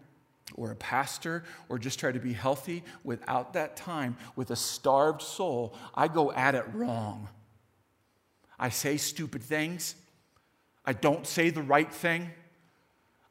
or 0.55 0.71
a 0.71 0.75
pastor 0.75 1.43
or 1.69 1.79
just 1.79 1.99
try 1.99 2.11
to 2.11 2.19
be 2.19 2.33
healthy 2.33 2.83
without 3.03 3.53
that 3.53 3.75
time 3.75 4.15
with 4.35 4.51
a 4.51 4.55
starved 4.55 5.21
soul, 5.21 5.75
I 5.95 6.07
go 6.07 6.31
at 6.31 6.55
it 6.55 6.65
wrong. 6.73 7.27
I 8.59 8.69
say 8.69 8.97
stupid 8.97 9.41
things. 9.41 9.95
I 10.85 10.93
don't 10.93 11.25
say 11.25 11.49
the 11.49 11.63
right 11.63 11.91
thing. 11.91 12.29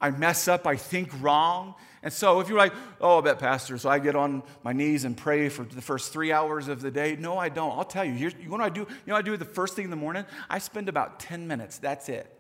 I 0.01 0.11
mess 0.11 0.49
up, 0.49 0.67
I 0.67 0.77
think 0.77 1.11
wrong. 1.21 1.75
And 2.03 2.13
so 2.13 2.41
if 2.41 2.49
you're 2.49 2.57
like, 2.57 2.73
oh, 3.01 3.19
I 3.19 3.21
bet, 3.21 3.39
Pastor, 3.39 3.77
so 3.77 3.91
I 3.91 3.99
get 3.99 4.17
on 4.17 4.43
my 4.63 4.73
knees 4.73 5.05
and 5.05 5.15
pray 5.17 5.51
for 5.51 5.65
the 5.65 5.83
first 5.83 6.13
three 6.13 6.33
hours 6.33 6.69
of 6.69 6.81
the 6.81 6.91
day. 6.91 7.17
No, 7.17 7.37
I 7.37 7.51
don't. 7.51 7.77
I'll 7.77 7.85
tell 7.85 8.05
you. 8.05 8.15
You 8.15 8.31
know 8.45 8.53
what 8.53 8.61
I 8.63 8.71
do? 8.71 8.81
You 8.81 8.87
know 9.07 9.17
I 9.17 9.23
do 9.23 9.37
the 9.37 9.45
first 9.45 9.77
thing 9.77 9.85
in 9.85 9.91
the 9.91 9.97
morning? 9.97 10.25
I 10.49 10.59
spend 10.59 10.89
about 10.89 11.21
10 11.21 11.47
minutes. 11.47 11.77
That's 11.79 12.09
it. 12.09 12.35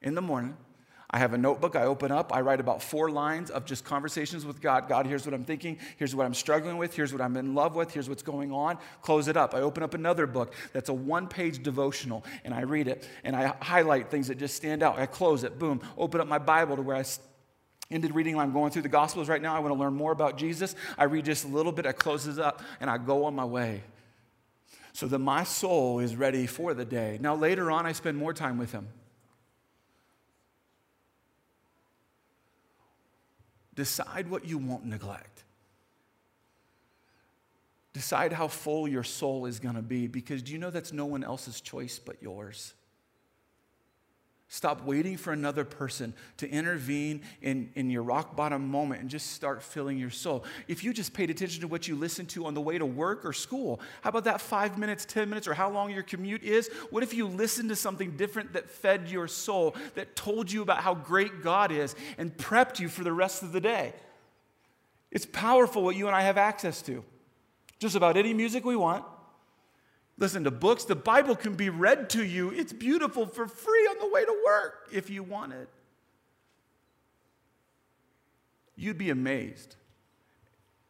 In 0.00 0.14
the 0.14 0.22
morning, 0.22 0.56
I 1.12 1.18
have 1.18 1.32
a 1.32 1.38
notebook 1.38 1.74
I 1.74 1.82
open 1.82 2.12
up. 2.12 2.32
I 2.32 2.40
write 2.40 2.60
about 2.60 2.80
four 2.80 3.10
lines 3.10 3.50
of 3.50 3.64
just 3.64 3.84
conversations 3.84 4.46
with 4.46 4.60
God. 4.60 4.88
God, 4.88 5.06
here's 5.06 5.26
what 5.26 5.34
I'm 5.34 5.44
thinking. 5.44 5.78
Here's 5.96 6.14
what 6.14 6.24
I'm 6.24 6.34
struggling 6.34 6.78
with. 6.78 6.94
Here's 6.94 7.12
what 7.12 7.20
I'm 7.20 7.36
in 7.36 7.54
love 7.54 7.74
with. 7.74 7.92
Here's 7.92 8.08
what's 8.08 8.22
going 8.22 8.52
on. 8.52 8.78
Close 9.02 9.26
it 9.26 9.36
up. 9.36 9.52
I 9.52 9.60
open 9.60 9.82
up 9.82 9.94
another 9.94 10.28
book 10.28 10.54
that's 10.72 10.88
a 10.88 10.92
one 10.94 11.26
page 11.26 11.64
devotional 11.64 12.24
and 12.44 12.54
I 12.54 12.60
read 12.60 12.86
it 12.86 13.08
and 13.24 13.34
I 13.34 13.54
highlight 13.60 14.08
things 14.08 14.28
that 14.28 14.38
just 14.38 14.54
stand 14.54 14.84
out. 14.84 15.00
I 15.00 15.06
close 15.06 15.42
it. 15.42 15.58
Boom. 15.58 15.80
Open 15.98 16.20
up 16.20 16.28
my 16.28 16.38
Bible 16.38 16.76
to 16.76 16.82
where 16.82 16.96
I 16.96 17.04
ended 17.90 18.14
reading. 18.14 18.38
I'm 18.38 18.52
going 18.52 18.70
through 18.70 18.82
the 18.82 18.88
Gospels 18.88 19.28
right 19.28 19.42
now. 19.42 19.56
I 19.56 19.58
want 19.58 19.74
to 19.74 19.80
learn 19.80 19.94
more 19.94 20.12
about 20.12 20.38
Jesus. 20.38 20.76
I 20.96 21.04
read 21.04 21.24
just 21.24 21.44
a 21.44 21.48
little 21.48 21.72
bit. 21.72 21.86
I 21.86 21.92
close 21.92 22.38
up 22.38 22.62
and 22.80 22.88
I 22.88 22.98
go 22.98 23.24
on 23.24 23.34
my 23.34 23.44
way 23.44 23.82
so 24.92 25.08
that 25.08 25.18
my 25.18 25.42
soul 25.42 25.98
is 25.98 26.14
ready 26.14 26.46
for 26.46 26.72
the 26.72 26.84
day. 26.84 27.18
Now, 27.20 27.34
later 27.34 27.70
on, 27.70 27.84
I 27.86 27.92
spend 27.92 28.16
more 28.16 28.32
time 28.32 28.58
with 28.58 28.70
Him. 28.70 28.88
Decide 33.74 34.28
what 34.28 34.44
you 34.44 34.58
won't 34.58 34.84
neglect. 34.84 35.44
Decide 37.92 38.32
how 38.32 38.48
full 38.48 38.86
your 38.86 39.02
soul 39.02 39.46
is 39.46 39.58
going 39.58 39.74
to 39.74 39.82
be 39.82 40.06
because 40.06 40.42
do 40.42 40.52
you 40.52 40.58
know 40.58 40.70
that's 40.70 40.92
no 40.92 41.06
one 41.06 41.24
else's 41.24 41.60
choice 41.60 41.98
but 41.98 42.22
yours? 42.22 42.74
Stop 44.52 44.84
waiting 44.84 45.16
for 45.16 45.32
another 45.32 45.64
person 45.64 46.12
to 46.38 46.50
intervene 46.50 47.22
in, 47.40 47.70
in 47.76 47.88
your 47.88 48.02
rock 48.02 48.34
bottom 48.34 48.66
moment 48.66 49.00
and 49.00 49.08
just 49.08 49.30
start 49.30 49.62
filling 49.62 49.96
your 49.96 50.10
soul. 50.10 50.44
If 50.66 50.82
you 50.82 50.92
just 50.92 51.14
paid 51.14 51.30
attention 51.30 51.60
to 51.60 51.68
what 51.68 51.86
you 51.86 51.94
listened 51.94 52.30
to 52.30 52.46
on 52.46 52.54
the 52.54 52.60
way 52.60 52.76
to 52.76 52.84
work 52.84 53.24
or 53.24 53.32
school, 53.32 53.80
how 54.00 54.10
about 54.10 54.24
that 54.24 54.40
five 54.40 54.76
minutes, 54.76 55.04
10 55.04 55.28
minutes, 55.28 55.46
or 55.46 55.54
how 55.54 55.70
long 55.70 55.92
your 55.92 56.02
commute 56.02 56.42
is? 56.42 56.68
What 56.90 57.04
if 57.04 57.14
you 57.14 57.28
listened 57.28 57.68
to 57.68 57.76
something 57.76 58.16
different 58.16 58.54
that 58.54 58.68
fed 58.68 59.08
your 59.08 59.28
soul, 59.28 59.76
that 59.94 60.16
told 60.16 60.50
you 60.50 60.62
about 60.62 60.78
how 60.78 60.96
great 60.96 61.44
God 61.44 61.70
is 61.70 61.94
and 62.18 62.36
prepped 62.36 62.80
you 62.80 62.88
for 62.88 63.04
the 63.04 63.12
rest 63.12 63.44
of 63.44 63.52
the 63.52 63.60
day? 63.60 63.92
It's 65.12 65.26
powerful 65.26 65.84
what 65.84 65.94
you 65.94 66.08
and 66.08 66.16
I 66.16 66.22
have 66.22 66.38
access 66.38 66.82
to. 66.82 67.04
Just 67.78 67.94
about 67.94 68.16
any 68.16 68.34
music 68.34 68.64
we 68.64 68.74
want 68.74 69.04
listen 70.20 70.44
to 70.44 70.50
books. 70.52 70.84
The 70.84 70.94
Bible 70.94 71.34
can 71.34 71.54
be 71.54 71.68
read 71.68 72.10
to 72.10 72.24
you. 72.24 72.50
It's 72.50 72.72
beautiful 72.72 73.26
for 73.26 73.48
free 73.48 73.86
on 73.90 73.98
the 73.98 74.08
way 74.08 74.24
to 74.24 74.42
work 74.46 74.88
if 74.92 75.10
you 75.10 75.24
want 75.24 75.54
it. 75.54 75.68
You'd 78.76 78.98
be 78.98 79.10
amazed 79.10 79.76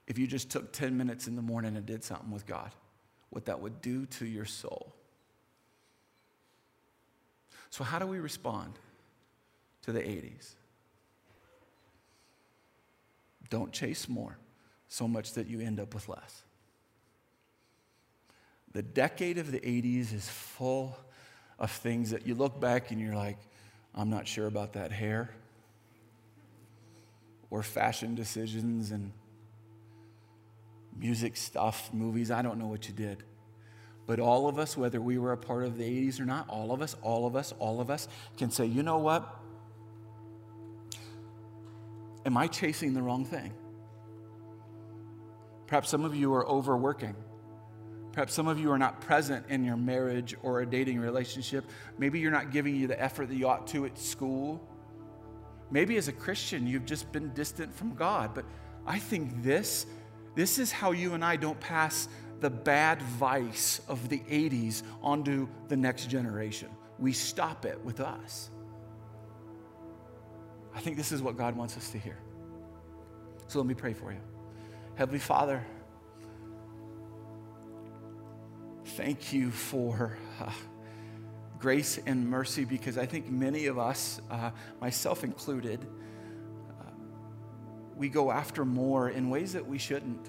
if 0.06 0.18
you 0.18 0.26
just 0.26 0.50
took 0.50 0.72
10 0.72 0.96
minutes 0.96 1.26
in 1.26 1.36
the 1.36 1.42
morning 1.42 1.76
and 1.76 1.86
did 1.86 2.04
something 2.04 2.30
with 2.30 2.44
God, 2.44 2.72
what 3.30 3.46
that 3.46 3.60
would 3.60 3.80
do 3.80 4.06
to 4.06 4.26
your 4.26 4.44
soul. 4.44 4.92
So, 7.70 7.84
how 7.84 8.00
do 8.00 8.06
we 8.06 8.18
respond 8.18 8.74
to 9.82 9.92
the 9.92 10.00
80s? 10.00 10.54
Don't 13.48 13.72
chase 13.72 14.08
more 14.08 14.36
so 14.88 15.06
much 15.06 15.32
that 15.34 15.46
you 15.46 15.60
end 15.60 15.78
up 15.78 15.94
with 15.94 16.08
less. 16.08 16.42
The 18.72 18.82
decade 18.82 19.38
of 19.38 19.50
the 19.50 19.60
80s 19.60 20.12
is 20.14 20.28
full 20.28 20.96
of 21.58 21.70
things 21.70 22.10
that 22.10 22.26
you 22.26 22.34
look 22.34 22.60
back 22.60 22.90
and 22.90 23.00
you're 23.00 23.16
like, 23.16 23.38
I'm 23.94 24.10
not 24.10 24.28
sure 24.28 24.46
about 24.46 24.74
that 24.74 24.92
hair, 24.92 25.30
or 27.50 27.62
fashion 27.62 28.14
decisions 28.14 28.92
and 28.92 29.12
music 30.96 31.36
stuff, 31.36 31.92
movies. 31.92 32.30
I 32.30 32.42
don't 32.42 32.58
know 32.58 32.68
what 32.68 32.86
you 32.86 32.94
did. 32.94 33.24
But 34.06 34.20
all 34.20 34.48
of 34.48 34.58
us, 34.58 34.76
whether 34.76 35.00
we 35.00 35.18
were 35.18 35.32
a 35.32 35.36
part 35.36 35.64
of 35.64 35.76
the 35.76 35.84
80s 35.84 36.20
or 36.20 36.24
not, 36.24 36.48
all 36.48 36.72
of 36.72 36.82
us, 36.82 36.96
all 37.02 37.26
of 37.26 37.36
us, 37.36 37.52
all 37.58 37.80
of 37.80 37.90
us 37.90 38.08
can 38.38 38.50
say, 38.50 38.66
you 38.66 38.82
know 38.82 38.98
what? 38.98 39.36
Am 42.24 42.36
I 42.36 42.46
chasing 42.46 42.94
the 42.94 43.02
wrong 43.02 43.24
thing? 43.24 43.52
Perhaps 45.66 45.88
some 45.88 46.04
of 46.04 46.14
you 46.14 46.32
are 46.34 46.46
overworking. 46.46 47.14
Perhaps 48.12 48.34
some 48.34 48.48
of 48.48 48.58
you 48.58 48.70
are 48.72 48.78
not 48.78 49.00
present 49.00 49.46
in 49.48 49.64
your 49.64 49.76
marriage 49.76 50.34
or 50.42 50.60
a 50.60 50.66
dating 50.66 50.98
relationship. 50.98 51.64
Maybe 51.98 52.18
you're 52.18 52.32
not 52.32 52.50
giving 52.50 52.74
you 52.74 52.86
the 52.86 53.00
effort 53.00 53.28
that 53.28 53.36
you 53.36 53.48
ought 53.48 53.68
to 53.68 53.86
at 53.86 53.96
school. 53.98 54.66
Maybe 55.70 55.96
as 55.96 56.08
a 56.08 56.12
Christian, 56.12 56.66
you've 56.66 56.86
just 56.86 57.10
been 57.12 57.32
distant 57.34 57.72
from 57.72 57.94
God. 57.94 58.34
But 58.34 58.44
I 58.84 58.98
think 58.98 59.42
this, 59.42 59.86
this 60.34 60.58
is 60.58 60.72
how 60.72 60.90
you 60.90 61.14
and 61.14 61.24
I 61.24 61.36
don't 61.36 61.60
pass 61.60 62.08
the 62.40 62.50
bad 62.50 63.00
vice 63.02 63.80
of 63.86 64.08
the 64.08 64.18
80s 64.18 64.82
onto 65.02 65.46
the 65.68 65.76
next 65.76 66.06
generation. 66.06 66.68
We 66.98 67.12
stop 67.12 67.64
it 67.64 67.80
with 67.84 68.00
us. 68.00 68.50
I 70.74 70.80
think 70.80 70.96
this 70.96 71.12
is 71.12 71.22
what 71.22 71.36
God 71.36 71.56
wants 71.56 71.76
us 71.76 71.90
to 71.90 71.98
hear. 71.98 72.18
So 73.46 73.58
let 73.58 73.66
me 73.66 73.74
pray 73.74 73.92
for 73.92 74.12
you. 74.12 74.20
Heavenly 74.94 75.18
Father, 75.18 75.64
thank 79.02 79.32
you 79.32 79.50
for 79.50 80.18
uh, 80.42 80.52
grace 81.58 81.98
and 82.04 82.28
mercy 82.28 82.66
because 82.66 82.98
I 82.98 83.06
think 83.06 83.30
many 83.30 83.64
of 83.64 83.78
us, 83.78 84.20
uh, 84.30 84.50
myself 84.78 85.24
included, 85.24 85.86
uh, 86.68 86.84
we 87.96 88.10
go 88.10 88.30
after 88.30 88.62
more 88.62 89.08
in 89.08 89.30
ways 89.30 89.54
that 89.54 89.66
we 89.66 89.78
shouldn't. 89.78 90.28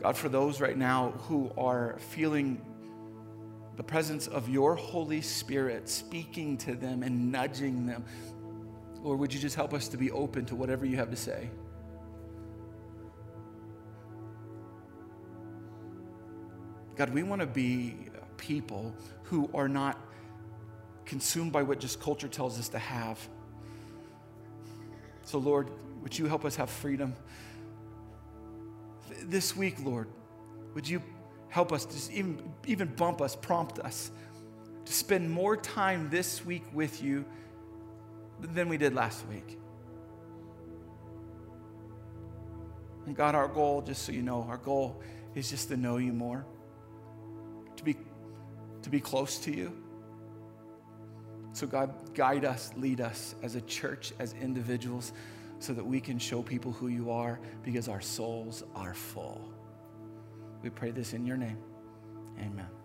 God, 0.00 0.16
for 0.16 0.30
those 0.30 0.62
right 0.62 0.78
now 0.78 1.10
who 1.28 1.52
are 1.58 1.98
feeling 1.98 2.62
the 3.76 3.82
presence 3.82 4.28
of 4.28 4.48
your 4.48 4.76
Holy 4.76 5.20
Spirit 5.20 5.90
speaking 5.90 6.56
to 6.56 6.74
them 6.74 7.02
and 7.02 7.30
nudging 7.30 7.86
them, 7.86 8.02
Lord, 9.02 9.18
would 9.18 9.34
you 9.34 9.40
just 9.40 9.56
help 9.56 9.74
us 9.74 9.88
to 9.88 9.98
be 9.98 10.10
open 10.10 10.46
to 10.46 10.54
whatever 10.54 10.86
you 10.86 10.96
have 10.96 11.10
to 11.10 11.16
say? 11.16 11.50
God, 17.00 17.14
we 17.14 17.22
want 17.22 17.40
to 17.40 17.46
be 17.46 17.96
people 18.36 18.94
who 19.22 19.48
are 19.54 19.70
not 19.70 19.98
consumed 21.06 21.50
by 21.50 21.62
what 21.62 21.80
just 21.80 21.98
culture 21.98 22.28
tells 22.28 22.58
us 22.58 22.68
to 22.68 22.78
have. 22.78 23.18
So, 25.22 25.38
Lord, 25.38 25.70
would 26.02 26.18
you 26.18 26.26
help 26.26 26.44
us 26.44 26.56
have 26.56 26.68
freedom? 26.68 27.16
This 29.22 29.56
week, 29.56 29.76
Lord, 29.82 30.08
would 30.74 30.86
you 30.86 31.02
help 31.48 31.72
us 31.72 31.86
to 31.86 32.12
even, 32.12 32.52
even 32.66 32.88
bump 32.88 33.22
us, 33.22 33.34
prompt 33.34 33.78
us 33.78 34.10
to 34.84 34.92
spend 34.92 35.30
more 35.30 35.56
time 35.56 36.10
this 36.10 36.44
week 36.44 36.64
with 36.74 37.02
you 37.02 37.24
than 38.42 38.68
we 38.68 38.76
did 38.76 38.94
last 38.94 39.26
week? 39.26 39.56
And 43.06 43.16
God, 43.16 43.34
our 43.34 43.48
goal, 43.48 43.80
just 43.80 44.02
so 44.02 44.12
you 44.12 44.20
know, 44.20 44.46
our 44.50 44.58
goal 44.58 45.00
is 45.34 45.48
just 45.48 45.68
to 45.68 45.78
know 45.78 45.96
you 45.96 46.12
more, 46.12 46.44
to 48.82 48.90
be 48.90 49.00
close 49.00 49.38
to 49.38 49.54
you. 49.54 49.72
So, 51.52 51.66
God, 51.66 52.14
guide 52.14 52.44
us, 52.44 52.70
lead 52.76 53.00
us 53.00 53.34
as 53.42 53.54
a 53.56 53.60
church, 53.60 54.12
as 54.18 54.34
individuals, 54.34 55.12
so 55.58 55.72
that 55.74 55.84
we 55.84 56.00
can 56.00 56.18
show 56.18 56.42
people 56.42 56.72
who 56.72 56.88
you 56.88 57.10
are 57.10 57.40
because 57.62 57.88
our 57.88 58.00
souls 58.00 58.62
are 58.74 58.94
full. 58.94 59.52
We 60.62 60.70
pray 60.70 60.90
this 60.90 61.12
in 61.12 61.26
your 61.26 61.36
name. 61.36 61.58
Amen. 62.38 62.79